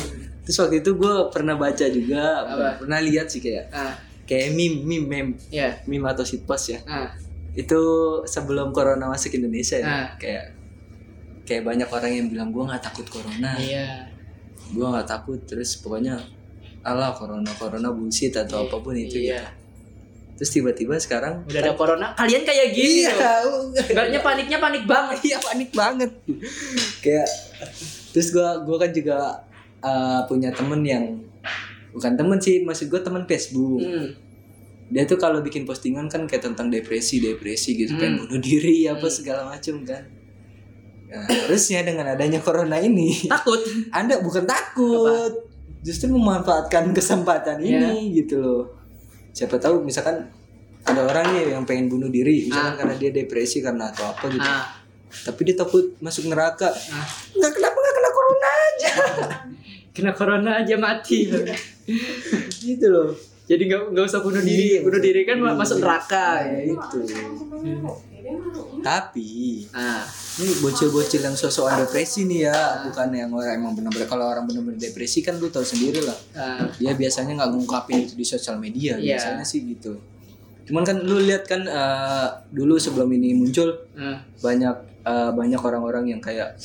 Terus 0.43 0.57
waktu 0.59 0.83
itu 0.83 0.91
gue 0.99 1.15
pernah 1.31 1.55
baca 1.55 1.85
juga 1.87 2.43
Apa? 2.43 2.83
pernah 2.83 2.99
lihat 2.99 3.31
sih 3.31 3.39
kayak 3.39 3.71
ah. 3.71 3.95
kayak 4.27 4.51
meme 4.55 4.83
meme 4.83 5.05
meme. 5.07 5.31
Ya 5.51 5.79
meme 5.87 6.07
atau 6.07 6.23
shitpost 6.27 6.75
ya. 6.75 6.79
Ah. 6.87 7.11
Itu 7.55 7.79
sebelum 8.27 8.75
corona 8.75 9.07
masuk 9.11 9.35
Indonesia 9.35 9.79
ya 9.79 9.87
Ah. 9.87 10.07
kayak 10.19 10.55
kayak 11.43 11.63
banyak 11.67 11.87
orang 11.91 12.11
yang 12.11 12.27
bilang 12.31 12.49
gue 12.51 12.63
nggak 12.63 12.83
takut 12.83 13.07
corona. 13.07 13.55
Iya. 13.59 14.07
Gue 14.71 14.87
nggak 14.87 15.07
takut. 15.07 15.39
Terus 15.43 15.79
pokoknya 15.79 16.19
Allah 16.83 17.15
corona 17.15 17.51
corona 17.55 17.95
bullshit 17.95 18.35
atau 18.35 18.67
apa 18.67 18.75
pun 18.83 18.91
itu 18.95 19.23
iya. 19.23 19.39
gitu. 19.39 19.61
terus 20.33 20.49
tiba-tiba 20.49 20.97
sekarang 20.97 21.45
udah 21.45 21.61
ada 21.61 21.73
corona 21.77 22.07
kalian 22.17 22.41
kayak 22.41 22.73
gini 22.73 23.05
iya. 23.05 24.19
paniknya 24.19 24.59
panik 24.59 24.83
banget. 24.83 25.17
Iya 25.23 25.37
panik 25.39 25.69
banget. 25.71 26.11
Kayak 26.99 27.29
terus 28.13 28.29
gue 28.29 28.45
gua 28.63 28.77
kan 28.77 28.93
juga 28.93 29.41
uh, 29.81 30.21
punya 30.23 30.53
temen 30.53 30.79
yang 30.81 31.03
bukan 31.89 32.13
temen 32.13 32.37
sih 32.37 32.61
maksud 32.61 32.87
gue 32.87 33.01
temen 33.01 33.25
Facebook. 33.25 33.81
Hmm. 33.81 34.09
dia 34.85 35.03
tuh 35.03 35.17
kalau 35.17 35.41
bikin 35.41 35.63
postingan 35.63 36.05
kan 36.05 36.23
kayak 36.23 36.43
tentang 36.43 36.69
depresi 36.69 37.17
depresi 37.17 37.73
gitu 37.73 37.97
kan 37.97 38.13
Hmm. 38.13 38.19
bunuh 38.21 38.37
diri 38.37 38.85
apa 38.85 39.09
segala 39.09 39.47
macam 39.47 39.81
kan. 39.81 40.05
Nah, 41.07 41.25
harusnya 41.25 41.81
dengan 41.81 42.05
adanya 42.07 42.37
corona 42.37 42.77
ini 42.77 43.25
takut. 43.25 43.57
Anda 43.97 44.17
bukan 44.19 44.45
takut. 44.45 45.33
Justru 45.81 46.09
memanfaatkan 46.09 46.89
kesempatan 46.91 47.57
Iya. 47.59 47.89
ini 47.89 48.13
gitu 48.15 48.37
loh. 48.37 48.63
Siapa 49.29 49.57
tahu 49.57 49.81
misalkan 49.81 50.29
ada 50.83 51.01
orang 51.01 51.33
nih 51.33 51.51
yang 51.51 51.63
pengen 51.63 51.87
bunuh 51.87 52.07
diri 52.07 52.45
misalkan 52.45 52.75
karena 52.77 52.95
dia 52.95 53.09
depresi 53.11 53.59
karena 53.59 53.89
atau 53.89 54.09
apa 54.09 54.25
gitu. 54.27 54.45
Ah. 54.45 54.77
Tapi 55.23 55.41
dia 55.43 55.55
takut 55.55 55.95
masuk 55.99 56.27
neraka. 56.27 56.69
Ah. 56.69 57.07
Nggak 57.33 57.51
kenapa 57.55 57.77
kena 58.03 58.11
corona 58.11 58.49
aja. 58.51 58.91
Kena 59.95 60.11
corona 60.11 60.51
aja 60.59 60.75
mati. 60.75 61.31
Gitu 62.59 62.87
loh. 62.91 63.15
Jadi 63.47 63.71
nggak 63.71 63.95
nggak 63.95 64.05
usah 64.07 64.19
bunuh 64.19 64.43
diri. 64.43 64.75
Iya, 64.75 64.79
bunuh 64.83 64.99
diri 64.99 65.21
kan 65.23 65.39
iya. 65.39 65.55
masuk 65.55 65.77
neraka 65.83 66.43
ya 66.47 66.59
itu 66.75 66.99
tapi 68.83 69.63
ah. 69.71 70.03
ini 70.43 70.51
bocil-bocil 70.59 71.23
yang 71.23 71.35
sosokan 71.39 71.87
depresi 71.87 72.27
nih 72.27 72.51
ya. 72.51 72.83
Bukan 72.87 73.07
yang 73.15 73.31
orang 73.31 73.55
emang 73.55 73.73
benar-benar 73.79 74.07
kalau 74.11 74.25
orang 74.27 74.43
benar-benar 74.43 74.79
depresi 74.79 75.23
kan 75.23 75.39
lu 75.39 75.47
tahu 75.47 75.63
sendiri 75.63 76.03
lah. 76.03 76.17
Ah. 76.35 76.67
Dia 76.75 76.93
biasanya 76.95 77.39
nggak 77.39 77.49
ngungkapin 77.55 78.03
itu 78.03 78.13
di 78.19 78.25
sosial 78.27 78.59
media 78.59 78.99
Iya. 78.99 79.15
biasanya 79.15 79.45
sih 79.47 79.63
gitu. 79.63 79.95
Cuman 80.67 80.83
kan 80.83 80.99
lu 80.99 81.23
lihat 81.23 81.47
kan 81.47 81.63
eh, 81.63 82.27
dulu 82.51 82.75
sebelum 82.75 83.07
ini 83.15 83.35
muncul 83.35 83.71
ah. 83.95 84.19
banyak 84.43 84.75
eh, 85.07 85.31
banyak 85.31 85.59
orang-orang 85.63 86.11
yang 86.11 86.19
kayak 86.19 86.59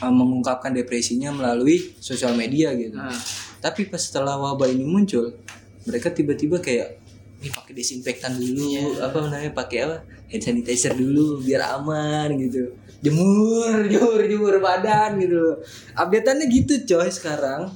eh, 0.00 0.12
mengungkapkan 0.12 0.72
depresinya 0.72 1.30
melalui 1.30 1.92
sosial 2.00 2.32
media 2.34 2.72
gitu. 2.72 2.96
Ah 2.96 3.12
tapi 3.60 3.84
pas 3.86 4.00
setelah 4.00 4.40
wabah 4.40 4.72
ini 4.72 4.88
muncul 4.88 5.36
mereka 5.84 6.08
tiba-tiba 6.08 6.58
kayak 6.64 6.96
ini 7.40 7.48
pakai 7.52 7.72
desinfektan 7.76 8.36
dulu 8.36 9.00
apa 9.00 9.16
namanya 9.20 9.52
pakai 9.52 9.78
apa 9.84 10.04
hand 10.28 10.44
sanitizer 10.44 10.92
dulu 10.96 11.40
biar 11.40 11.76
aman 11.80 12.36
gitu. 12.40 12.72
Jemur 13.00 13.88
jemur 13.88 14.20
jemur 14.24 14.60
badan 14.60 15.16
gitu 15.20 15.60
updateannya 15.96 16.48
gitu 16.52 16.84
coy 16.88 17.08
sekarang. 17.08 17.72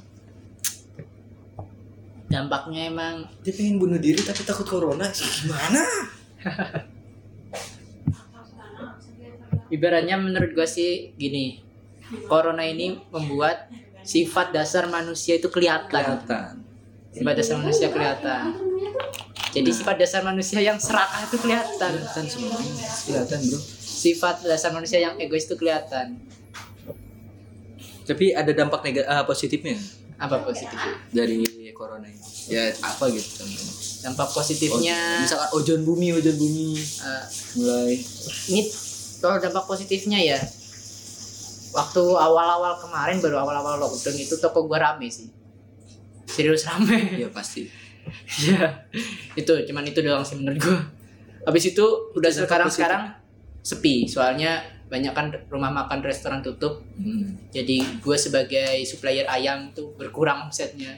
Dampaknya 2.28 2.90
emang 2.92 3.24
dia 3.44 3.52
pengen 3.56 3.80
bunuh 3.80 4.00
diri 4.00 4.20
tapi 4.20 4.44
takut 4.44 4.68
corona. 4.68 5.08
Gimana? 5.12 5.80
Ibaratnya 9.74 10.20
menurut 10.20 10.52
gua 10.52 10.68
sih 10.68 11.16
gini 11.16 11.63
corona 12.28 12.64
ini 12.64 13.00
membuat 13.08 13.68
sifat 14.04 14.52
dasar 14.52 14.86
manusia 14.86 15.40
itu 15.40 15.48
kelihatan. 15.48 15.88
Kelihatan. 15.90 16.52
Sifat 17.14 17.34
dasar 17.38 17.56
manusia 17.62 17.88
kelihatan. 17.88 18.42
Jadi 19.54 19.70
sifat 19.70 19.96
dasar 20.02 20.20
manusia 20.26 20.58
yang 20.58 20.78
serakah 20.82 21.30
itu 21.30 21.36
kelihatan. 21.38 21.90
Kelihatan 21.94 22.24
semuanya. 22.26 22.88
Kelihatan 23.06 23.38
bro. 23.48 23.60
Sifat 23.78 24.36
dasar 24.44 24.70
manusia 24.74 24.98
yang 24.98 25.14
egois 25.16 25.46
itu 25.46 25.54
kelihatan. 25.54 26.18
Tapi 28.04 28.36
ada 28.36 28.52
dampak 28.52 28.84
negatif 28.84 29.08
positifnya? 29.24 29.78
Apa 30.20 30.44
positifnya 30.44 30.94
dari 31.14 31.40
corona 31.72 32.06
ini. 32.06 32.20
Ya 32.50 32.70
apa 32.84 33.08
gitu 33.08 33.42
contohnya? 33.42 33.72
Dampak 34.04 34.28
Oh, 34.28 34.34
positifnya 34.36 34.98
misalkan 35.24 35.48
ozon 35.56 35.80
bumi 35.82 36.12
ozon 36.12 36.36
bumi. 36.36 36.76
Eh, 36.76 37.24
mulai. 37.56 37.96
ini 38.52 38.62
kalau 39.18 39.40
dampak 39.40 39.64
positifnya 39.64 40.20
ya 40.20 40.38
waktu 41.74 42.02
awal-awal 42.02 42.78
kemarin 42.78 43.18
baru 43.18 43.42
awal-awal 43.42 43.82
lockdown 43.82 44.14
itu 44.14 44.38
toko 44.38 44.70
gua 44.70 44.78
rame 44.80 45.10
sih. 45.10 45.28
Serius 46.30 46.64
rame. 46.70 47.18
Ya 47.18 47.28
pasti. 47.28 47.66
Ya 48.46 48.86
itu 49.32 49.52
cuman 49.68 49.84
itu 49.84 49.98
doang 50.00 50.22
sih 50.22 50.38
menurut 50.38 50.60
gua. 50.62 50.78
Habis 51.44 51.74
itu 51.74 51.84
udah 52.14 52.30
sekarang 52.30 52.70
positif. 52.70 52.78
sekarang 52.80 53.02
sepi. 53.60 54.06
Soalnya 54.06 54.62
banyak 54.88 55.12
kan 55.12 55.34
rumah 55.50 55.74
makan 55.74 56.00
restoran 56.04 56.40
tutup. 56.44 56.84
Hmm. 56.94 57.34
jadi 57.50 57.82
gue 57.98 58.16
sebagai 58.16 58.86
supplier 58.86 59.26
ayam 59.26 59.74
tuh 59.74 59.90
berkurang 59.98 60.46
omsetnya. 60.46 60.94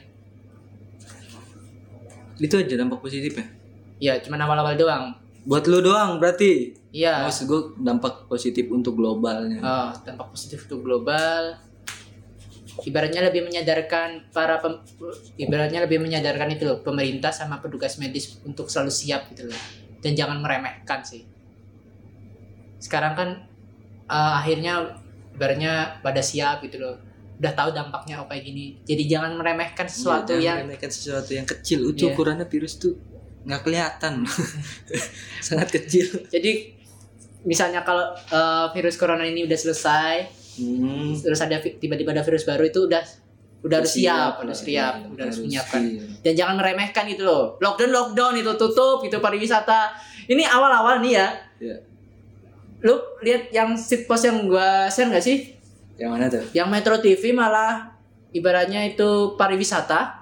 Itu 2.37 2.61
aja 2.61 2.77
dampak 2.77 3.01
positifnya 3.01 3.57
ya? 4.01 4.17
Cuman 4.21 4.39
awal-awal 4.41 4.77
doang 4.77 5.13
buat 5.47 5.63
lu 5.63 5.79
doang 5.79 6.19
berarti 6.19 6.75
iya 6.91 7.23
maksud 7.23 7.47
gue 7.47 7.61
dampak 7.79 8.27
positif 8.27 8.67
untuk 8.67 8.93
globalnya 8.93 9.59
Oh, 9.59 9.89
dampak 10.03 10.27
positif 10.29 10.67
untuk 10.67 10.83
global. 10.83 11.55
Ibaratnya 12.77 13.25
lebih 13.25 13.41
menyadarkan 13.41 14.29
para 14.29 14.61
pem, 14.61 14.77
ibaratnya 15.35 15.81
lebih 15.81 15.97
menyadarkan 15.97 16.51
itu 16.51 16.61
loh 16.61 16.85
pemerintah 16.85 17.33
sama 17.33 17.57
petugas 17.57 17.97
medis 17.97 18.37
untuk 18.45 18.69
selalu 18.69 18.93
siap 18.93 19.33
gitu 19.33 19.49
loh. 19.49 19.57
Dan 19.97 20.13
jangan 20.13 20.37
meremehkan 20.37 21.01
sih. 21.01 21.25
Sekarang 22.77 23.17
kan 23.17 23.29
eh, 24.05 24.33
akhirnya 24.37 24.93
ibaratnya 25.33 25.73
pada 26.05 26.21
siap 26.21 26.61
gitu 26.61 26.77
loh. 26.77 26.95
Udah 27.37 27.53
tahu 27.53 27.73
dampaknya 27.73 28.21
apa 28.21 28.37
kayak 28.37 28.45
gini. 28.45 28.65
Jadi 28.85 29.03
jangan 29.09 29.33
meremehkan 29.33 29.89
sesuatu 29.89 30.33
Iya, 30.33 30.37
jangan 30.37 30.45
yang 30.45 30.57
meremehkan 30.69 30.91
sesuatu 30.93 31.31
yang 31.33 31.47
kecil 31.49 31.79
itu 31.89 32.03
Iya. 32.05 32.13
ukurannya 32.13 32.45
virus 32.45 32.77
tuh 32.77 32.93
nggak 33.47 33.61
kelihatan 33.63 34.27
sangat 35.47 35.71
kecil 35.71 36.27
jadi 36.27 36.77
misalnya 37.47 37.87
kalau 37.87 38.11
eh, 38.11 38.65
virus 38.75 38.99
corona 38.99 39.23
ini 39.23 39.47
udah 39.47 39.55
selesai, 39.55 40.13
hmm. 40.59 41.23
terus 41.23 41.39
ada 41.39 41.63
tiba-tiba 41.63 42.11
ada 42.11 42.23
virus 42.27 42.43
baru 42.43 42.67
itu 42.67 42.91
udah 42.91 42.99
udah 43.63 43.75
harus 43.81 43.93
siap, 43.95 44.43
udah 44.43 44.53
lah, 44.53 44.57
siap, 44.57 44.93
iya, 45.01 45.07
udah 45.09 45.23
harus 45.23 45.39
menyiapkan. 45.41 45.81
siap. 45.81 46.21
Dan 46.21 46.33
jangan 46.37 46.55
meremehkan 46.61 47.05
itu 47.09 47.25
loh. 47.25 47.57
Lockdown 47.57 47.89
lockdown 47.89 48.33
itu 48.37 48.51
tutup 48.53 49.01
itu 49.01 49.17
pariwisata. 49.17 49.97
Ini 50.29 50.45
awal-awal 50.45 51.01
nih 51.01 51.13
ya. 51.17 51.27
Iya. 51.57 51.77
Lu 52.85 52.95
lihat 53.25 53.49
yang 53.49 53.73
sit 53.73 54.05
post 54.05 54.29
yang 54.29 54.45
gua 54.45 54.91
share 54.91 55.09
nggak 55.09 55.23
sih? 55.23 55.55
yang 55.97 56.13
mana 56.13 56.29
tuh 56.29 56.45
Yang 56.53 56.67
Metro 56.69 56.95
TV 57.01 57.33
malah 57.33 57.97
ibaratnya 58.29 58.85
itu 58.85 59.33
pariwisata. 59.33 60.16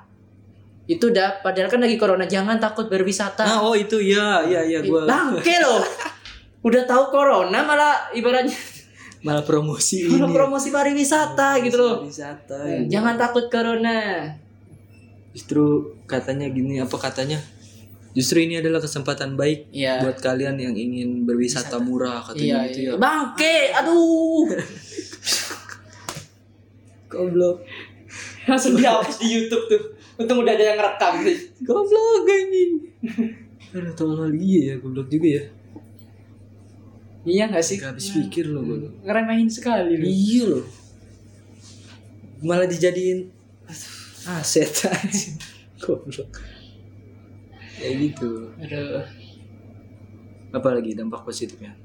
Itu 0.85 1.09
udah 1.09 1.41
padahal 1.41 1.65
kan 1.65 1.81
lagi 1.81 1.97
corona 1.97 2.23
jangan 2.23 2.57
takut 2.57 2.85
berwisata. 2.85 3.41
nah 3.41 3.59
oh 3.59 3.73
itu 3.73 3.97
ya 3.97 4.45
ya 4.45 4.61
ya 4.61 4.79
gue 4.79 5.01
Bangke 5.03 5.57
loh. 5.57 5.81
Udah 6.65 6.81
tahu 6.83 7.09
corona 7.09 7.61
malah 7.61 8.09
ibaratnya 8.11 8.53
malah 9.21 9.41
promosi 9.41 10.05
malah 10.05 10.25
ini 10.25 10.33
promosi 10.33 10.67
pariwisata 10.69 11.57
gitu 11.61 11.77
loh. 11.77 11.95
wisata 12.01 12.85
Jangan 12.85 13.13
takut 13.15 13.49
corona. 13.49 14.29
justru 15.29 15.93
katanya 16.05 16.47
gini 16.47 16.77
apa 16.77 16.95
katanya 16.95 17.37
justru 18.13 18.39
ini 18.39 18.57
adalah 18.57 18.79
kesempatan 18.79 19.35
baik 19.35 19.67
Iya. 19.69 19.99
buat 19.99 20.17
kalian 20.17 20.55
yang 20.55 20.71
ingin 20.71 21.21
berwisata 21.21 21.77
murah 21.77 22.21
Iya, 22.21 22.25
katanya 22.31 22.57
gitu 22.65 22.79
iya. 22.79 22.91
ya 22.93 22.97
Bangke, 22.97 23.55
aduh. 23.75 24.45
goblok 27.07 27.57
Langsung 28.45 28.77
dihapus 28.77 29.17
di 29.19 29.27
YouTube 29.33 29.65
tuh. 29.67 29.81
Untung 30.15 30.39
udah 30.41 30.53
ada 30.53 30.65
yang 30.65 30.79
rekam 30.79 31.13
sih. 31.21 31.37
goblok 31.61 32.23
anjing 32.25 32.73
aduh 33.69 33.91
tolol 33.93 34.31
iya 34.31 34.71
ya 34.71 34.75
goblok 34.77 35.07
juga 35.07 35.29
ya 35.33 35.45
Iya 37.25 37.49
gak 37.49 37.65
sih? 37.65 37.77
gak 37.77 37.91
habis 37.91 38.13
pikir 38.13 38.45
loh 38.47 38.61
gue 38.61 38.77
Ngeremehin 39.01 39.49
sekali 39.49 39.97
lu. 39.97 40.03
iya 40.03 40.43
loh 40.47 40.65
malah 42.39 42.63
dijadiin 42.63 43.27
aset 44.29 44.71
anjing 44.93 45.35
goblok 45.77 46.31
ya 47.75 47.89
gitu 47.91 48.55
Aduh. 48.55 49.03
apalagi 50.49 50.93
dampak 50.93 51.21
positifnya 51.21 51.75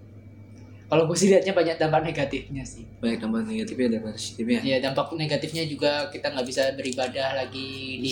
Kalau 0.91 1.07
gue 1.07 1.15
sih 1.15 1.31
liatnya 1.31 1.55
banyak 1.55 1.77
dampak 1.79 2.03
negatifnya 2.03 2.67
sih. 2.67 2.83
banyak 2.99 3.23
dampak 3.23 3.47
negatifnya 3.47 3.87
dampak 3.95 4.13
positifnya 4.19 4.59
Ya 4.67 4.77
dampak 4.83 5.07
negatifnya 5.15 5.65
juga 5.71 6.11
kita 6.11 6.35
nggak 6.35 6.47
bisa 6.51 6.63
beribadah 6.75 7.29
lagi 7.39 8.03
di 8.03 8.11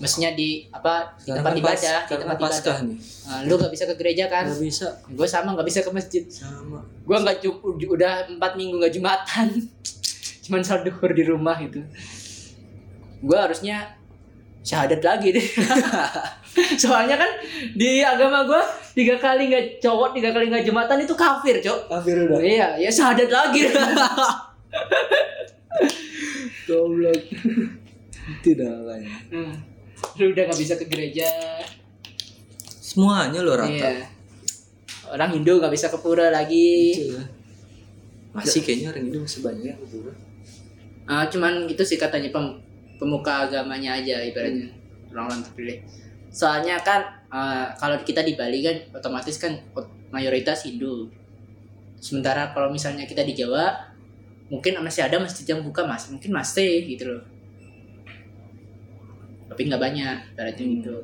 Maksudnya 0.00 0.32
di 0.32 0.64
apa 0.72 1.12
di 1.20 1.28
tempat 1.28 1.52
ibadah, 1.60 1.98
di 2.08 2.16
tempat 2.16 2.36
ibadah. 2.40 2.76
Nih. 2.88 2.98
Nah, 3.28 3.40
lu 3.44 3.54
gak 3.60 3.68
bisa 3.68 3.84
ke 3.84 3.94
gereja 4.00 4.32
kan? 4.32 4.48
Gak 4.48 4.64
bisa. 4.64 4.88
Gue 5.12 5.28
sama 5.28 5.52
gak 5.52 5.68
bisa 5.68 5.84
ke 5.84 5.92
masjid. 5.92 6.24
Sama. 6.24 6.80
Gue 7.04 7.16
nggak 7.20 7.44
udah 7.84 8.32
empat 8.32 8.56
minggu 8.56 8.80
nggak 8.80 8.96
jumatan. 8.96 9.60
Cuman 10.48 10.64
sholat 10.64 10.88
duhur 10.88 11.12
di 11.12 11.24
rumah 11.28 11.60
gitu. 11.60 11.84
Gue 13.20 13.36
harusnya 13.36 13.92
syahadat 14.64 15.04
lagi 15.04 15.36
deh. 15.36 15.44
Soalnya 16.82 17.14
kan 17.14 17.30
di 17.78 18.02
agama 18.02 18.42
gue 18.42 18.62
tiga 18.98 19.16
kali 19.16 19.48
nggak 19.50 19.78
cowok 19.78 20.18
tiga 20.18 20.34
kali 20.34 20.50
nggak 20.50 20.66
jumatan 20.66 21.02
itu 21.02 21.14
kafir 21.14 21.62
cok. 21.62 21.86
Kafir 21.86 22.26
udah. 22.26 22.38
Iya 22.42 22.68
ya 22.78 22.90
syahadat 22.90 23.30
lagi. 23.30 23.66
Goblok. 26.70 27.22
Tidak 28.42 28.74
kayaknya. 28.86 29.18
Hmm 29.30 29.70
lu 30.18 30.32
udah 30.32 30.42
nggak 30.48 30.60
bisa 30.60 30.74
ke 30.76 30.84
gereja 30.88 31.28
semuanya 32.80 33.40
lo 33.44 33.54
rata 33.54 33.70
iya. 33.70 34.08
orang 35.12 35.30
Hindu 35.36 35.60
nggak 35.60 35.72
bisa 35.72 35.92
ke 35.92 35.98
pura 36.00 36.32
lagi 36.32 36.96
masih 38.34 38.60
kayaknya 38.64 38.92
orang 38.94 39.04
Hindu 39.08 39.18
masih 39.24 39.40
banyak 39.44 39.74
ke 39.76 39.86
pura 39.86 40.12
uh, 41.08 41.24
cuman 41.28 41.68
itu 41.68 41.82
sih 41.84 42.00
katanya 42.00 42.32
pem 42.32 42.58
pemuka 42.98 43.48
agamanya 43.48 43.96
aja 43.96 44.20
ibaratnya 44.24 44.68
hmm. 44.68 45.12
orang-orang 45.14 45.40
terpilih 45.46 45.78
soalnya 46.30 46.78
kan 46.80 47.26
uh, 47.30 47.74
kalau 47.76 47.98
kita 48.02 48.22
di 48.22 48.38
Bali 48.38 48.62
kan 48.62 48.76
otomatis 48.96 49.36
kan 49.38 49.58
mayoritas 50.14 50.66
Hindu. 50.66 51.10
Sementara 52.00 52.54
kalau 52.56 52.72
misalnya 52.72 53.04
kita 53.04 53.26
di 53.26 53.36
Jawa 53.36 53.76
mungkin 54.48 54.80
masih 54.80 55.06
ada 55.06 55.20
masjid 55.20 55.44
yang 55.44 55.60
buka 55.60 55.84
mas. 55.84 56.08
Mungkin 56.08 56.30
masih 56.32 56.86
gitu 56.88 57.18
loh. 57.18 57.22
Tapi 59.50 59.60
nggak 59.66 59.82
banyak 59.82 60.16
berarti 60.38 60.62
hmm. 60.62 60.72
gitu. 60.80 60.96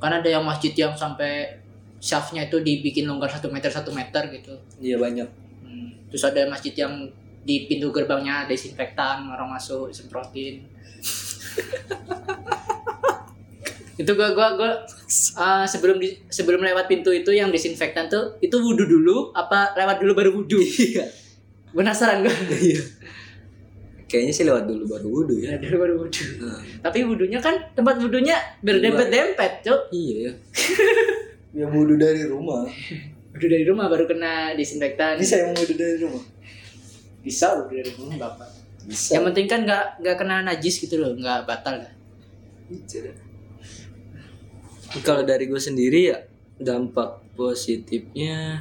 Kan 0.00 0.12
ada 0.16 0.28
yang 0.28 0.44
masjid 0.44 0.72
yang 0.76 0.94
sampai 0.96 1.60
shaftnya 2.00 2.48
itu 2.48 2.56
dibikin 2.64 3.04
longgar 3.04 3.28
satu 3.28 3.52
meter 3.52 3.68
satu 3.68 3.92
meter 3.92 4.28
gitu. 4.32 4.54
Iya 4.80 4.96
banyak. 4.96 5.28
Hmm. 5.70 5.94
terus 6.10 6.26
ada 6.26 6.42
masjid 6.50 6.74
yang 6.74 7.06
di 7.46 7.70
pintu 7.70 7.94
gerbangnya 7.94 8.44
desinfektan 8.50 9.24
orang 9.30 9.48
masuk 9.54 9.94
semprotin 9.94 10.66
itu 14.00 14.12
gua 14.16 14.32
gua 14.32 14.56
gua 14.56 14.70
uh, 15.36 15.68
sebelum 15.68 16.00
di, 16.00 16.16
sebelum 16.32 16.64
lewat 16.64 16.88
pintu 16.88 17.12
itu 17.12 17.36
yang 17.36 17.52
desinfektan 17.52 18.08
tuh 18.08 18.40
itu 18.40 18.56
wudhu 18.56 18.88
dulu 18.88 19.36
apa 19.36 19.76
lewat 19.76 20.00
dulu 20.00 20.12
baru 20.16 20.30
wudhu 20.40 20.56
iya 20.88 21.04
penasaran 21.76 22.24
gua 22.24 22.32
iya 22.56 22.80
Kayaknya 24.10 24.32
sih 24.34 24.42
lewat 24.42 24.66
dulu 24.66 24.90
baru 24.90 25.06
wudhu 25.06 25.38
ya. 25.38 25.54
Ya, 25.54 25.62
dulu 25.62 25.86
baru 25.86 25.94
wudhu. 26.02 26.26
Hmm. 26.42 26.58
Tapi 26.82 27.06
wudhunya 27.06 27.38
kan 27.38 27.54
tempat 27.78 28.02
wudhunya 28.02 28.34
berdempet-dempet, 28.58 29.62
Cuk. 29.62 29.80
Iya 29.94 30.16
ya. 30.26 30.32
ya 31.62 31.66
wudhu 31.70 31.94
dari 31.94 32.26
rumah. 32.26 32.66
wudhu 33.30 33.46
dari 33.46 33.62
rumah 33.62 33.86
baru 33.86 34.10
kena 34.10 34.58
disinfektan. 34.58 35.14
Bisa 35.14 35.46
yang 35.46 35.54
wudhu 35.54 35.78
dari 35.78 36.02
rumah? 36.02 36.26
Bisa 37.22 37.54
wudhu 37.54 37.78
dari 37.78 37.94
rumah, 37.94 38.18
Bapak. 38.18 38.50
Bisa. 38.82 39.14
Yang 39.14 39.30
penting 39.30 39.46
kan 39.46 39.60
nggak 39.62 39.84
nggak 40.02 40.16
kena 40.18 40.42
najis 40.42 40.82
gitu 40.82 40.98
loh, 40.98 41.14
nggak 41.14 41.46
batal 41.46 41.78
lah. 41.78 41.92
Kalau 45.06 45.22
dari 45.22 45.46
gue 45.46 45.60
sendiri 45.62 46.10
ya 46.10 46.18
dampak 46.58 47.22
positifnya 47.38 48.60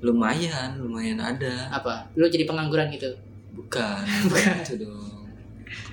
lumayan, 0.00 0.80
lumayan 0.80 1.20
ada. 1.20 1.68
Apa? 1.72 2.08
Lu 2.16 2.24
jadi 2.28 2.48
pengangguran 2.48 2.88
gitu? 2.92 3.12
Bukan, 3.52 4.02
bukan 4.32 4.56
itu 4.64 4.74
dong. 4.80 5.28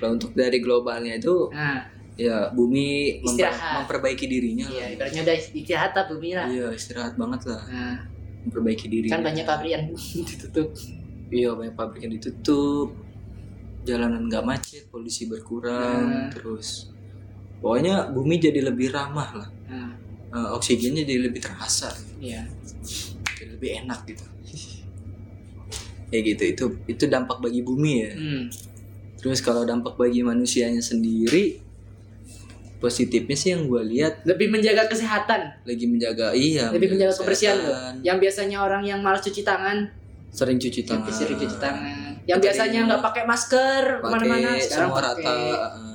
Kalau 0.00 0.16
untuk 0.16 0.32
dari 0.32 0.58
globalnya 0.64 1.20
itu 1.20 1.52
nah. 1.52 1.84
ya 2.14 2.48
bumi 2.54 3.20
memper, 3.26 3.50
memperbaiki 3.50 4.24
dirinya 4.30 4.70
Iya, 4.70 4.94
ibaratnya 4.94 5.20
udah 5.26 5.34
istirahat 5.34 5.92
lah 5.92 6.04
bumi 6.08 6.30
lah. 6.32 6.46
Iya, 6.48 6.66
istirahat 6.72 7.14
banget 7.20 7.40
lah. 7.52 7.62
Nah. 7.68 7.98
Memperbaiki 8.44 8.86
diri. 8.88 9.08
Kan 9.08 9.24
banyak 9.24 9.44
pabrik 9.44 9.72
yang 9.76 9.84
ditutup. 10.28 10.68
Iya, 11.28 11.56
banyak 11.56 11.74
pabrik 11.76 12.00
yang 12.04 12.14
ditutup. 12.16 12.96
Jalanan 13.84 14.32
nggak 14.32 14.44
macet, 14.48 14.88
polisi 14.88 15.28
berkurang, 15.28 16.08
nah. 16.08 16.28
terus 16.32 16.93
pokoknya 17.64 18.12
bumi 18.12 18.36
jadi 18.36 18.60
lebih 18.60 18.92
ramah 18.92 19.30
lah. 19.32 19.48
Nah. 19.72 19.96
Uh, 20.34 20.48
oksigennya 20.60 21.08
jadi 21.08 21.32
lebih 21.32 21.40
terasa. 21.40 21.88
Iya. 22.20 22.44
Jadi 23.40 23.56
lebih 23.56 23.70
enak 23.80 24.04
gitu. 24.04 24.24
Ya 26.12 26.22
gitu 26.22 26.46
itu 26.46 26.64
itu 26.86 27.04
dampak 27.10 27.42
bagi 27.42 27.66
bumi 27.66 28.06
ya. 28.06 28.12
Hmm. 28.14 28.46
terus 29.18 29.42
kalau 29.42 29.66
dampak 29.66 29.98
bagi 29.98 30.22
manusianya 30.22 30.78
sendiri 30.78 31.58
positifnya 32.78 33.34
sih 33.34 33.50
yang 33.56 33.66
gue 33.66 33.82
lihat. 33.82 34.22
Lebih 34.22 34.52
menjaga 34.52 34.86
kesehatan. 34.86 35.64
Lagi 35.66 35.86
menjaga 35.90 36.30
iya 36.36 36.70
lebih 36.70 36.94
menjaga 36.94 37.18
kebersihan. 37.18 37.56
loh 37.58 37.98
yang 38.06 38.22
biasanya 38.22 38.62
orang 38.62 38.86
yang 38.86 39.02
malas 39.02 39.26
cuci 39.26 39.42
tangan. 39.42 39.90
Sering 40.30 40.60
cuci 40.60 40.86
tangan. 40.86 41.10
sering 41.10 41.40
cuci 41.40 41.56
tangan. 41.58 42.20
Yang 42.30 42.38
biasanya 42.46 42.78
nggak 42.86 43.02
pakai 43.02 43.22
masker 43.26 43.82
ke 43.98 44.06
mana-mana 44.06 44.48
sekarang 44.60 44.90
pakai. 44.94 45.02
rata 45.02 45.93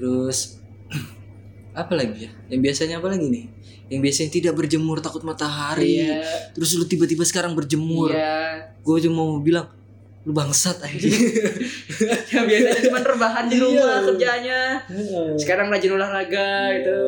terus 0.00 0.56
apa 1.80 1.92
lagi 1.92 2.24
ya 2.26 2.30
yang 2.48 2.64
biasanya 2.64 2.96
apa 3.04 3.12
lagi 3.12 3.28
nih 3.28 3.46
yang 3.92 4.00
biasanya 4.00 4.30
tidak 4.32 4.54
berjemur 4.56 5.02
takut 5.04 5.20
matahari 5.26 6.08
iya. 6.08 6.24
terus 6.56 6.72
lu 6.78 6.88
tiba-tiba 6.88 7.26
sekarang 7.28 7.52
berjemur 7.52 8.14
iya. 8.14 8.72
gue 8.80 8.96
cuma 9.04 9.20
mau 9.20 9.42
bilang 9.44 9.68
lu 10.24 10.32
bangsat 10.32 10.78
aja 10.88 11.08
yang 12.32 12.46
biasanya 12.48 12.80
cuma 12.88 12.98
rebahan 13.04 13.46
di 13.50 13.56
rumah 13.60 14.00
iya. 14.00 14.06
kerjanya 14.08 14.60
sekarang 15.36 15.68
rajin 15.68 15.92
olahraga 15.92 16.48
iya. 16.48 16.76
gitu 16.80 17.00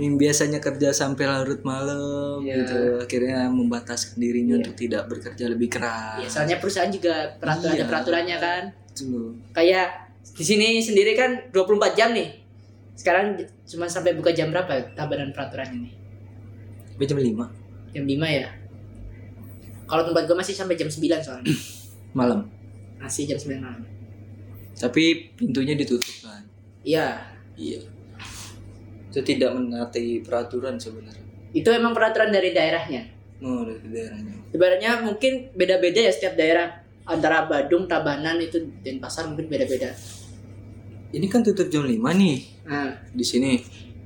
yang 0.00 0.16
biasanya 0.16 0.64
kerja 0.64 0.96
sampai 0.96 1.28
larut 1.28 1.60
malam 1.60 2.40
iya. 2.40 2.64
gitu 2.64 3.04
akhirnya 3.04 3.52
membatasi 3.52 4.16
dirinya 4.16 4.56
iya. 4.56 4.60
untuk 4.64 4.74
tidak 4.80 5.02
bekerja 5.12 5.44
lebih 5.52 5.68
keras 5.68 6.24
iya, 6.24 6.28
soalnya 6.32 6.56
perusahaan 6.56 6.88
juga 6.88 7.36
peraturan 7.36 7.76
iya. 7.76 7.84
ada 7.84 7.86
peraturannya 7.86 8.36
kan 8.40 8.62
Betul. 8.88 9.36
kayak 9.52 10.09
di 10.40 10.44
sini 10.48 10.80
sendiri 10.80 11.12
kan 11.12 11.52
24 11.52 11.92
jam 12.00 12.16
nih 12.16 12.40
sekarang 12.96 13.36
cuma 13.64 13.88
sampai 13.88 14.12
buka 14.12 14.32
jam 14.32 14.52
berapa 14.52 14.92
tabaran 14.92 15.32
peraturannya 15.36 15.88
nih? 15.88 15.94
Sampai 16.92 17.04
jam 17.08 17.16
5 17.16 17.96
Jam 17.96 18.04
5 18.04 18.24
ya? 18.28 18.48
Kalau 19.88 20.02
tempat 20.04 20.22
gue 20.28 20.36
masih 20.36 20.52
sampai 20.52 20.76
jam 20.76 20.88
9 20.88 21.00
soalnya 21.24 21.48
Malam? 22.20 22.48
Masih 23.00 23.24
jam 23.24 23.40
9 23.40 23.56
malam 23.56 23.84
Tapi 24.76 25.32
pintunya 25.32 25.76
ditutup 25.76 26.12
kan? 26.24 26.44
Iya 26.84 27.20
Iya 27.56 27.84
Itu 29.08 29.24
tidak 29.24 29.56
menaati 29.56 30.20
peraturan 30.20 30.76
sebenarnya 30.76 31.24
Itu 31.56 31.72
emang 31.72 31.96
peraturan 31.96 32.28
dari 32.28 32.52
daerahnya? 32.52 33.08
Oh 33.40 33.64
dari 33.64 33.80
daerahnya 33.92 34.36
Sebenarnya 34.52 34.90
mungkin 35.04 35.52
beda-beda 35.56 36.04
ya 36.04 36.12
setiap 36.12 36.36
daerah 36.36 36.84
Antara 37.08 37.48
Badung, 37.48 37.88
Tabanan 37.88 38.44
itu 38.44 38.60
dan 38.84 39.00
pasar 39.00 39.24
mungkin 39.24 39.48
beda-beda 39.48 39.88
ini 41.10 41.26
kan 41.26 41.42
tutup 41.42 41.66
jam 41.66 41.86
5 41.86 41.96
nih 41.96 42.38
nah. 42.66 42.92
di 43.10 43.24
sini 43.26 43.58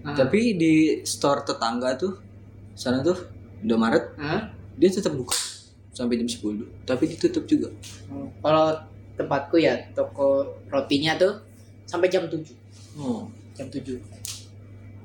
nah. 0.04 0.16
tapi 0.16 0.56
di 0.56 1.04
store 1.04 1.44
tetangga 1.44 1.96
tuh 1.96 2.12
sana 2.74 3.04
tuh 3.04 3.16
Indomaret 3.64 4.16
nah. 4.16 4.50
dia 4.76 4.90
tetap 4.90 5.12
buka 5.16 5.36
sampai 5.94 6.18
jam 6.18 6.28
10 6.28 6.88
tapi 6.88 7.04
ditutup 7.06 7.44
juga 7.46 7.70
oh, 8.10 8.28
kalau 8.42 8.74
tempatku 9.14 9.56
ya 9.62 9.78
toko 9.94 10.58
rotinya 10.66 11.14
tuh 11.14 11.38
sampai 11.86 12.10
jam 12.10 12.26
7 12.26 12.40
oh. 12.98 13.30
jam 13.54 13.70
7 13.70 14.00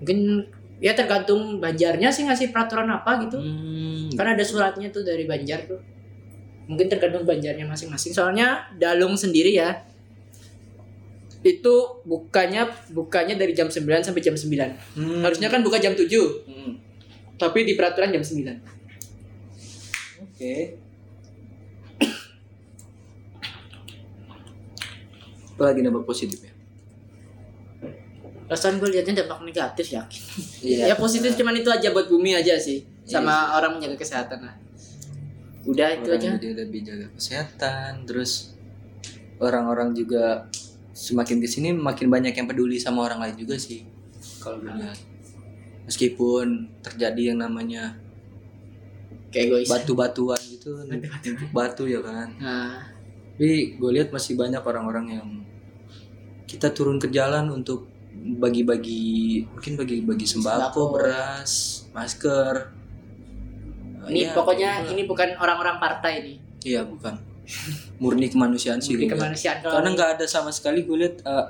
mungkin 0.02 0.48
ya 0.80 0.96
tergantung 0.96 1.60
Banjarnya 1.60 2.10
sih 2.10 2.24
ngasih 2.26 2.56
peraturan 2.56 2.88
apa 2.88 3.20
gitu 3.28 3.38
hmm. 3.38 4.16
karena 4.16 4.34
ada 4.34 4.46
suratnya 4.48 4.90
tuh 4.90 5.04
dari 5.04 5.28
Banjar 5.28 5.68
tuh 5.68 5.80
mungkin 6.66 6.88
tergantung 6.88 7.28
Banjarnya 7.28 7.68
masing-masing 7.68 8.16
soalnya 8.16 8.72
Dalung 8.80 9.20
sendiri 9.20 9.54
ya 9.60 9.89
itu 11.40 11.76
bukanya 12.04 12.68
bukanya 12.92 13.40
dari 13.40 13.56
jam 13.56 13.72
9 13.72 13.80
sampai 14.04 14.20
jam 14.20 14.36
9. 14.36 15.00
Hmm. 15.00 15.24
Harusnya 15.24 15.48
kan 15.48 15.64
buka 15.64 15.80
jam 15.80 15.96
7. 15.96 16.04
Hmm. 16.48 16.76
Tapi 17.40 17.64
di 17.64 17.80
peraturan 17.80 18.12
jam 18.12 18.24
9. 18.24 18.36
Oke. 18.36 18.52
Okay. 20.36 20.62
Apa 25.56 25.76
lagi 25.76 25.84
dampak 25.84 26.08
positif 26.08 26.40
ya? 26.44 26.52
Rasanya 28.48 28.80
gue 28.80 28.90
liatnya 28.96 29.24
dampak 29.24 29.44
negatif 29.44 29.92
yakin. 29.96 30.24
Yeah. 30.64 30.88
ya 30.92 30.96
positif 30.96 31.36
cuman 31.36 31.56
itu 31.60 31.72
aja 31.72 31.92
buat 31.96 32.12
bumi 32.12 32.36
aja 32.36 32.60
sih. 32.60 32.84
Sama 33.08 33.32
yeah. 33.32 33.56
orang 33.60 33.80
menjaga 33.80 33.96
kesehatan 34.00 34.40
lah. 34.44 34.56
Udah 35.68 35.88
orang 35.88 36.04
itu 36.04 36.10
aja. 36.16 36.30
Jadi 36.36 36.52
lebih 36.56 36.80
jaga 36.84 37.08
kesehatan, 37.16 38.08
terus 38.08 38.56
orang-orang 39.40 39.96
juga 39.96 40.48
semakin 41.00 41.40
ke 41.40 41.48
sini 41.48 41.72
makin 41.72 42.12
banyak 42.12 42.36
yang 42.36 42.44
peduli 42.44 42.76
sama 42.76 43.08
orang 43.08 43.24
lain 43.24 43.36
juga 43.40 43.56
sih 43.56 43.88
kalau 44.44 44.60
gue 44.60 44.68
lihat 44.76 45.00
meskipun 45.88 46.68
terjadi 46.84 47.32
yang 47.32 47.40
namanya 47.40 47.96
kayak 49.32 49.48
gue 49.48 49.60
batu-batuan 49.64 50.42
gitu 50.44 50.76
batu 51.56 51.88
ya 51.88 52.04
kan 52.04 52.28
nah. 52.36 52.84
tapi 53.40 53.80
gue 53.80 53.92
lihat 53.96 54.12
masih 54.12 54.36
banyak 54.36 54.60
orang-orang 54.60 55.06
yang 55.16 55.28
kita 56.50 56.76
turun 56.76 57.00
ke 57.00 57.08
jalan 57.08 57.48
untuk 57.54 57.88
bagi-bagi 58.20 59.46
mungkin 59.54 59.74
bagi-bagi 59.78 60.26
sembako, 60.26 60.60
Sembako. 60.60 60.82
beras, 60.98 61.52
masker. 61.94 62.56
Ini 64.10 64.22
Ya, 64.26 64.34
pokoknya 64.34 64.70
gitu 64.82 64.98
ini 64.98 65.02
bukan 65.06 65.38
orang-orang 65.38 65.78
partai 65.78 66.14
nih. 66.26 66.38
Iya 66.66 66.82
bukan. 66.90 67.29
Murni 67.98 68.28
kemanusiaan 68.28 68.78
sih. 68.78 68.94
Murni 68.94 69.08
kemanusiaan 69.08 69.58
kalau 69.60 69.74
Karena 69.76 69.90
nggak 69.92 70.10
ada 70.16 70.26
sama 70.26 70.50
sekali 70.50 70.84
gue 70.84 70.98
lihat 70.98 71.16
eh, 71.20 71.46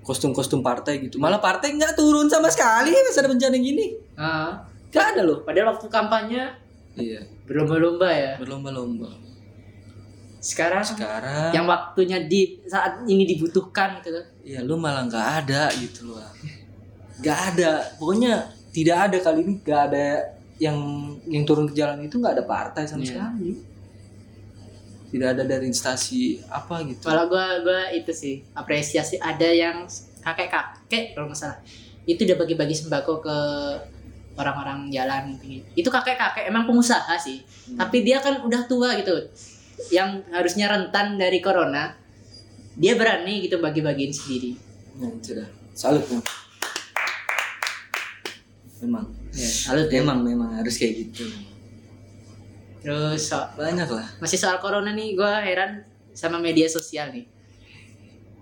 kostum-kostum 0.00 0.60
partai 0.60 1.00
gitu. 1.00 1.16
Malah 1.16 1.38
partai 1.38 1.72
nggak 1.72 1.94
turun 1.94 2.26
sama 2.26 2.48
sekali 2.48 2.90
pas 2.90 3.16
ada 3.16 3.28
bencana 3.28 3.56
gini. 3.56 3.86
Gak 4.88 5.04
ada 5.12 5.20
loh. 5.20 5.44
padahal 5.44 5.76
waktu 5.76 5.86
kampanye 5.86 6.42
Iya. 6.96 7.20
berlomba-lomba 7.44 8.08
ya. 8.08 8.32
Berlomba-lomba. 8.36 9.06
Sekarang 10.38 10.80
Sekarang 10.80 11.50
yang 11.50 11.66
waktunya 11.66 12.22
di 12.22 12.62
saat 12.64 13.02
ini 13.04 13.26
dibutuhkan 13.26 13.98
gitu. 14.00 14.22
ya 14.42 14.62
lu 14.62 14.74
malah 14.74 15.04
nggak 15.04 15.26
ada 15.44 15.68
gitu 15.74 16.08
loh. 16.08 16.22
Nggak 17.18 17.38
ada. 17.52 17.70
Pokoknya 17.98 18.46
tidak 18.70 19.10
ada 19.10 19.16
kali 19.20 19.38
ini 19.42 19.52
nggak 19.60 19.82
ada 19.88 20.06
yang 20.56 20.78
yang 21.26 21.44
turun 21.44 21.66
ke 21.66 21.74
jalan 21.74 22.00
itu 22.00 22.16
nggak 22.16 22.38
ada 22.38 22.44
partai 22.46 22.86
sama 22.86 23.02
Iya. 23.02 23.12
sekali. 23.12 23.50
Tidak 25.08 25.28
ada 25.32 25.42
dari 25.48 25.64
instansi 25.68 26.44
apa 26.52 26.84
gitu. 26.84 27.08
Kalau 27.08 27.32
gua 27.32 27.64
gua 27.64 27.88
itu 27.90 28.12
sih 28.12 28.44
apresiasi 28.52 29.16
ada 29.16 29.48
yang 29.48 29.88
kakek-kakek 30.20 31.16
kalau 31.16 31.32
nggak 31.32 31.40
salah. 31.40 31.58
Itu 32.04 32.28
udah 32.28 32.36
bagi-bagi 32.36 32.76
sembako 32.76 33.24
ke 33.24 33.36
orang-orang 34.38 34.92
jalan 34.92 35.34
gitu. 35.40 35.64
Itu 35.74 35.88
kakek-kakek 35.88 36.46
emang 36.48 36.68
pengusaha 36.68 37.16
sih. 37.16 37.40
Hmm. 37.42 37.80
Tapi 37.80 38.04
dia 38.04 38.20
kan 38.20 38.44
udah 38.44 38.68
tua 38.68 38.94
gitu. 39.00 39.16
Yang 39.88 40.28
harusnya 40.28 40.66
rentan 40.68 41.16
dari 41.16 41.40
corona, 41.40 41.96
dia 42.76 42.94
berani 42.94 43.48
gitu 43.48 43.58
bagi-bagiin 43.58 44.12
sendiri. 44.12 44.52
Nah, 44.98 45.10
itu 45.14 45.34
dah. 45.34 45.48
Salut 45.72 46.02
ya. 46.06 46.18
Memang. 48.82 49.06
Ya, 49.34 49.50
lalu 49.70 49.82
Memang 50.02 50.18
memang 50.26 50.50
harus 50.58 50.74
kayak 50.78 50.94
gitu. 51.06 51.26
Terus 52.78 53.20
so- 53.24 53.48
Banyak 53.54 53.88
lah. 53.88 54.06
masih 54.18 54.36
soal 54.36 54.58
corona 54.58 54.90
nih 54.90 55.12
gua 55.12 55.38
heran 55.38 55.82
sama 56.12 56.36
media 56.36 56.66
sosial 56.66 57.08
nih. 57.08 57.26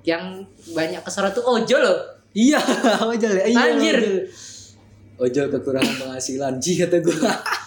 Yang 0.02 0.44
banyak 0.70 1.00
kesorot 1.00 1.32
tuh 1.32 1.42
ojol 1.42 1.80
loh. 1.80 1.98
Iya, 2.30 2.60
ojol 3.10 3.32
ya. 3.34 3.44
Iya, 3.44 3.58
Anjir. 3.70 3.96
Ojol. 3.96 4.16
Ojol 5.18 5.46
kekurangan 5.50 5.94
penghasilan. 5.98 6.52
Ji 6.56 6.76
kata 6.76 7.00
gue. 7.00 7.16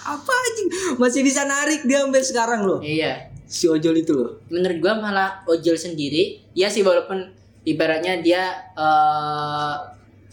Apa 0.06 0.32
anjing? 0.32 0.70
Masih 0.96 1.22
bisa 1.22 1.44
narik 1.44 1.84
dia 1.84 2.00
sampai 2.00 2.22
sekarang 2.22 2.62
loh. 2.64 2.80
Iya. 2.80 3.28
Si 3.44 3.66
ojol 3.66 3.98
itu 3.98 4.14
loh. 4.14 4.38
menurut 4.48 4.78
gua 4.78 4.94
malah 4.96 5.42
ojol 5.44 5.74
sendiri 5.74 6.46
ya 6.54 6.70
sih 6.70 6.80
walaupun 6.80 7.34
ibaratnya 7.64 8.18
dia 8.20 8.46
eh 8.72 9.76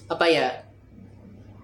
apa 0.07 0.27
ya 0.27 0.53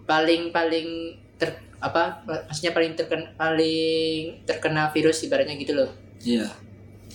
paling 0.02 0.48
paling 0.48 0.88
ter 1.34 1.52
apa 1.82 2.22
maksudnya 2.46 2.70
paling 2.70 2.94
terkena 2.94 3.26
paling 3.34 4.46
terkena 4.46 4.86
virus 4.88 5.26
ibaratnya 5.26 5.58
gitu 5.58 5.74
loh 5.74 5.90
Iya. 6.22 6.46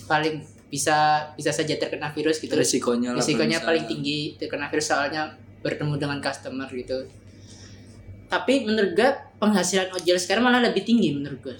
paling 0.04 0.44
bisa 0.68 1.24
bisa 1.32 1.48
saja 1.48 1.80
terkena 1.80 2.12
virus 2.12 2.36
gitu 2.36 2.52
loh. 2.52 2.60
Resikonya 2.60 3.16
lah. 3.16 3.24
risikonya 3.24 3.64
paling 3.64 3.88
tinggi 3.88 4.36
terkena 4.36 4.68
virus 4.68 4.92
soalnya 4.92 5.32
bertemu 5.58 5.96
dengan 5.96 6.20
customer 6.20 6.68
gitu 6.68 7.08
tapi 8.28 8.68
menurut 8.68 8.92
gua 8.92 9.10
penghasilan 9.40 9.88
ojol 9.90 10.20
sekarang 10.20 10.44
malah 10.44 10.60
lebih 10.60 10.84
tinggi 10.84 11.16
menurut 11.16 11.40
gua 11.40 11.56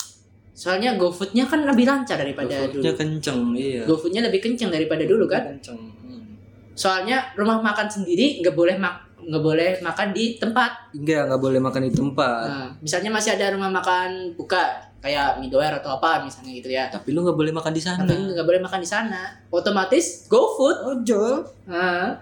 soalnya 0.53 1.01
GoFoodnya 1.01 1.49
kan 1.49 1.65
lebih 1.65 1.89
lancar 1.89 2.21
daripada 2.21 2.69
GoFoodnya 2.69 2.93
dulu 2.93 3.01
kenceng, 3.01 3.41
iya. 3.57 3.83
GoFoodnya 3.89 4.21
lebih 4.29 4.41
kenceng 4.43 4.69
daripada 4.69 5.07
dulu 5.09 5.25
kan 5.25 5.49
Kenceng. 5.49 5.81
Hmm. 5.81 6.37
soalnya 6.77 7.33
rumah 7.33 7.65
makan 7.65 7.89
sendiri 7.89 8.45
nggak 8.45 8.53
boleh 8.53 8.77
mak 8.77 9.08
nggak 9.21 9.41
boleh 9.41 9.71
makan 9.79 10.09
di 10.11 10.37
tempat 10.37 10.71
Enggak, 10.91 11.23
nggak 11.27 11.41
boleh 11.41 11.59
makan 11.59 11.83
di 11.83 11.93
tempat. 11.93 12.47
nah, 12.47 12.69
misalnya 12.79 13.11
masih 13.11 13.31
ada 13.33 13.53
rumah 13.53 13.69
makan 13.69 14.33
buka 14.33 14.63
kayak 14.99 15.39
Midoer 15.39 15.71
atau 15.75 15.95
apa 15.95 16.21
misalnya 16.21 16.53
gitu 16.53 16.69
ya 16.69 16.87
Tapi 16.89 17.11
lu 17.11 17.23
nggak 17.23 17.35
boleh 17.35 17.51
makan 17.51 17.71
di 17.71 17.79
sana. 17.79 18.03
tapi 18.03 18.15
nggak 18.29 18.43
boleh 18.45 18.61
makan 18.61 18.79
di 18.79 18.89
sana 18.89 19.21
otomatis 19.49 20.27
GoFood 20.27 20.77
ojol, 20.85 21.35
nah, 21.65 22.19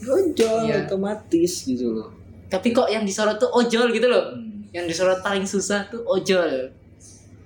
ojol 0.00 0.58
Iya. 0.64 0.84
otomatis 0.84 1.52
gitu 1.62 1.86
loh. 1.92 2.08
tapi 2.46 2.70
kok 2.70 2.86
yang 2.86 3.02
disorot 3.02 3.36
tuh 3.36 3.48
ojol 3.48 3.90
gitu 3.90 4.06
loh 4.06 4.30
Hmm. 4.32 4.66
yang 4.70 4.84
disorot 4.84 5.20
paling 5.20 5.44
susah 5.44 5.86
tuh 5.86 6.02
ojol 6.02 6.70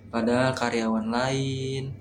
Padahal 0.07 0.55
karyawan 0.55 1.07
lain. 1.07 1.93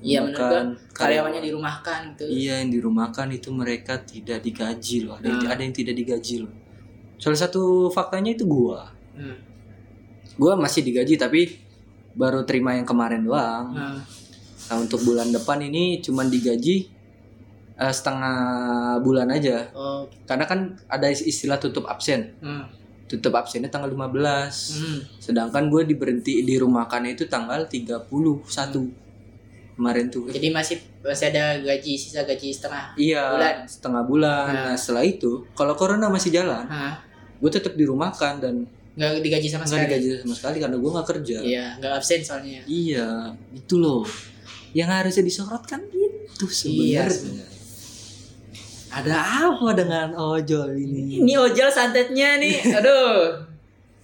Iya 0.00 0.20
menurut 0.20 0.80
karyawannya 0.90 1.40
dirumahkan 1.40 1.98
gitu 2.12 2.24
Iya 2.26 2.64
yang 2.64 2.70
dirumahkan 2.72 3.28
itu 3.30 3.48
mereka 3.50 4.00
tidak 4.00 4.40
digaji 4.40 5.04
loh. 5.04 5.16
Ada, 5.16 5.26
yang, 5.26 5.38
Hmm. 5.40 5.52
ada 5.52 5.60
yang 5.60 5.74
tidak 5.74 5.94
digaji 5.94 6.34
loh. 6.40 6.52
Salah 7.16 7.36
satu 7.36 7.62
faktanya 7.88 8.32
itu 8.32 8.44
gua. 8.44 8.88
Hmm. 9.12 9.36
Gua 10.34 10.56
masih 10.56 10.80
digaji 10.80 11.14
tapi 11.14 11.60
baru 12.12 12.42
terima 12.42 12.72
yang 12.72 12.84
kemarin 12.84 13.22
doang. 13.22 13.70
Nah, 13.70 14.00
Nah 14.62 14.76
untuk 14.78 15.02
bulan 15.02 15.28
depan 15.28 15.58
ini 15.60 15.98
cuman 15.98 16.26
digaji 16.26 16.86
eh, 17.76 17.90
setengah 17.90 18.36
bulan 19.00 19.26
aja. 19.28 19.66
oh 19.72 20.04
Karena 20.24 20.44
kan 20.44 20.78
ada 20.86 21.08
istilah 21.08 21.56
tutup 21.56 21.84
absen. 21.84 22.36
hmm. 22.38 22.64
Tutup 23.04 23.34
absennya 23.34 23.66
tanggal 23.66 23.90
15. 23.90 24.78
Hmm. 24.78 24.98
Sedangkan 25.18 25.66
gue 25.66 25.82
diberhenti 25.84 26.40
di 26.40 26.54
rumahkannya 26.54 27.12
itu 27.12 27.26
tanggal 27.26 27.66
31 27.66 28.06
kemarin 29.80 30.06
tuh. 30.06 30.28
jadi 30.28 30.48
masih 30.48 30.76
masih 31.00 31.26
ada 31.28 31.56
gaji 31.58 31.92
sisa 31.94 32.20
gaji 32.22 32.48
setengah 32.48 32.92
Iya, 32.94 33.24
Bulan. 33.32 33.56
setengah 33.64 34.02
bulan. 34.04 34.46
Nah. 34.46 34.64
Nah, 34.66 34.76
setelah 34.76 35.00
itu, 35.02 35.48
kalau 35.50 35.72
corona 35.72 36.06
masih 36.06 36.28
jalan, 36.30 36.62
Hah? 36.62 37.00
gue 37.36 37.48
tetap 37.48 37.72
dirumahkan 37.72 38.36
dan 38.38 38.68
nggak 38.92 39.18
digaji 39.18 39.48
sama 39.48 39.64
nggak 39.64 39.72
sekali 39.72 39.86
digaji 39.88 40.08
sama 40.20 40.34
sekali 40.34 40.56
karena 40.58 40.76
gue 40.76 40.90
nggak 40.90 41.08
kerja. 41.08 41.36
iya 41.40 41.66
nggak 41.74 41.92
absen 41.94 42.20
soalnya 42.20 42.60
Iya, 42.62 43.08
itu 43.50 43.74
loh. 43.76 44.04
Yang 44.70 44.88
harusnya 44.92 45.24
disorot 45.24 45.64
kan 45.64 45.80
itu 45.82 46.44
Iya, 46.68 47.08
sebenarnya. 47.08 47.46
Ada 48.90 49.16
apa 49.46 49.68
dengan 49.72 50.08
ojol 50.12 50.74
ini? 50.74 51.18
Ini 51.18 51.34
ojol 51.38 51.68
santetnya 51.68 52.36
nih. 52.36 52.58
Aduh. 52.78 53.46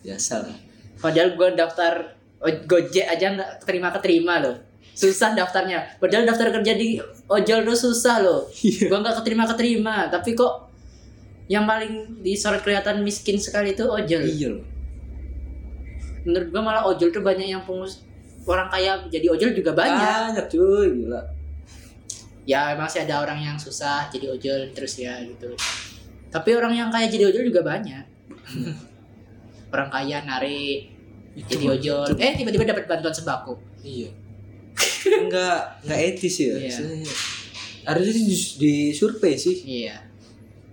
Biasa 0.01 0.35
lah. 0.41 0.57
Padahal 0.97 1.35
gua 1.35 1.51
daftar 1.53 2.15
oj- 2.39 2.65
Gojek 2.65 3.03
aja 3.05 3.27
nggak 3.33 3.67
terima 3.67 3.91
keterima 3.91 4.39
loh. 4.39 4.55
Susah 4.97 5.37
daftarnya. 5.37 5.85
Padahal 6.01 6.25
daftar 6.25 6.49
kerja 6.57 6.73
di 6.73 6.97
ojol 7.29 7.69
tuh 7.69 7.77
susah 7.77 8.25
loh. 8.25 8.49
Iya. 8.65 8.89
Gua 8.89 9.05
nggak 9.05 9.21
keterima 9.21 9.45
keterima. 9.45 9.97
Tapi 10.09 10.33
kok 10.33 10.73
yang 11.53 11.69
paling 11.69 12.25
disorot 12.25 12.65
kelihatan 12.65 13.05
miskin 13.05 13.37
sekali 13.37 13.77
itu 13.77 13.85
ojol. 13.85 14.25
Iya 14.25 14.49
loh. 14.57 14.65
Menurut 16.25 16.49
gua 16.49 16.63
malah 16.65 16.83
ojol 16.89 17.13
tuh 17.13 17.21
banyak 17.21 17.45
yang 17.45 17.61
pengus 17.69 18.01
orang 18.49 18.73
kaya 18.73 19.05
jadi 19.13 19.29
ojol 19.29 19.53
juga 19.53 19.77
banyak. 19.77 20.33
Banyak 20.33 20.47
cuy, 20.49 20.87
gila. 21.05 21.21
Ya 22.49 22.73
masih 22.79 23.05
ada 23.05 23.21
orang 23.21 23.43
yang 23.43 23.57
susah 23.61 24.09
jadi 24.09 24.33
ojol 24.33 24.73
terus 24.73 24.97
ya 24.97 25.21
gitu. 25.21 25.53
Tapi 26.33 26.57
orang 26.57 26.73
yang 26.73 26.89
kaya 26.89 27.05
jadi 27.05 27.29
ojol 27.29 27.53
juga 27.53 27.61
banyak. 27.61 28.05
orang 29.67 29.91
kaya 29.91 30.23
narik 30.25 30.89
jadi 31.45 31.65
ojol 31.69 32.09
eh 32.17 32.33
tiba-tiba 32.39 32.65
dapat 32.65 32.89
bantuan 32.89 33.13
sembako 33.13 33.61
Iya. 33.85 34.11
Enggak 35.09 35.59
enggak 35.83 36.01
etis 36.05 36.37
ya. 36.39 36.55
Sebenarnya. 36.63 37.15
Harusnya 37.85 38.15
di, 38.15 38.25
disurvei 38.57 39.35
sih. 39.37 39.57
iya 39.63 39.97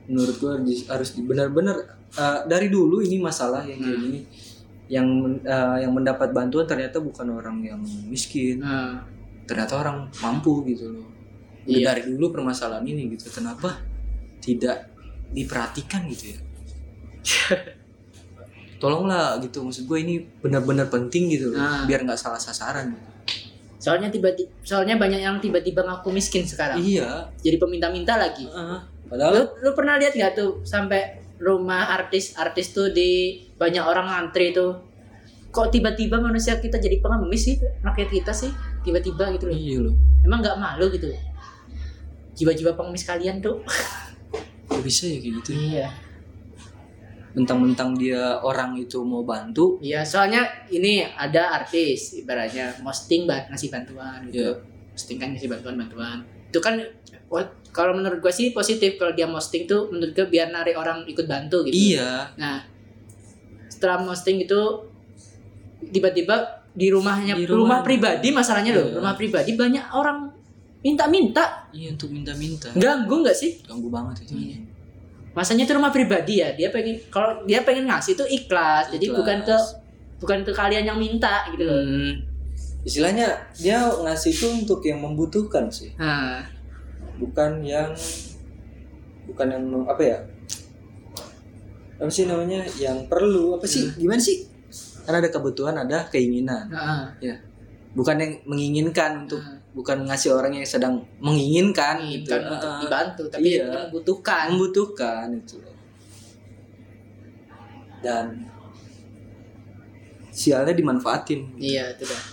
Menurut 0.04 0.36
gua 0.38 0.60
harus 0.90 1.10
benar-benar 1.16 1.78
eh, 2.12 2.40
dari 2.46 2.68
dulu 2.68 3.00
ini 3.00 3.18
masalah 3.18 3.62
yang 3.64 3.80
kayak 3.80 3.94
Hmm. 3.94 4.06
gini. 4.06 4.20
Yang 4.88 5.08
eh, 5.42 5.78
yang 5.82 5.92
mendapat 5.92 6.30
bantuan 6.30 6.66
ternyata 6.66 6.98
bukan 7.00 7.28
orang 7.32 7.58
yang 7.62 7.80
miskin, 8.06 8.60
nah, 8.60 9.00
ternyata 9.44 9.78
orang 9.78 10.10
mampu 10.20 10.62
gitu 10.66 10.92
loh. 10.92 11.08
Iya. 11.64 11.92
Dari 11.92 12.12
dulu 12.12 12.34
permasalahan 12.34 12.84
ini 12.84 13.14
gitu. 13.14 13.32
Kenapa 13.32 13.80
tidak 14.40 14.92
diperhatikan 15.32 16.06
gitu 16.08 16.36
ya? 16.36 16.40
Tolonglah 18.76 19.40
gitu 19.40 19.64
maksud 19.64 19.88
gue 19.88 19.96
ini 19.98 20.16
benar-benar 20.38 20.92
penting 20.92 21.32
gitu 21.32 21.56
loh, 21.56 21.58
Nah. 21.58 21.88
biar 21.88 22.04
nggak 22.04 22.20
salah 22.20 22.36
sasaran. 22.38 22.92
gitu. 22.92 23.12
Soalnya 23.84 24.08
tiba-tiba 24.08 24.48
soalnya 24.64 24.96
banyak 24.96 25.20
yang 25.20 25.36
tiba-tiba 25.38 25.84
ngaku 25.84 26.08
miskin 26.10 26.48
sekarang 26.48 26.80
Iya. 26.80 27.28
jadi 27.38 27.60
peminta-minta 27.60 28.16
lagi 28.16 28.48
Heeh. 28.48 28.80
lu, 28.80 29.10
Padahal 29.12 29.52
lu 29.54 29.70
pernah 29.76 30.00
lihat 30.00 30.16
nggak 30.16 30.34
tuh 30.34 30.64
sampai 30.64 31.20
rumah 31.38 31.92
artis-artis 31.92 32.72
tuh 32.72 32.88
di 32.90 33.44
banyak 33.54 33.84
orang 33.84 34.08
ngantri 34.08 34.56
tuh 34.56 34.80
kok 35.50 35.68
tiba-tiba 35.70 36.18
manusia 36.18 36.58
kita 36.58 36.80
jadi 36.80 36.98
pengemis 36.98 37.44
sih 37.44 37.56
rakyat 37.84 38.10
kita 38.10 38.32
sih 38.32 38.50
tiba-tiba 38.82 39.28
gitu 39.32 39.46
loh 39.46 39.54
iya 39.54 39.78
loh. 39.78 39.94
emang 40.24 40.40
nggak 40.40 40.56
malu 40.56 40.88
gitu 40.88 41.12
jiwa-jiwa 42.34 42.74
pengemis 42.74 43.04
kalian 43.04 43.38
tuh 43.38 43.60
Kok 44.64 44.82
bisa 44.82 45.06
ya 45.06 45.20
kayak 45.20 45.34
gitu? 45.44 45.50
iya 45.54 45.88
Mentang-mentang 47.34 47.98
dia 47.98 48.38
orang 48.46 48.78
itu 48.78 49.02
mau 49.02 49.26
bantu, 49.26 49.82
Iya, 49.82 50.06
soalnya 50.06 50.46
ini 50.70 51.02
ada 51.02 51.58
artis 51.58 52.14
ibaratnya 52.22 52.78
posting 52.86 53.26
banget 53.26 53.50
ngasih 53.50 53.70
bantuan 53.74 54.20
gitu. 54.30 54.54
Posting 54.94 55.18
kan 55.18 55.34
ngasih 55.34 55.50
bantuan-bantuan. 55.50 56.22
itu 56.54 56.62
kan 56.62 56.78
kalau 57.74 57.98
menurut 57.98 58.22
gue 58.22 58.30
sih 58.30 58.54
positif 58.54 59.02
kalau 59.02 59.18
dia 59.18 59.26
posting 59.26 59.66
tuh 59.66 59.90
menurut 59.90 60.14
gue 60.14 60.30
biar 60.30 60.54
narik 60.54 60.78
orang 60.78 61.02
ikut 61.10 61.26
bantu 61.26 61.66
gitu. 61.66 61.98
Iya. 61.98 62.30
Nah 62.38 62.62
setelah 63.66 64.06
posting 64.06 64.46
itu 64.46 64.62
tiba-tiba 65.90 66.64
di 66.78 66.94
rumahnya 66.94 67.34
di 67.34 67.50
rumah, 67.50 67.58
rumah 67.60 67.80
pribadi 67.82 68.30
masalahnya 68.30 68.72
loh 68.78 68.88
iya. 68.90 68.96
rumah 69.02 69.14
pribadi 69.18 69.58
banyak 69.58 69.86
orang 69.98 70.30
minta-minta. 70.86 71.66
Iya 71.74 71.98
untuk 71.98 72.14
minta-minta. 72.14 72.70
Ganggu 72.78 73.26
nggak 73.26 73.34
sih? 73.34 73.58
Ganggu 73.66 73.90
banget 73.90 74.30
itu. 74.30 74.34
Iya. 74.38 74.58
Masanya 75.34 75.66
itu 75.66 75.74
rumah 75.74 75.90
pribadi 75.90 76.46
ya 76.46 76.54
dia 76.54 76.70
pengen 76.70 77.02
kalau 77.10 77.42
dia 77.50 77.66
pengen 77.66 77.90
ngasih 77.90 78.14
itu 78.14 78.26
ikhlas, 78.30 78.90
ikhlas. 78.90 78.94
jadi 78.94 79.06
bukan 79.10 79.38
ke 79.42 79.58
bukan 80.22 80.40
ke 80.46 80.52
kalian 80.54 80.86
yang 80.86 80.98
minta 81.02 81.50
gitu 81.50 81.66
loh 81.66 81.82
hmm. 81.82 82.14
istilahnya 82.86 83.28
dia 83.58 83.82
ngasih 83.82 84.30
itu 84.30 84.48
untuk 84.54 84.80
yang 84.86 85.02
membutuhkan 85.02 85.74
sih 85.74 85.90
nah 85.98 86.46
bukan 87.18 87.66
yang 87.66 87.90
bukan 89.26 89.48
yang 89.50 89.64
apa 89.90 90.02
ya 90.06 90.18
apa 91.98 92.12
sih 92.12 92.30
namanya 92.30 92.62
yang 92.78 93.10
perlu 93.10 93.58
apa 93.58 93.66
sih 93.66 93.90
hmm. 93.90 93.98
gimana 93.98 94.22
sih 94.22 94.46
karena 95.04 95.18
ada 95.24 95.30
kebutuhan 95.32 95.76
ada 95.76 95.98
keinginan 96.12 96.70
uh. 96.70 97.10
ya 97.24 97.36
bukan 97.98 98.16
yang 98.22 98.32
menginginkan 98.46 99.26
untuk 99.26 99.42
uh. 99.42 99.63
Bukan 99.74 100.06
ngasih 100.06 100.30
orang 100.34 100.54
yang 100.54 100.66
sedang 100.66 101.02
menginginkan 101.18 101.98
gitu. 102.06 102.30
untuk 102.38 102.70
uh, 102.70 102.80
dibantu 102.80 103.24
tapi 103.28 103.58
iya, 103.58 103.90
membutuhkan. 103.90 104.46
Membutuhkan 104.54 105.26
itu 105.34 105.58
dan 108.04 108.52
sialnya 110.30 110.76
dimanfaatin. 110.76 111.56
Iya 111.56 111.96
itu 111.96 112.04
dah 112.04 112.24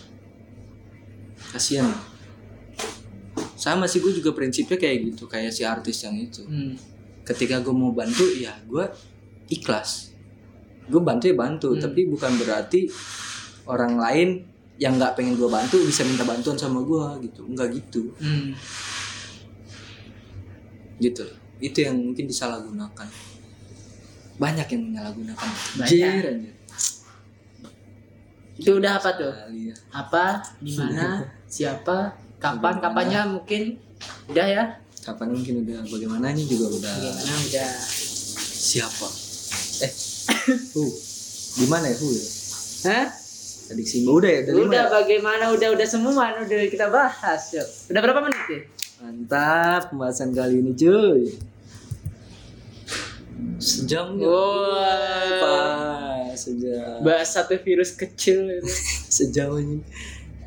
kasihan 1.51 1.86
sama 3.59 3.84
sih 3.84 3.99
gue 3.99 4.14
juga 4.14 4.32
prinsipnya 4.32 4.78
kayak 4.78 5.14
gitu 5.14 5.24
kayak 5.30 5.55
si 5.55 5.62
artis 5.62 6.03
yang 6.03 6.18
itu. 6.18 6.43
Hmm. 6.45 6.74
ketika 7.20 7.62
gue 7.62 7.70
mau 7.70 7.95
bantu 7.95 8.26
ya 8.34 8.51
gue 8.66 8.84
ikhlas. 9.55 10.11
Gue 10.91 10.99
bantu 10.99 11.30
ya 11.30 11.36
bantu 11.38 11.68
hmm. 11.72 11.80
tapi 11.80 12.11
bukan 12.11 12.32
berarti 12.43 12.91
orang 13.70 13.95
lain 13.95 14.50
yang 14.81 14.97
nggak 14.97 15.12
pengen 15.12 15.37
gue 15.37 15.45
bantu 15.45 15.76
bisa 15.85 16.09
minta 16.09 16.24
bantuan 16.24 16.57
sama 16.57 16.81
gue 16.81 17.28
gitu. 17.28 17.45
Nggak 17.45 17.68
gitu. 17.76 18.16
Hmm. 18.16 18.57
gitu. 20.97 21.24
Itu 21.61 21.78
yang 21.85 22.01
mungkin 22.01 22.24
disalahgunakan. 22.24 23.09
Banyak 24.41 24.66
yang 24.72 24.83
menyalahgunakan. 24.89 25.51
Banyak. 25.85 26.57
itu 28.61 28.76
udah 28.76 29.01
apa 29.01 29.16
tuh? 29.16 29.33
Ya. 29.53 29.76
apa? 29.93 30.45
Di 30.61 30.72
mana? 30.76 31.28
Siapa? 31.61 32.16
Kapan? 32.41 32.81
Kapannya 32.81 33.20
mungkin? 33.37 33.76
Udah 34.33 34.47
ya? 34.49 34.64
Kapan 35.05 35.33
mungkin 35.33 35.64
udah? 35.64 35.81
Bagaimana 35.93 36.33
nih 36.33 36.45
juga 36.49 36.72
udah. 36.72 36.93
Bagaimana 36.93 37.33
udah. 37.37 37.72
Siapa? 38.61 39.09
Eh 39.85 39.93
hu 40.76 40.85
gimana 41.61 41.89
ya 41.89 41.97
hu 42.01 42.09
ya? 42.12 42.24
Hah? 42.89 43.20
Tadi 43.71 43.87
sih 43.87 44.03
udah 44.03 44.27
ya 44.27 44.41
udah, 44.51 44.55
udah 44.66 44.85
ya? 44.85 44.91
bagaimana? 44.91 45.45
Udah 45.55 45.68
udah 45.71 45.87
semua 45.87 46.35
udah 46.43 46.66
kita 46.66 46.91
bahas 46.91 47.55
yuk. 47.55 47.68
Udah 47.95 48.01
berapa 48.03 48.21
menit 48.27 48.43
ya? 48.51 48.61
Mantap 49.07 49.95
pembahasan 49.95 50.35
kali 50.35 50.59
ini 50.59 50.75
cuy. 50.75 51.31
Sejam 53.62 54.18
ya? 54.18 54.27
Wow. 54.27 55.39
pas 55.39 56.35
sejam. 56.35 56.99
Bahas 57.07 57.31
satu 57.31 57.55
virus 57.62 57.95
kecil. 57.95 58.61
Sejam 59.16 59.55
ini 59.57 59.79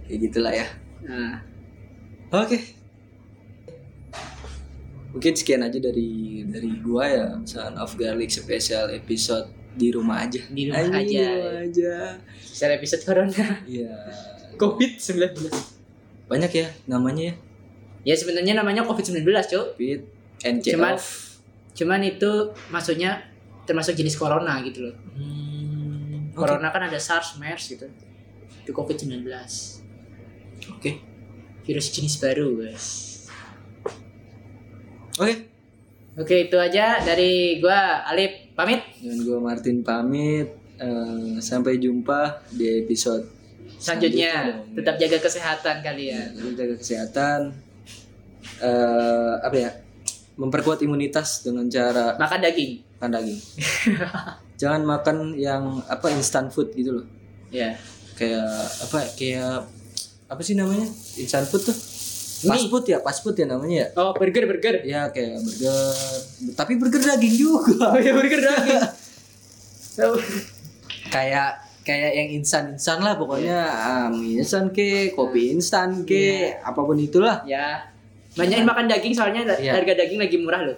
kayak 0.06 0.20
gitulah 0.30 0.54
ya. 0.54 0.68
Nah. 1.08 1.40
Oke. 2.34 2.48
Okay. 2.50 2.62
Mungkin 5.14 5.34
sekian 5.38 5.62
aja 5.62 5.78
dari 5.78 6.42
dari 6.50 6.70
gua 6.82 7.06
ya, 7.06 7.28
Son 7.46 7.78
of 7.78 7.94
Garlic 8.02 8.34
spesial 8.34 8.90
episode 8.90 9.46
di 9.74 9.88
rumah 9.90 10.26
aja. 10.26 10.42
Di 10.50 10.70
rumah 10.70 10.88
aja. 10.94 11.02
Di 11.04 11.18
rumah 11.22 11.56
aja. 11.66 11.94
Spesial 12.40 12.72
episode 12.78 13.04
corona. 13.06 13.46
Iya. 13.66 13.94
Covid-19. 14.58 15.50
Banyak 16.30 16.52
ya 16.54 16.68
namanya 16.86 17.34
ya. 17.34 17.36
Ya 18.04 18.16
sebenarnya 18.20 18.54
namanya 18.58 18.84
Covid-19, 18.86 19.24
Cuk. 19.26 19.66
Covid 19.80 20.02
NC 20.44 20.76
cuman, 20.76 21.00
cuman 21.72 22.02
itu 22.04 22.32
maksudnya 22.68 23.24
termasuk 23.64 23.96
jenis 23.96 24.20
corona 24.20 24.60
gitu 24.62 24.92
loh. 24.92 24.96
Hmm, 25.16 26.36
corona 26.36 26.68
okay. 26.68 26.76
kan 26.76 26.84
ada 26.92 27.00
SARS, 27.00 27.40
MERS 27.40 27.72
gitu. 27.72 27.88
Itu 28.68 28.72
Covid-19. 28.76 29.24
Oke. 29.24 29.40
Okay 30.78 30.96
virus 31.64 31.88
jenis 31.96 32.20
baru 32.20 32.60
guys 32.60 32.88
oke 35.16 35.24
okay. 35.24 35.36
Oke 36.18 36.36
itu 36.50 36.58
aja 36.60 37.02
dari 37.02 37.58
gua 37.62 38.06
Alip. 38.10 38.54
Pamit. 38.54 38.82
Dan 39.02 39.26
gua 39.26 39.40
Martin 39.42 39.82
pamit. 39.82 40.62
Uh, 40.74 41.38
sampai 41.38 41.78
jumpa 41.78 42.44
di 42.50 42.82
episode 42.82 43.44
selanjutnya, 43.84 44.32
selanjutnya. 44.32 44.76
Tetap 44.80 44.96
jaga 45.00 45.18
kesehatan 45.20 45.76
kalian. 45.84 46.28
Ya, 46.32 46.50
jaga 46.56 46.76
kesehatan. 46.80 47.40
Uh, 48.64 49.34
apa 49.44 49.56
ya? 49.60 49.72
Memperkuat 50.34 50.82
imunitas 50.82 51.46
dengan 51.46 51.70
cara 51.70 52.18
makan 52.18 52.40
daging. 52.42 52.72
Makan 52.98 53.12
daging. 53.12 53.40
Jangan 54.62 54.82
makan 54.82 55.18
yang 55.38 55.84
apa 55.86 56.10
instant 56.10 56.50
food 56.50 56.74
gitu 56.74 57.02
loh. 57.02 57.06
Ya 57.54 57.78
kayak 58.18 58.50
apa 58.90 58.98
kayak 59.14 59.68
apa 60.32 60.42
sih 60.42 60.58
namanya? 60.58 60.90
Instant 61.20 61.46
food 61.46 61.70
tuh 61.70 61.78
fast 62.50 62.68
food 62.68 62.86
ya 62.90 62.98
fast 63.00 63.20
food 63.24 63.36
ya 63.40 63.46
namanya 63.48 63.76
ya? 63.76 63.88
Oh 63.96 64.12
burger 64.12 64.44
burger. 64.46 64.76
Ya 64.84 65.08
kayak 65.10 65.40
burger. 65.40 65.94
Tapi 66.58 66.72
burger 66.76 67.02
daging 67.02 67.36
juga. 67.40 67.96
Oh 67.96 68.00
ya 68.00 68.12
burger 68.12 68.42
daging. 68.42 68.84
Kayak 71.14 71.62
kayak 71.86 72.12
yang 72.18 72.42
instan 72.42 72.74
instan 72.74 73.04
lah 73.04 73.14
pokoknya 73.20 73.60
yeah. 73.70 74.08
um, 74.10 74.18
instan 74.24 74.72
ke 74.74 75.14
kopi 75.14 75.54
instan 75.54 76.08
ke 76.08 76.50
yeah. 76.58 76.66
apa 76.66 76.82
pun 76.82 76.98
itulah. 76.98 77.46
Ya 77.46 77.92
banyakin 78.34 78.66
makan 78.66 78.90
daging 78.90 79.14
soalnya 79.14 79.46
yeah. 79.62 79.78
harga 79.78 79.94
daging 79.94 80.18
lagi 80.18 80.42
murah 80.42 80.66
loh. 80.66 80.78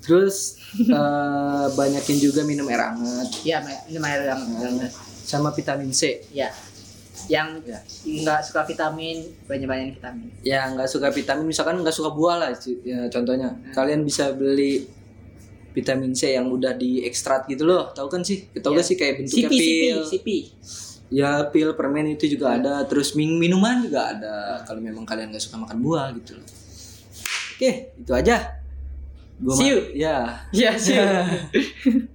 Terus 0.00 0.56
uh, 0.88 1.68
banyakin 1.78 2.16
juga 2.16 2.40
minum 2.48 2.64
air 2.72 2.80
hangat. 2.80 3.28
Ya 3.44 3.60
minum 3.90 4.00
air 4.08 4.32
hangat. 4.32 4.88
Sama 5.28 5.52
vitamin 5.52 5.92
C. 5.92 6.24
Ya 6.32 6.48
yang 7.30 7.62
ya. 7.62 7.78
nggak 8.04 8.40
ya. 8.42 8.44
suka 8.44 8.66
vitamin 8.66 9.22
banyak 9.46 9.68
banyak 9.70 9.86
vitamin 9.96 10.28
ya 10.42 10.66
nggak 10.74 10.88
suka 10.90 11.08
vitamin 11.14 11.46
misalkan 11.46 11.78
nggak 11.80 11.94
suka 11.94 12.10
buah 12.10 12.36
lah 12.42 12.50
ya, 12.82 13.06
contohnya 13.08 13.54
hmm. 13.54 13.72
kalian 13.72 14.02
bisa 14.02 14.34
beli 14.34 14.84
vitamin 15.74 16.14
C 16.14 16.34
yang 16.34 16.50
udah 16.50 16.74
diekstrak 16.74 17.46
gitu 17.50 17.66
loh 17.66 17.90
tahu 17.94 18.10
kan 18.10 18.22
sih 18.22 18.46
tahu 18.58 18.74
ya. 18.74 18.82
gak 18.82 18.86
sih 18.86 18.96
kayak 18.98 19.14
bentuknya 19.22 19.48
CP, 19.50 19.54
pil 19.54 19.98
CP, 19.98 20.10
CP. 20.10 20.28
ya 21.14 21.30
pil 21.50 21.70
permen 21.74 22.14
itu 22.14 22.26
juga 22.30 22.54
ya. 22.54 22.62
ada 22.62 22.74
terus 22.86 23.14
min 23.18 23.38
minuman 23.38 23.82
juga 23.82 24.14
ada 24.14 24.62
kalau 24.66 24.82
memang 24.82 25.06
kalian 25.06 25.30
nggak 25.30 25.42
suka 25.42 25.58
makan 25.58 25.78
buah 25.82 26.14
gitu 26.18 26.38
loh 26.38 26.48
oke 27.58 27.70
itu 27.94 28.12
aja 28.14 28.36
gua 29.38 29.54
see 29.54 29.70
you 29.70 29.78
ya 29.94 30.46
ya 30.50 30.74
see 30.78 30.98
you 30.98 32.10